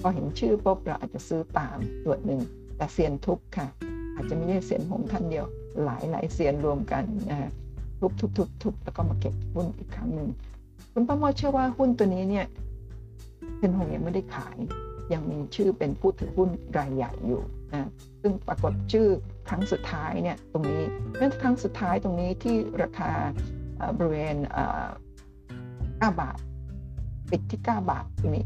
[0.00, 2.40] พอเห็นชื่อปุ๊บเราอาจจะซื้อตามส่วนหนึ่ง
[2.76, 3.66] แต่เซียนทุบค่ะ
[4.14, 5.46] อาจจะไม่ใช่เซียนหงท่านเดียว
[5.84, 7.50] หลายหลายเซียนรวมกันนะ
[8.00, 10.28] ทุบทุบทุบทุบแล้วก็มาเก็บหุ้นอีกครั้งหนึ่ง
[10.92, 12.46] คุณป้าโมเชื่อว่าหุ้นตัวนี้เนี่ย
[13.56, 14.56] เซียนหงยังไม่ได้ขาย
[15.12, 16.48] ยังมีชื่อเป็นผู้ถือหุ้น
[16.78, 17.88] รายใหญ่อยู่นะ
[18.22, 19.08] ซึ่งปรากฏชื่อ
[19.48, 20.82] ครั้งสุดท้ายเนี่ยตรงนี้
[21.16, 23.10] เรื่อครั้งสุดท้ายตรงนี้ที่ราคา
[23.96, 24.36] บริเวณ
[25.18, 26.38] 9บาท
[27.30, 28.44] ปิดที่9บาทตรงนี้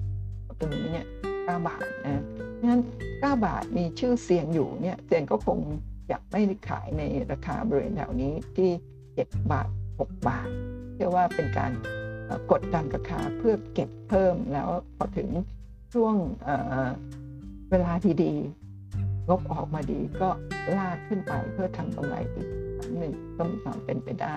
[0.58, 2.22] ตรงนี้เนี่ย9บาทนะ
[2.64, 2.80] งั้น
[3.10, 5.58] 9 บาทมีชื่อเสียงอยู่เนี่ยเสียงก็คง
[6.10, 8.70] จะไม่ขายในราคาบริเวณแถวนี้ที่
[9.10, 9.68] 7 บาท
[9.98, 10.48] 6 บาท
[10.94, 11.72] เชื่อว่าเป็นการ
[12.52, 15.28] กดดันราคาเพื่อเก็บเพิ่มแล้วพอถึง
[15.94, 16.14] ช่วง
[17.70, 17.92] เวลา
[18.22, 20.28] ดีๆงบออกมาดีก็
[20.76, 22.46] ลากขึ้นไปเพื่อทำกำไรอีก
[22.98, 24.36] หนึ่งก็มีความเป็นไปได้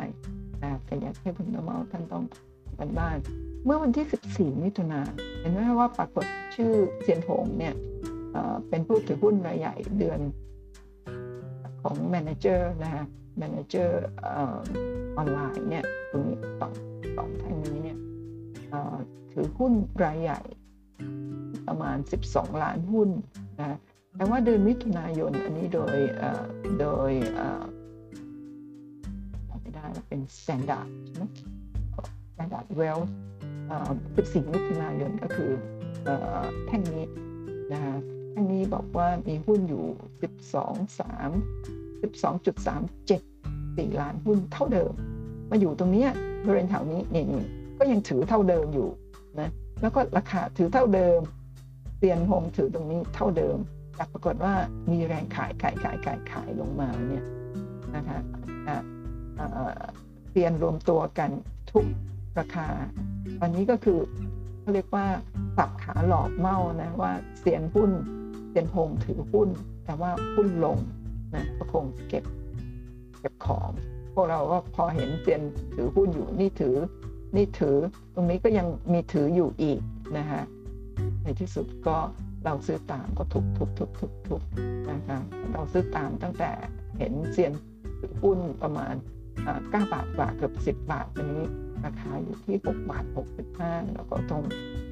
[0.64, 2.24] นะแต่อยากให้คุณป้าเมาท่านต้อง
[2.80, 3.18] การบ้าน
[3.66, 5.02] เมื่อวันที่ 14 มิถุนา
[5.40, 6.26] เห็นไหมว่าปรากฏ
[6.56, 6.72] ชื่อ
[7.02, 7.76] เซียนฮงเนี่ย
[8.70, 10.20] เป็นผู้ถือหุ้นรายใหญ่เดือน
[11.82, 13.06] ของ Manager นะฮะ
[13.40, 16.72] Manager Online เนี่ยตรงนี้สอง
[17.18, 17.98] สองท่านนี้เนี่ย
[19.34, 19.74] ถือหุ้น
[20.04, 20.42] รายใหญ่
[21.68, 21.98] ประมาณ
[22.28, 23.10] 12 ล้านหุ้น
[23.60, 23.78] นะ
[24.16, 25.96] แต่ว่าเดือนมิถุนายนอันนี้โดย
[26.80, 27.12] โดย
[29.62, 31.24] ไม่ได้เป็น Standard ใช่ไหม
[32.36, 33.10] Standard Wealth
[33.76, 35.52] 14มิถุนายนก็คือ
[36.68, 37.06] แท่งนี้
[37.74, 37.96] นะคะ
[38.32, 39.86] แท่งนี้บอกว่ามีหุ้นอยู่
[40.42, 41.02] 12 3
[42.02, 44.94] 12.37 4 ล้านหุ้นเท่าเดิม
[45.50, 46.06] มาอยู่ตรงนี้
[46.44, 47.26] บริเวณแถวนี้นี่
[47.78, 48.90] ก็ยังถือเท่าเดิมอยู่
[49.40, 49.50] นะ
[49.82, 51.20] แล้วก็ราคาถือเท่าเดิม
[52.00, 53.58] เตียนโฮมถือตรงนี้เท่าเดิม
[53.96, 54.54] แต่ปรากฏว่า
[54.92, 57.26] มีแรงขายขายขายขายขายลงมาเนี่ย
[57.96, 58.18] นะคะ
[60.32, 61.30] เตียนรวมตัวกัน
[61.72, 61.86] ทุก
[62.40, 62.68] ราคา
[63.40, 64.00] ตอนนี้ก็คือ
[64.62, 65.06] เขาเรียกว่า
[65.58, 67.92] สับขาหลอกเมานะว่าเสียนหุ้น
[68.50, 69.50] เสียนโฮมถือหุ้น
[69.86, 70.78] แต่ว่าหุ้นลง
[71.36, 72.24] นะก็คงเก็บ
[73.20, 73.70] เก็บของ
[74.14, 75.42] พวกเราก็พอเห็นเสียน
[75.74, 76.76] ถือหุ้นอยู่นี่ถือ
[77.36, 77.78] นี่ถือ
[78.16, 79.80] ตรงนี้ก็ยังมีถืออยู่อีก
[80.18, 80.42] นะคะ
[81.24, 81.98] ในที่สุดก็
[82.46, 84.44] เราซื้อตามก็ถูกถูกถูกถูกถูก
[84.92, 85.20] นะคะ
[85.54, 86.52] เราซื้อตามตั้งแต่
[87.00, 87.52] เห็นเซียน
[88.00, 88.94] ถือหุ้นประมาณ
[89.42, 91.44] 9บาทกว่าเกือบ 10 บาทอันนี้
[91.84, 93.06] ราคาอยู่ที่ 6 บาท
[93.50, 94.44] 65 แล้วก็ต้อง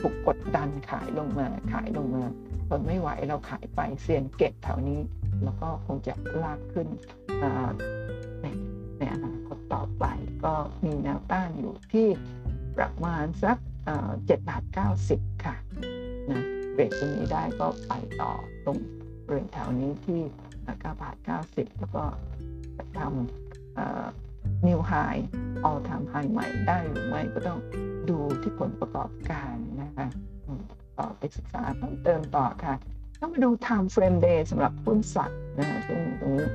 [0.02, 2.24] ถูกกดดันขายลงมาขายลงมา
[2.70, 5.02] ทนไม่ไหวเราขายไปเซียนเก็บแถวนี้
[5.44, 6.88] แล้วก็คงจะลากขึ้น
[8.42, 8.46] ใน
[8.98, 10.06] ในอนาคตต่อไป
[10.44, 10.54] ก็
[10.86, 12.08] มีแนวต้านอยู่ที่
[12.78, 13.58] ประมาณสัก
[14.04, 14.64] 7บาท
[15.04, 15.56] 90ค่ะ
[16.32, 16.44] นะ
[16.74, 18.32] เบรกตรงนี้ได้ก็ไปต่อ
[18.66, 18.78] ตรง
[19.26, 20.22] บริเวณแถวนี้ที่
[20.62, 21.16] 9บาท
[21.48, 22.04] 90แล้วก็
[22.78, 24.23] จะทำ
[24.68, 24.94] นิวไฮ
[25.64, 27.60] ออลทำไฮใหม่ได้หรือไม่ก็ต้อง
[28.10, 30.08] ดูที่ผลประกอบการนะคะ
[31.00, 32.76] ต่อไปศึกษาเพิ่มเติมต่อค่ะ
[33.20, 36.48] ต้องมาดู time frame day สำหรับหุ้นสัตว์นะคะตรงตรงนี้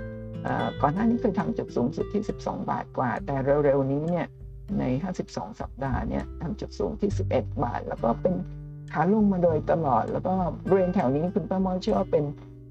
[0.81, 4.27] ก่อนหน้านี้เคยทำจุดสูงสุดที่ 12 บาทกว่า แต่เร็วๆนี้เนี่ย
[4.79, 4.85] ใน
[5.23, 8.35] 52 สัปดาห์เนี่ยทำจุดสูงที่ 11 บาท แล้วก็เป็น
[8.93, 10.35] ขาลงมาโดยตลอด แล้วก็
[10.69, 12.25] บริเวณแถวนี้คุณป้ามอเชื่อว่าเป็น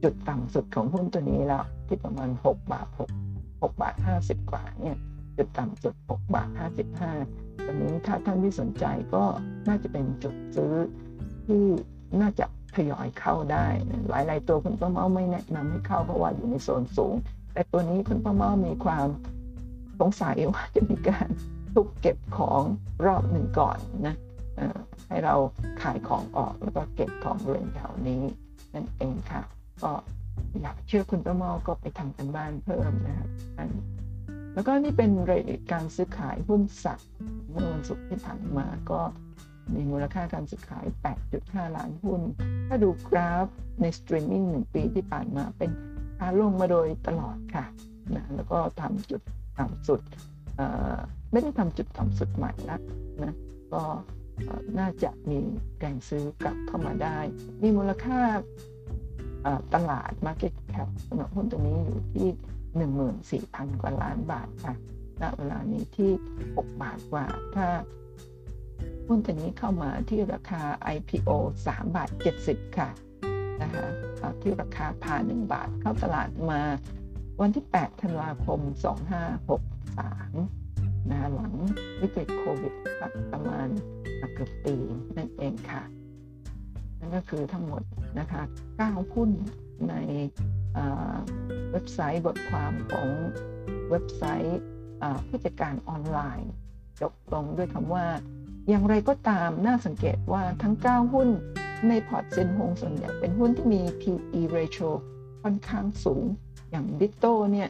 [0.04, 4.98] จุดต่ำสุดของหุ้นตัวนี้แล้ว ที่ประมาณ 6 บาท 6 6บาท 50 กว่าเนี่ย
[5.38, 6.50] จุดต่ำสุด6บาท
[7.06, 9.24] 55ตอนนี้ถ้าท่านที่สนใจก็
[9.68, 10.74] น่าจะเป็นจุดซื้อ
[11.46, 11.64] ที่
[12.22, 12.46] น่าจะ
[12.76, 13.68] ทยอยเข้าได้
[14.10, 17.14] หลาย ๆ ตัวคุณป้าเมาไม่แนะนำให้เข้าเพราะว่าอยู่ในโซนสูง
[17.54, 19.08] แต่ตัวนี้คุณป้าเมามีความ
[20.00, 21.28] สงสัยว่าจะมีการ
[21.76, 22.62] ทุกเก็บของ
[23.06, 23.78] รอบหนึ่งก่อน
[24.08, 24.16] นะ
[25.08, 25.36] ให้เรา
[25.82, 28.22] ขายของออกแล้วก็เก็บของบริเวณแถวนี้
[28.74, 29.42] นั่นเองค่ะ
[29.84, 29.92] ก็
[30.62, 33.30] อยากเชื่อคุณป้าเมาก็ไปทำการบ้านเพิ่มนะครับ
[34.58, 37.10] แล้วก็นี่เป็นรายการซื้อขายหุ้น SAK
[37.52, 39.02] เมื่อวันศุกร์ที่ผ่านมาก็
[39.74, 40.86] มีมูลค่าการซื้อขาย
[41.32, 42.22] 8.5 ล้านหุ้น
[42.68, 43.48] ถ้าดูกราฟ
[43.82, 45.70] ในสตรีมมิ่งหนึ่งปีที่ผ่านมาเป็น
[46.18, 47.66] ขาลงมาโดยตลอดค่ะ
[48.16, 49.22] นะแล้วก็ทำจุด
[49.60, 50.02] ต่ำสุด
[51.32, 52.78] ไม่ได้ทำจุดต่ำสุดใหม่ละ
[53.24, 53.34] นะ
[53.74, 53.82] ก็
[54.80, 55.40] น่าจะมี
[55.78, 57.18] แรงซื้อกลับเข้ามาได้
[57.62, 58.20] มีมูลค่า
[59.74, 62.30] ตลาด Market Cap สำหรับหุ้นตัวนี้อยู่ที่
[63.06, 64.74] 14,000 กว่าล้านบาทค่ะ
[65.22, 66.12] ณเวลานี้ที่
[66.44, 67.26] 6 บาทกว่า
[67.56, 67.68] ถ้า
[69.08, 70.62] หุ้นตัวนี้เข้ามาที่ราคา
[70.96, 71.30] IPO
[71.66, 72.10] 3 บาท
[72.44, 72.90] 70 ค่ะ
[73.62, 73.86] นะคะ
[74.42, 76.62] ที่ราคาพาน1บาทเข้าตลาดมา
[77.42, 78.60] วันที่ 8 ธันวาคม
[80.26, 81.54] 2563นะหลัง
[82.02, 82.74] วิกฤตโควิด
[83.32, 83.68] ประมาณ
[84.34, 84.76] เกือบปี
[85.18, 85.84] นั่นเองค่ะ
[87.00, 87.82] นั่นก็คือทั้งหมด
[88.20, 88.44] นะคะ
[88.78, 89.30] 9 หุ้น
[89.90, 89.96] ใน
[91.72, 93.08] เว็บไซต์บทความของ
[93.90, 94.60] เว็บไซต์
[95.28, 96.52] ผู้จัดการออนไลน์
[97.02, 98.06] จบลงด้วยคำว่า
[98.70, 101.30] อย่างไรก็ตามน่าสังเกตว่าทั้ง 9 หุ้น
[101.88, 104.90] ในพอร์ตเซียนฮงส่วนใหญ่เป็นหุ้นที่มี PE ratio
[105.44, 106.26] ค่อนข้างสูง
[106.72, 107.70] อย่าง DITTO เนี่ย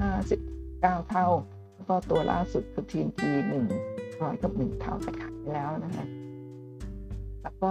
[0.00, 1.28] 159 เท่า
[1.74, 3.20] แล้วก็ตัวล่าสุดคือ TNT
[3.82, 6.06] 100 กับ 1 เท่าแต่ขายแล้วนะฮะ
[7.42, 7.70] แล้วก็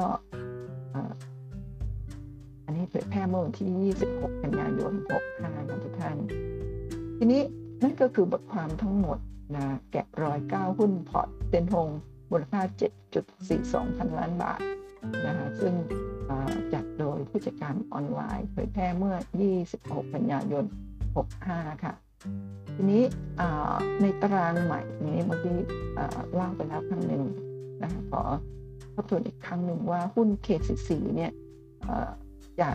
[2.65, 4.93] อันนี้เผยแพร่เมื่อวันที่ 26 กันยายน
[5.29, 6.17] 65นะทุกท่าน
[7.17, 7.41] ทีนี้
[7.83, 9.17] นั่นก็คือบทความทั้งหมด
[9.55, 11.89] นะแกะรอย 9 หุ้นพอร์ตเซนหง
[12.31, 12.61] มูลค่า
[13.29, 14.59] 7.42 พันล้านบาท
[15.25, 15.73] นะคะซึ่ง
[16.73, 19.15] จัดโดยผู้จัดการออนไลน์เผยแพร่เมื่อ
[19.61, 20.65] 26 กันยายน
[21.27, 21.93] 65 ค่ะ
[22.75, 23.03] ทีนี้
[24.01, 25.57] ในตารางใหม่นี้เมื่อกี้
[26.33, 27.23] เล่าไปแล้วครั้งหนึ่ง
[27.81, 28.21] นะคะขอ
[28.93, 31.31] ทบทวนอีกครั้งหนึ่งว่าหุ้น KCC เนี่ย
[32.59, 32.69] จะ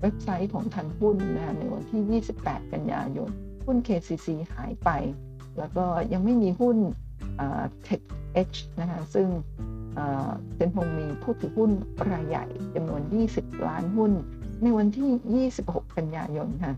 [0.00, 3.30] เว็บไซต์ของทันหุ้นนะในวันที่ 28 กันยายน
[3.66, 4.90] หุ้น KCC หายไป
[5.58, 6.76] แล้วก็ยังไม่มีหุ้น
[7.86, 8.02] Tech
[8.42, 9.28] Edge นะคะซึ่ง
[10.54, 11.70] เซนพงมีผู้ถือหุ้น
[12.10, 12.44] รายใหญ่
[12.74, 13.02] จำนวน
[13.34, 14.12] 20 ล้านหุ้น
[14.62, 16.74] ในวันที่ 26 กันยายนค่ะ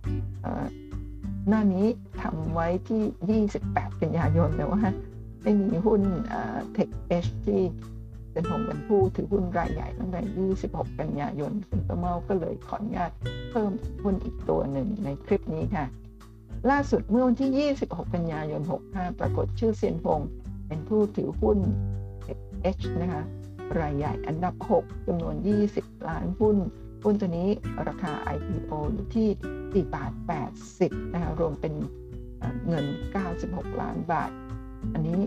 [1.49, 1.87] หน้านี้
[2.23, 4.81] ทำไว้ที่ 28 กันยายนแต่ว่า
[5.43, 6.03] ไม่มีหุ้น
[6.77, 7.61] Tech Edge ที่
[8.33, 13.11] เป็นผมเป็นผู้ถือหุ้นรายใหญ่ตั้งแต่ 26 กันยายนคุณประเมาก็เลยขออนุญาต
[13.51, 13.73] เพิ่ม
[14.03, 15.87] หุ้นอีกตัวหนึ่งในคลิปนี้ค่ะ
[16.71, 20.21] ล่าสุดเมื่อวันที่ 26 กันยายน 65 ปรากฏชื่อเซียนพง
[20.69, 21.59] เป็นผู้ถือหุ้น
[22.79, 23.23] H นะคะ
[23.81, 25.37] รายใหญ่อันดับ 6จำนวน
[25.71, 26.57] 20 ล้านหุ้น
[27.05, 27.49] หุ้นตัวนี้
[27.89, 29.29] ราคา IPO อยู่ที่
[29.89, 30.13] 4 บาท
[30.63, 31.75] 80 นะคะรวมเป็น
[32.69, 32.87] เงิน
[33.35, 34.31] 96 ล้านบาท
[34.93, 35.21] อันนี้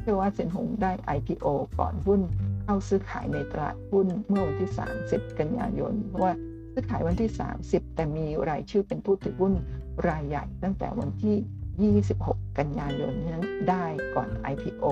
[0.00, 1.46] เชื่อว่าเซนหงได้ IPO
[1.78, 2.20] ก่อนหุ้น
[2.64, 4.70] เข้าซื้อขายในตลาดหุ้นเมื่อวันที่
[5.04, 6.32] 30 กันยายน เพราะว่า
[6.72, 7.30] ซื้อขายวันที่
[7.62, 9.52] 30 แต่มีรายชื่อเป็นผู้ถือหุ้น
[10.08, 14.84] รายใหญ่ตั้งแต่วันที่ 26 กันยายนนั้นได้ก่อน IPO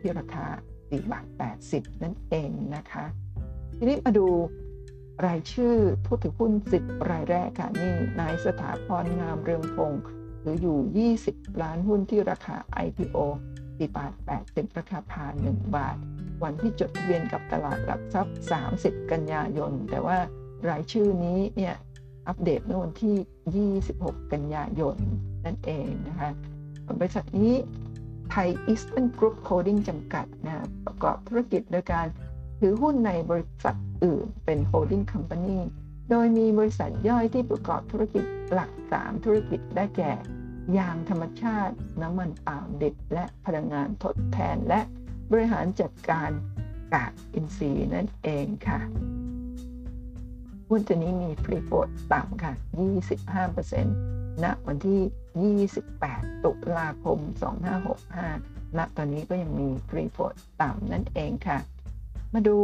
[0.00, 0.46] ที่ราคา
[0.78, 1.26] 4บาท
[1.64, 3.04] 80 นั่นเองนะคะ
[3.76, 4.26] ทีนี้มาดู
[5.26, 5.74] รายชื่อ
[6.04, 10.02] ผู้ถือหุ้น 10 รายแรกค่ะนี่นายสถาพรงามเรืองพงศ์
[10.42, 10.78] ถืออยู่
[11.20, 13.18] 20 ล้านหุ้นที่ราคา IPO
[13.78, 14.12] 4บาท
[14.46, 15.96] 80ราคาพาน1บาท
[16.42, 18.36] วันที่จดทะเบียนกับตลาดหลักทรัพย์
[18.72, 20.18] 30 กันยายน แต่ว่า
[20.68, 21.74] รายชื่อนี้เนี่ย
[22.28, 24.96] อัปเดตเมื่อวันที่ 26 กันยายน
[25.44, 26.30] นั่นเองนะคะ
[27.00, 27.52] บริษัทนี้
[28.30, 32.06] ไทยอีสเทิร์นกรุ๊ปโฮลดิ้งจำกัดนะประกอบธุรกิจโดยการ
[32.60, 35.58] ถือหุ้นในบริษัทอื่นเป็น holding company
[36.10, 40.12] โดยมีบริษัทย่อยที่ประกอบธุรกิจหลัก 3 ธุรกิจได้แก่
[40.78, 44.80] ยางธรรมชาติ น้ำมันปาล์มดิบและพลังงานทดแทนและ
[45.30, 46.30] บริหารจัดการ
[46.94, 48.80] กากอินทรีย์นั่นเองค่ะ
[50.68, 52.52] หุ้นตัวนี้มีฟรีโฟดต่ำค่ะ
[53.68, 57.18] 25%ณวันที่ 28 ตุลาคม
[57.98, 61.58] 2565 ณ ตอนนี้ก็ยังมีฟรีโฟดต่ำนั่นเองค่ะ
[62.34, 62.56] มาดู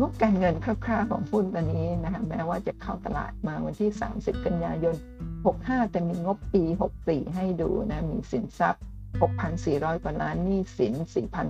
[0.00, 4.96] งบการเงินคร่าวๆของหุ้นตัวนี้นะคะแม้ว่าจะเข้าตลาดมาวันที่ 30 กันยายน
[5.44, 6.62] 65แต่มีงบปี
[6.98, 8.82] 64 ให้ดูนะ มีสินทรัพย์
[9.42, 10.94] 6,400 กว่าล้านหนี่สิน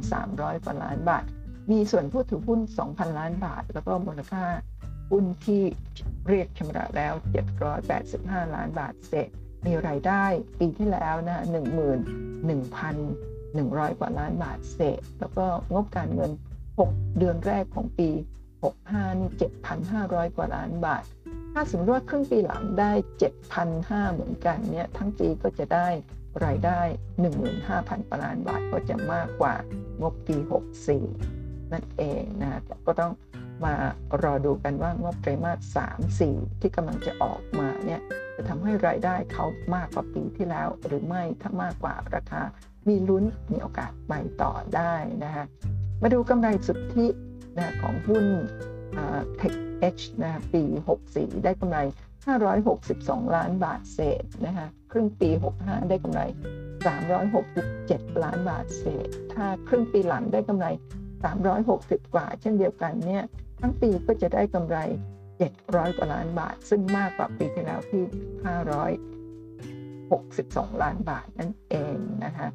[0.04, 1.24] 4,300 กว่าล้านบาท
[1.70, 4.44] มีส่วนผู้ถือหุ้น 2,000 ล้านบาท แล้วก็มูลค่า
[5.10, 5.62] หุ้นที่
[6.28, 7.12] เรียกชำระแล้ว
[7.84, 9.28] 785 ล้านบาทเศษ
[9.66, 10.24] มีรายได้
[10.58, 11.42] ปีที่แล้วนะ
[12.88, 16.30] 11,100 กว่าล้านบาทเศษ แล้วก็งบการเงิน
[16.78, 18.10] 6 เดือนแรกของปี
[18.64, 19.30] 65 นี่
[19.82, 21.04] 7,500 กว่าล้านบาท
[21.52, 22.92] ถ้าสมมติว่าครึ่งปีหลังได้
[23.52, 25.88] 7,500เหมือนกันเนี่ยทั้งปีก็จะได้
[26.44, 26.80] รายได้
[27.44, 29.54] 15,000กว่าล้านบาทก็จะมากกว่า
[30.00, 30.36] งบปี
[31.04, 33.12] 64 นั่นเองนะแต่ก็ต้อง
[33.64, 33.74] มา
[34.22, 35.78] รอดูกันว่างบไตรมาส
[36.20, 38.00] 3 4 ที่กำลังจะออกมาเนี่ย
[38.36, 42.42] จะทำให้รายได้เขามากกว่าปีที่แล้ว หรือไม่ถ้ามากกว่าราคา
[42.88, 44.12] มีลุ้นมีโอกาสไป
[44.42, 45.44] ต่อได้นะคะ
[46.02, 47.06] มาดูกำไรสุทธิ
[47.58, 48.26] นะของหุ้น
[49.40, 49.54] Tech
[49.98, 50.62] H นะปี
[51.02, 51.78] 64 ได้กำไร
[52.56, 55.28] 562 ล้านบาทเศษนะคะครึ่งปี
[55.60, 56.20] 65 ได้กำไร
[57.22, 60.66] 367 ล้านบาทเศษ ถ้าครึ่งปีหลังได้กำไร
[61.40, 63.24] 360 กว่า เช่นเดียวกันเนี่ย
[63.60, 64.78] ทั้งปีก็จะได้กำไร
[65.38, 68.04] 700 กว่าล้านบาท ซึ่งมากกว่าปีที่แล้วที่
[70.68, 72.48] 562 ล้านบาทนั่นเองนะคะ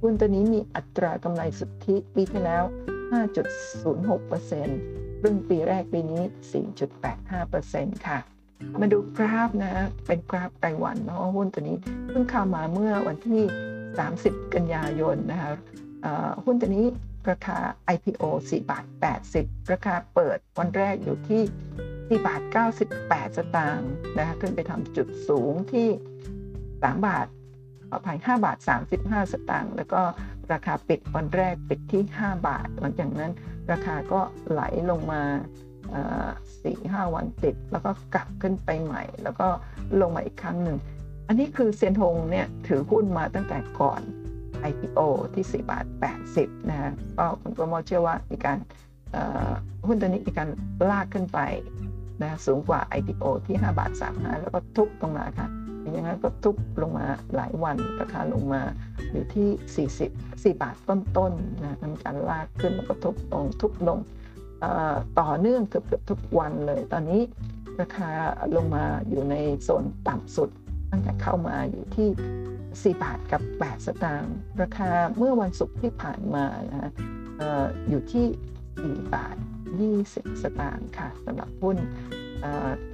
[0.00, 2.64] หุ้นตัวนี้มีอัตรากำไรสุทธิปีที่แล้ว
[3.12, 6.22] 5.06% ครึ่งปีแรกปีนี้
[6.94, 8.18] 4.85%ค่ะ
[8.80, 9.72] มาดูกราฟนะ
[10.06, 11.76] เป็นกราฟรายวันเนาะหุ้นตัวนี้
[12.08, 13.42] เพิ่งเข้ามาเมื่อวันที่
[13.98, 15.52] 30 กันยายนนะคะ
[16.44, 16.86] หุ้นตัวนี้
[17.30, 17.58] ราคา
[17.94, 18.84] IPO 4 บาท
[19.28, 21.42] 80 ราคาเปิดวันแรกอยู่ที่
[22.20, 22.40] 4 บาท
[22.88, 25.88] 98 สตางค์นะคะขึ้นไปทำจุดสูงที่
[26.54, 27.26] 3 บาท
[27.90, 28.58] ขออภัย5บาท
[28.94, 30.00] 35 สตางค์แล้วก็
[30.52, 33.32] ราคาปิดวันแรกปิดที่ 5 บาท หลังจากนั้น
[33.72, 34.20] ราคาก็
[34.50, 35.22] ไหลลงมา
[36.62, 39.48] สี่ห้าวันติด แล้วก็กลับขึ้นไปใหม่ แล้วก็
[40.00, 40.78] ลงมาอีกครั้งหนึ่ง
[41.28, 44.00] อันนี้คือเซียนทงเนี่ยถือหุ้นมาตั้งแต่ก่อน
[44.70, 45.00] IPO
[45.34, 45.84] ที่ 4 บาท
[46.26, 48.58] 80 นะฮะก็คุณประโมเชื่อว่ามีการ
[49.86, 50.48] หุ้นตัวนี้มีการ
[50.90, 51.40] ลากขึ้นไป
[52.22, 55.48] นะสูงกว่า IPO ที่ 5 บาท 35 แล้วก็ทุบลงมาค่ะ
[55.92, 57.06] อย่างนั้นก็ทุบลงมา
[57.36, 58.62] หลายวันราคาลงมา
[59.12, 59.88] อยู่ที่
[60.42, 63.98] 40 4 บาทต้นๆนะทำการลากขึ้นแล้วก็ทุบลงทุบลง
[65.20, 67.22] ต่อเนื่องเกือบๆทุกวันเลย ตอนนี้
[67.80, 68.10] ราคา
[68.56, 70.50] ลงมาอยู่ในโซนต่ำสุด
[70.90, 76.92] ตั้งแต่เข้ามาอยู่ที่ 4 บาทกับ 8 สตางค์ราคาเมื่อวันศุกร์ที่ผ่านมานะ
[77.88, 78.26] อยู่ที่
[79.02, 79.36] 4 บาท
[79.88, 81.76] 20 สตางค์ค่ะสำหรับหุ้น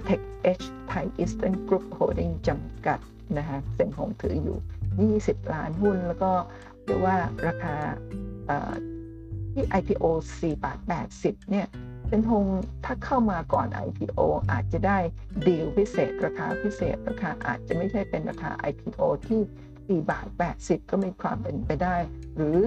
[0.05, 2.99] TEGH ไทยอีสเทิร์นกรุ๊ปโฮลดิ้งจำกัด
[3.39, 4.59] นะคะเซียนฮงถืออยู่
[5.21, 6.33] 20 ล้านหุ้น แล้วก็
[6.85, 7.17] เรียกว่า
[7.47, 7.77] ราคา
[9.53, 10.05] ที่ IPO
[10.39, 10.79] 4บาท
[11.15, 11.67] 80 เนี่ย
[12.09, 12.47] เซียนฮง
[12.85, 14.21] ถ้าเข้ามาก่อน IPO
[14.51, 14.99] อาจจะได้
[15.47, 20.27] ดีลพิเศษ ราคาพิเศษ ราคาอาจจะไม่ใช่เป็นราคา IPO ที่4บาท
[20.59, 21.97] 80 ก็มีความเป็นไปได้
[22.37, 22.59] หรือ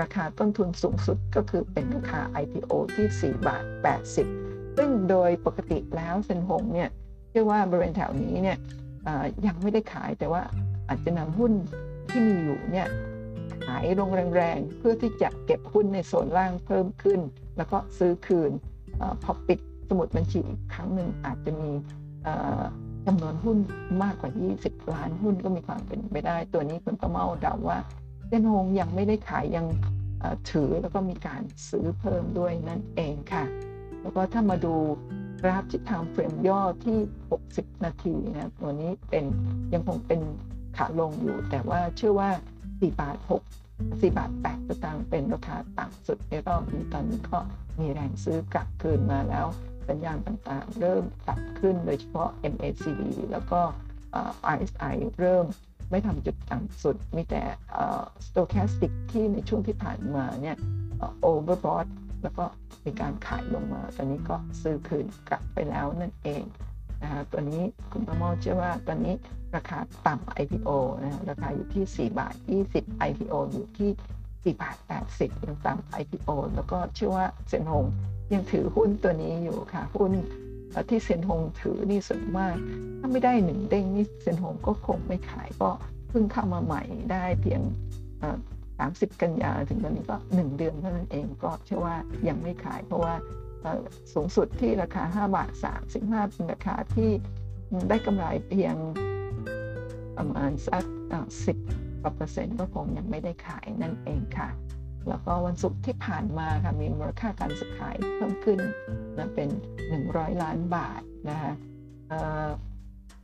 [0.00, 3.64] ราคาต้นทุนสูงสุดก็คือเป็นราคา IPO ที่ 4 บาท
[4.08, 6.90] 80 ซึ่งโดยปกติแล้วเซนหงเนี่ย
[7.30, 8.58] เชื่อว่าบริเวณแถวนี้เนี่ย
[9.46, 10.42] ยังไม่ได้ขายแต่ว่า
[10.88, 11.52] อาจจะนำหุ้น
[12.10, 12.88] ที่มีอยู่เนี่ย
[13.66, 17.20] ขายลงแรงๆ เพื่อที่จะเก็บหุ้นในโซนล่างเพิ่มขึ้น
[17.56, 18.50] แล้วก็ซื้อคืน
[19.00, 21.70] อพอปิดสมุดบัญชีอีกครั้งหนึ่งอาจจะมี
[23.06, 23.58] จำนวนหุ้น
[24.02, 24.30] มากกว่า
[24.62, 27.78] 20 ล้านหุ้นก็มีความเป็นไปได้ ตัวนี้คุณประเมาเดาว่า
[28.26, 29.66] เซนฮงยังไม่ได้ขายยัง
[30.50, 33.44] ถือแล้วก็มีการซื้อเพิ่มด้วยนั่นเองค่ะ
[34.02, 34.74] แล้วก็ถ้ามาดู
[35.42, 36.98] กราฟทิศทางเฟรมย่อที่
[37.40, 39.24] 60 นาทีนะตัวนี้เป็น
[39.74, 40.20] ยังคงเป็น
[40.76, 42.30] ขาลงอยู่ แต่ว่าเชื่อว่า
[42.66, 43.16] 4 บาท
[43.60, 47.38] 6 4 บาท8สตางค์เป็นราคาต่ำสุดในรอบนี้ตอนนี้ก็
[47.80, 49.46] มีแรงซื้อกลับคืนมาแล้ว
[49.88, 53.60] สัญญาณต่างๆ เริ่มตัดขึ้นโดยเฉพาะ MACD แล้วก็
[54.54, 55.44] RSI เริ่ม
[55.90, 57.42] ไม่ทำจุดต่ำสุด มีแต่
[58.26, 60.56] stochastic ที่ในช่วงที่ผ่านมาเนี่ย
[61.24, 61.88] overbought
[62.22, 62.44] แล้วก็
[62.84, 66.42] มีการขายลงมา ตอนนี้ก็ซื้อคืนกลับไปแล้วนั่นเอง
[67.02, 69.14] นะคะตัวนี้คุณประโมทเชื่อว่าตอนนี้
[69.56, 70.70] ราคาต่ำ IPO
[71.02, 72.34] นะราคาอยู่ที่ 4 บาท
[72.70, 73.90] 20 IPO อยู่ที่
[74.54, 74.76] 4บาท
[75.10, 77.84] 80ยังต่ำ IPO แล้วก็เชื่อว่าเซนหง
[78.32, 80.12] ยังถือหุ้นตัวนี้อยู่ค่ะ หุ้น
[80.90, 82.56] ที่เซนหงถือนี่ส่วนมาก
[82.98, 85.70] ถ้าไม่ได้หนึ่งเด้งนี่เซนหงก็คงไม่ขายก็
[86.08, 86.82] เพิ่งเข้ามาใหม่
[87.12, 87.62] ได้เพียง
[88.88, 91.96] 30 กันยาถึงตอนนี้ก็ 1 เดือนเท่านั้นเองก็เชื่อว่า
[92.28, 93.14] ยังไม่ขายเพราะว่า
[94.14, 95.50] สูงสุดที่ราคา 5 บาท
[95.92, 97.10] 35 เป็นราคาที่
[97.88, 98.76] ได้กำไรเพียง
[100.16, 100.84] ประมาณสัก
[101.44, 104.48] 10กว่าเปอร์เซ็นต์ก็คงยังไม่ได้ขายนั่นเองค่ะ
[105.08, 108.58] แล้วก็วันศุกร์ที่ผ่านมาค่ะมีมูลค่าการซื้อขายเพิ่มขึ้น
[109.18, 109.48] นะเป็น
[109.96, 111.52] 100 ล้านบาทนะคะ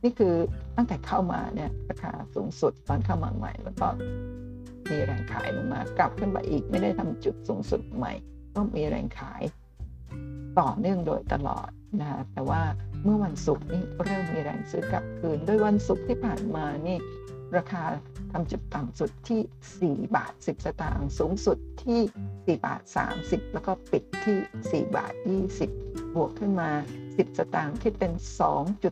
[0.03, 0.35] นี่คือ
[0.75, 3.87] ตั้งแต่เข้ามาเนี่ยราคาสูงสุดตอนเข้ามาใหม่แล้วก็
[4.91, 8.13] มีแรงขายลงมากลับขึ้นมาอีกไม่ได้ทำจุดสูงสุดใหม่
[8.55, 9.41] ก็มีแรงขาย
[10.59, 11.69] ต่อเนื่องโดยตลอด
[12.01, 12.61] นะแต่ว่า
[13.03, 16.97] เมื่อวันศุกร์นี้เริ่มมีแรงซื้อกลับคืน โดยวันศุกร์ที่ผ่านมานี่
[17.57, 17.83] ราคา
[18.31, 22.01] ทำจุดต่ำสุดที่ 4 บาท 10 สตางค์สูงสุดที่
[22.59, 22.81] 4 บาท
[23.19, 25.13] 30 แล้วก็ปิดที่ 4 บาท
[25.63, 26.71] 20 บวกขึ้นมา
[27.05, 28.11] 10 สตางค์ที่เป็น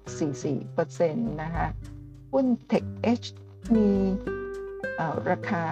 [0.09, 1.67] 2.44%นะคะ
[2.33, 2.85] หุ้น t e c
[3.21, 3.27] H
[3.75, 3.89] มี
[5.29, 5.63] ราคา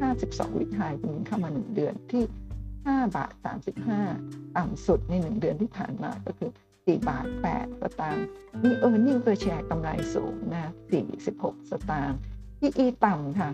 [0.00, 2.24] 52 วิทายมีเข้ามา 1 เดือนที่
[2.70, 3.32] 5 บาท
[3.94, 8.26] 35 ต่ำสุดใน 1 เดือนที่ผ่านมาก็คือ 4 บาท 8 สตางค์
[8.62, 10.70] มี e a r n i n g per share กำไรสูงนะ
[11.18, 12.18] 46 สตางค์
[12.60, 13.50] PE ต่ำค่ะ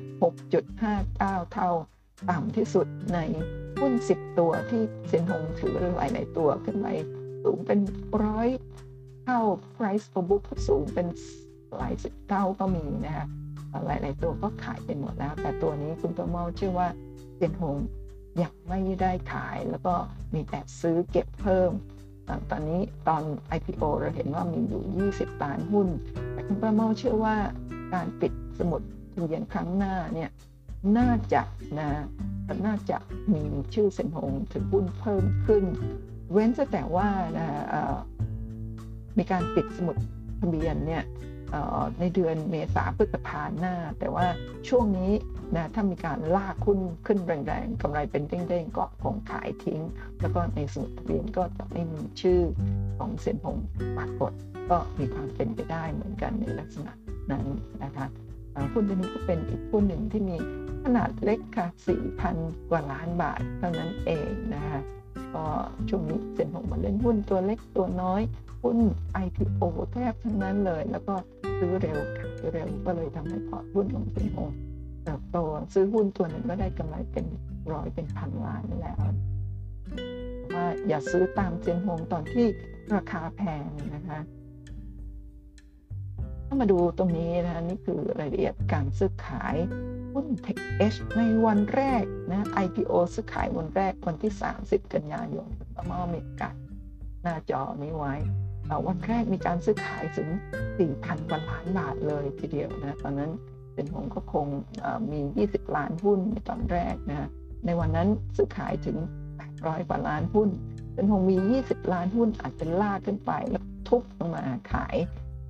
[0.73, 1.71] 6.59 เท่า
[2.31, 3.19] ต่ำที่สุดใน
[3.81, 6.89] หุ้น 10 ตัวที่เซนหงถือหลายๆตัวขึ้นไป
[7.45, 7.79] สูงเป็น
[8.25, 8.49] ร้อย
[9.25, 9.41] เท่า
[9.77, 11.07] price per book สูงเป็น
[11.77, 13.27] หลายสิบเท่าก็มีนะคะ
[13.87, 16.89] หลาย ๆ ตัวก็ขายไปหมดแล้ว แต่ตัวนี้คุณตัวเมาเชื่อว่า
[17.37, 17.77] เซนหง
[18.43, 19.95] ยังไม่ได้ขายแล้วก็
[20.35, 21.73] มีแต่ซื้อเก็บเพิ่ม
[22.51, 23.23] ตอนนี้ตอน
[23.57, 24.83] IPO เราเห็นว่ามีอยู่
[25.15, 25.89] 20 ล้านหุ้น
[26.33, 27.37] แต่คุณป้าเมาเชื่อว่า
[27.95, 28.83] การปิดสมุด
[29.13, 30.31] ทะเบียนครั้งหน้าเนี่ย
[30.99, 31.43] น่าจะ
[31.79, 31.89] นะ
[32.67, 32.99] น่าจะ
[33.33, 33.43] มี
[33.75, 35.65] ชื่อเซนหงถือหุ้นเพิ่มขึ้น
[36.33, 37.47] เว้นแต่ว่านะ
[39.19, 39.97] มีการปิดสมุด
[40.41, 41.03] ทะเบียนเนี่ย
[41.99, 44.27] ในเดือนเมษาพฤษภาหน้า แต่ว่า
[44.69, 45.13] ช่วงนี้
[45.57, 49.81] นะถ้ามีการลากขึ้นขึ้นแรงๆกำไรเป็นเด้งๆก็คงขายทิ้ง
[50.21, 52.41] แล้วก็ในสมุดทะเบียนก็จะไม่มีชื่อ
[52.99, 53.57] ของเซียนพง
[53.99, 54.33] ปรากฏ
[54.71, 56.93] ก็มีความเป็นไปได้เหมือนกันในลักษณะ
[57.31, 57.47] นั้น
[57.85, 58.07] นะคะ
[58.73, 60.37] หุ้นตัวนี้ก็เป็นอีกหุ้นหนึ่งที่มี
[60.85, 61.67] ขนาดเล็กค่ะ
[62.19, 64.81] 4,000 กว่าล้านบาทเท่านั้นเองนะคะ
[65.35, 65.45] ก็
[65.89, 68.23] ช่วงนี้เซ็นผมมาเล่นหุ้นตัวเล็กตัวน้อย
[68.63, 68.79] หุ้น
[69.25, 69.63] IPO
[69.93, 71.15] แทบทั้งนั้นเลย แล้วก็
[71.59, 74.51] ซื้อเร็วขายเร็วก็เลยทำให้พอร์ตหุ้นของเซ็นผม
[75.05, 75.37] เติบโต
[75.75, 77.27] ซื้อหุ้นตัวหนึ่งก็ได้กำไรเป็น
[77.73, 78.97] ร้อยเป็นพันล้านแล้ว
[80.55, 82.47] ว่าอย่าซื้อตามเซ็นโฮงตอนที่
[82.95, 84.21] ราคาแพงนะคะ
[86.47, 89.57] ถ้ามาดูตรงนี้นะนี่คือรายละเอียดการซื้อขาย
[90.13, 90.61] หุ้น Tech
[90.93, 94.33] H ในวันแรกนะ IPO ซื้อขายวันแรกวันที่
[94.63, 96.51] 30 กันยายนประมาเมกา
[97.23, 98.15] หน้าจอนี้ไว้
[98.87, 100.29] วันแรกมีการซื้อขายถึง
[100.79, 103.31] 4,000กว่าล้านบาทเลยทีเดียวนะตอนนั้น
[103.75, 104.47] เป็นผมก็คง
[105.13, 105.21] มี
[105.51, 107.29] 20 ล้านหุ้นในตอนแรกนะ
[107.67, 108.97] ในวันนั้นซื้อขายถึง
[109.43, 110.49] 800 กว่าล้านหุ้น
[110.95, 111.37] เป็นคงมี
[111.67, 114.97] 20 ล้านหุ้นอาจจะลากขึ้นไปแล้วทุบลงมาขาย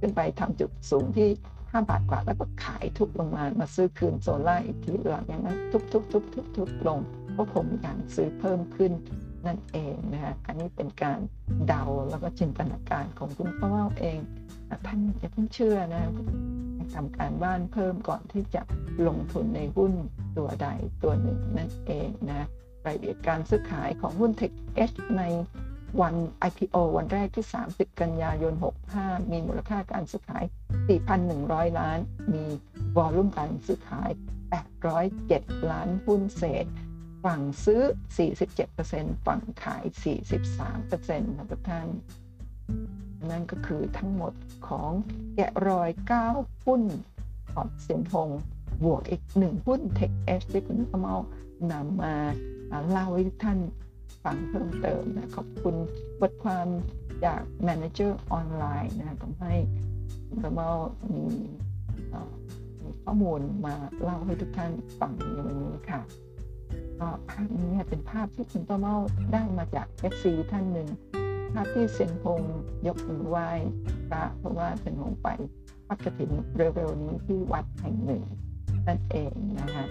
[0.01, 1.29] ขึ้นไปทำจุดสูงที่
[1.59, 6.99] 5บาทกว่าแล้วก็ขายทุบลงมามาซื้อคืนโซล่าอีกทีหลังจากนั้นทุบทุบทุบทุบทุบลง
[7.37, 8.93] ก็คงมีการซื้อเพิ่มขึ้น
[9.49, 11.19] นั่นเองนะคะอันนี้เป็นการ
[11.69, 14.19] เดาแล้วก็จินตนาการของคุณป้าเมาเอง
[14.87, 16.03] ท่านจะเพิ่งเชื่อนะ
[16.95, 18.63] ทำการบ้านเพิ่มก่อนที่จะ
[19.07, 19.93] ลงทุนในหุ้น
[20.39, 20.69] ตัวใด
[21.03, 22.47] ตัวหนึ่งนั่นเองนะ
[22.87, 24.33] รายละเอียดการซื้อขายของหุ้น
[24.77, 25.23] Tech ใน
[26.01, 26.15] วัน
[26.49, 28.55] IPO วันแรกที่ 30 กันยายน
[28.93, 30.45] 65 มีมูลค่าการซื้อขาย
[31.11, 31.99] 4,100 ล้าน
[32.33, 32.45] มี
[32.97, 34.11] วอลุ่มการซื้อขาย
[34.91, 36.67] 807 ล้านหุ้นเศษ
[37.25, 37.83] ฝั่งซื้อ
[38.55, 39.85] 47%ฝั่งขาย
[40.55, 41.89] 43%นะทุกท่าน
[43.31, 44.33] นั่นก็คือทั้งหมด
[44.69, 44.93] ของ
[45.35, 45.91] แกะรอย
[46.29, 46.83] 9 หุ้น
[47.53, 48.31] พอร์ตเสียนหง
[48.85, 51.17] บวกอีกหนึ่งหุ้น Tech Edge ที่คุณกมเอา
[51.73, 52.15] นำมา
[52.91, 53.59] เล่าให้ทุกท่าน
[54.25, 55.75] ฟังเพิ่มเติมนะ ขอบคุณ
[56.21, 56.67] บทความ
[57.25, 59.55] จาก Manager ออนไลน์นะทำให้
[60.29, 60.71] คุณกมเอา
[61.15, 61.25] มี
[62.83, 66.01] มีข้อมูลมาเล่าให้ทุกท่านฟังในวันนี้ค่ะ
[67.01, 68.97] ก็ภาพนี้เป็นภาพที่คุณต้อเมา
[69.33, 70.89] ได้มาจาก FC ท่านหนึ่ง
[71.55, 72.41] ภาพที่เซียนพง
[72.87, 73.49] ยกมือไหว้
[74.11, 75.29] พระเพราะว่าเซียนพงไป
[75.89, 78.23] พักกฐินเร็วๆนี้ที่วัดแห่งหนึ่ง
[78.87, 79.87] นั่นเองนะคะ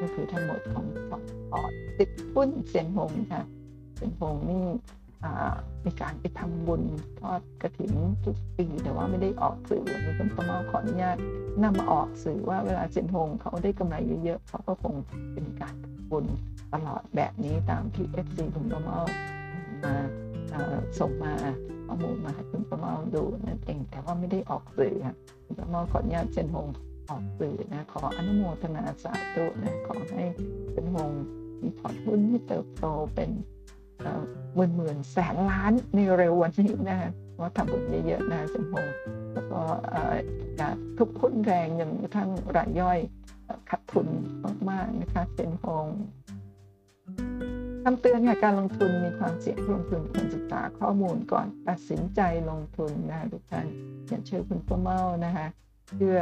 [0.00, 0.84] ก็คือทั้งหมดของ
[1.50, 3.42] พอร์ตติดหุ้นเซียนพงค่ะ
[3.96, 4.66] เซียนพงนี่
[5.84, 6.82] มีการไปทำบุญ
[7.20, 7.92] ทอดกระถิ่น
[8.24, 11.16] ทุกปีแต่ว่าไม่ได้ออกสื่อวันนี้คุณประมาขออนุญาต
[11.62, 14.94] นำมาออกสื่อว่าเวลาเซียนพงเขาได้กำไรเยอะๆเขาก็คง
[15.34, 15.74] เป็นการ
[16.10, 16.24] บุญ
[16.74, 18.98] ตลอดแบบนี้ตามที่เอฟซีคุณประมา
[19.84, 19.94] มา
[20.98, 21.34] ส่งมา
[21.86, 26.66] ข้อมูลมาให้คุณประมาดูนั่นเองแต่ว่าไม่ได้ออกสื่อค่ะคุณประมาขออนุญาตเซียนพง
[27.10, 30.24] ออกสื่อนะขออนุโมทนาสาธุนะขอให้
[30.72, 31.10] เป็นหง
[31.62, 33.30] มีพอร์ตหุ้นที่เติบโตเป็น
[34.54, 36.98] หมื่นหมื่นแสนล้านในเร็ววันนี้นะ
[37.40, 38.86] ว่าทำบุญเยอะๆนะเป็นหง
[39.34, 39.60] แล้วก็
[40.98, 42.98] ทุกหุ้นแรงอย่างทั้งรายย่อย
[43.70, 44.06] ขัดทุน
[44.70, 45.88] มากๆนะคะเป็นหง
[47.84, 52.20] คำเตือนค่ะการลงทุนมีความเสี่ยงลงทุนควรศึกษาข้อมูลก่อนตัดสินใจ
[52.50, 53.66] ลงทุนนะทุกท่าน
[54.08, 55.46] อย่าเชื่อคุณป้าเมานะคะ
[55.96, 56.18] เชื่อ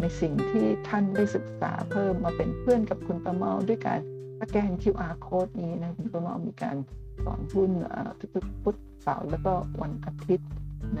[0.00, 4.00] ในสิ่งที่ท่านได้ศึกษาเพิ่มมาเป็นเพื่อนกับคุณประเมาด้วยการ
[4.40, 6.76] สแกน QR code นี้นะคุณประเมามีการ
[7.24, 7.70] สอนหุ้น
[8.34, 9.52] ทุกๆพุธเสาร์แล้วก็
[9.82, 10.48] วันอาทิตย์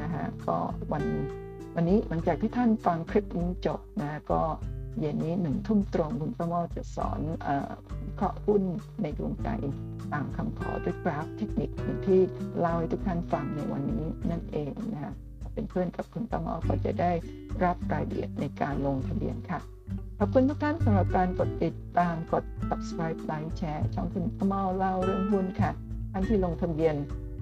[0.00, 0.56] นะฮะก็
[0.92, 1.04] วัน
[1.74, 4.40] วันนี้หลังจากที่ท่านฟังคลิปนี้จบนะก็
[5.00, 7.20] เย็นนี้หนึ่งทุ่มตรงคุณประเมาจะสอน
[8.16, 8.62] เคาะหุ้น
[9.02, 9.48] ในดวงใจ
[10.12, 11.70] ตามคำขอด้วยกราฟเทคนิค
[12.06, 12.20] ที่
[12.58, 15.12] เล่าให้ทุกท่านฟังในวันนี้นั่นเองนะฮะ
[15.54, 17.12] เป็นเพื่อนกับคุณตมอก็จะได้
[17.64, 19.60] รับรายละเอียดในการลงทะเบียนค่ะ
[20.18, 25.70] ขอบคุณทุกท่านสำหรับการกดติดตามกด subscribe ไลค์แชร์ช่องคุณตมอเล่าเรื่องหุ้นค่ะ
[26.12, 26.94] ท่านที่ลงทะเบียน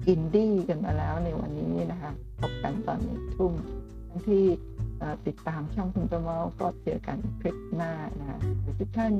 [0.07, 2.11] อินดี้กันมาแล้วในวันนี้นะคะ
[2.41, 3.53] พบกันตอนหนึ่งทุ่ม
[4.07, 4.43] ท่านที่
[5.27, 8.39] ติดตามช่องคุณตมาก็เจอกันคลิปหน้านะคะ
[8.79, 9.13] ทุกท่าน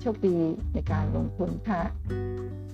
[0.00, 0.38] โชคดี
[0.72, 1.82] ในการลงทุนค่ะ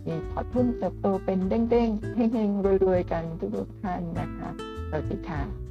[0.07, 4.51] มีพอร์ตหุ้นเติบโตเป็นเด้งๆเฮงๆรวยๆ กันทุกท่านนะคะ
[4.89, 5.64] สวัสดีค่ะ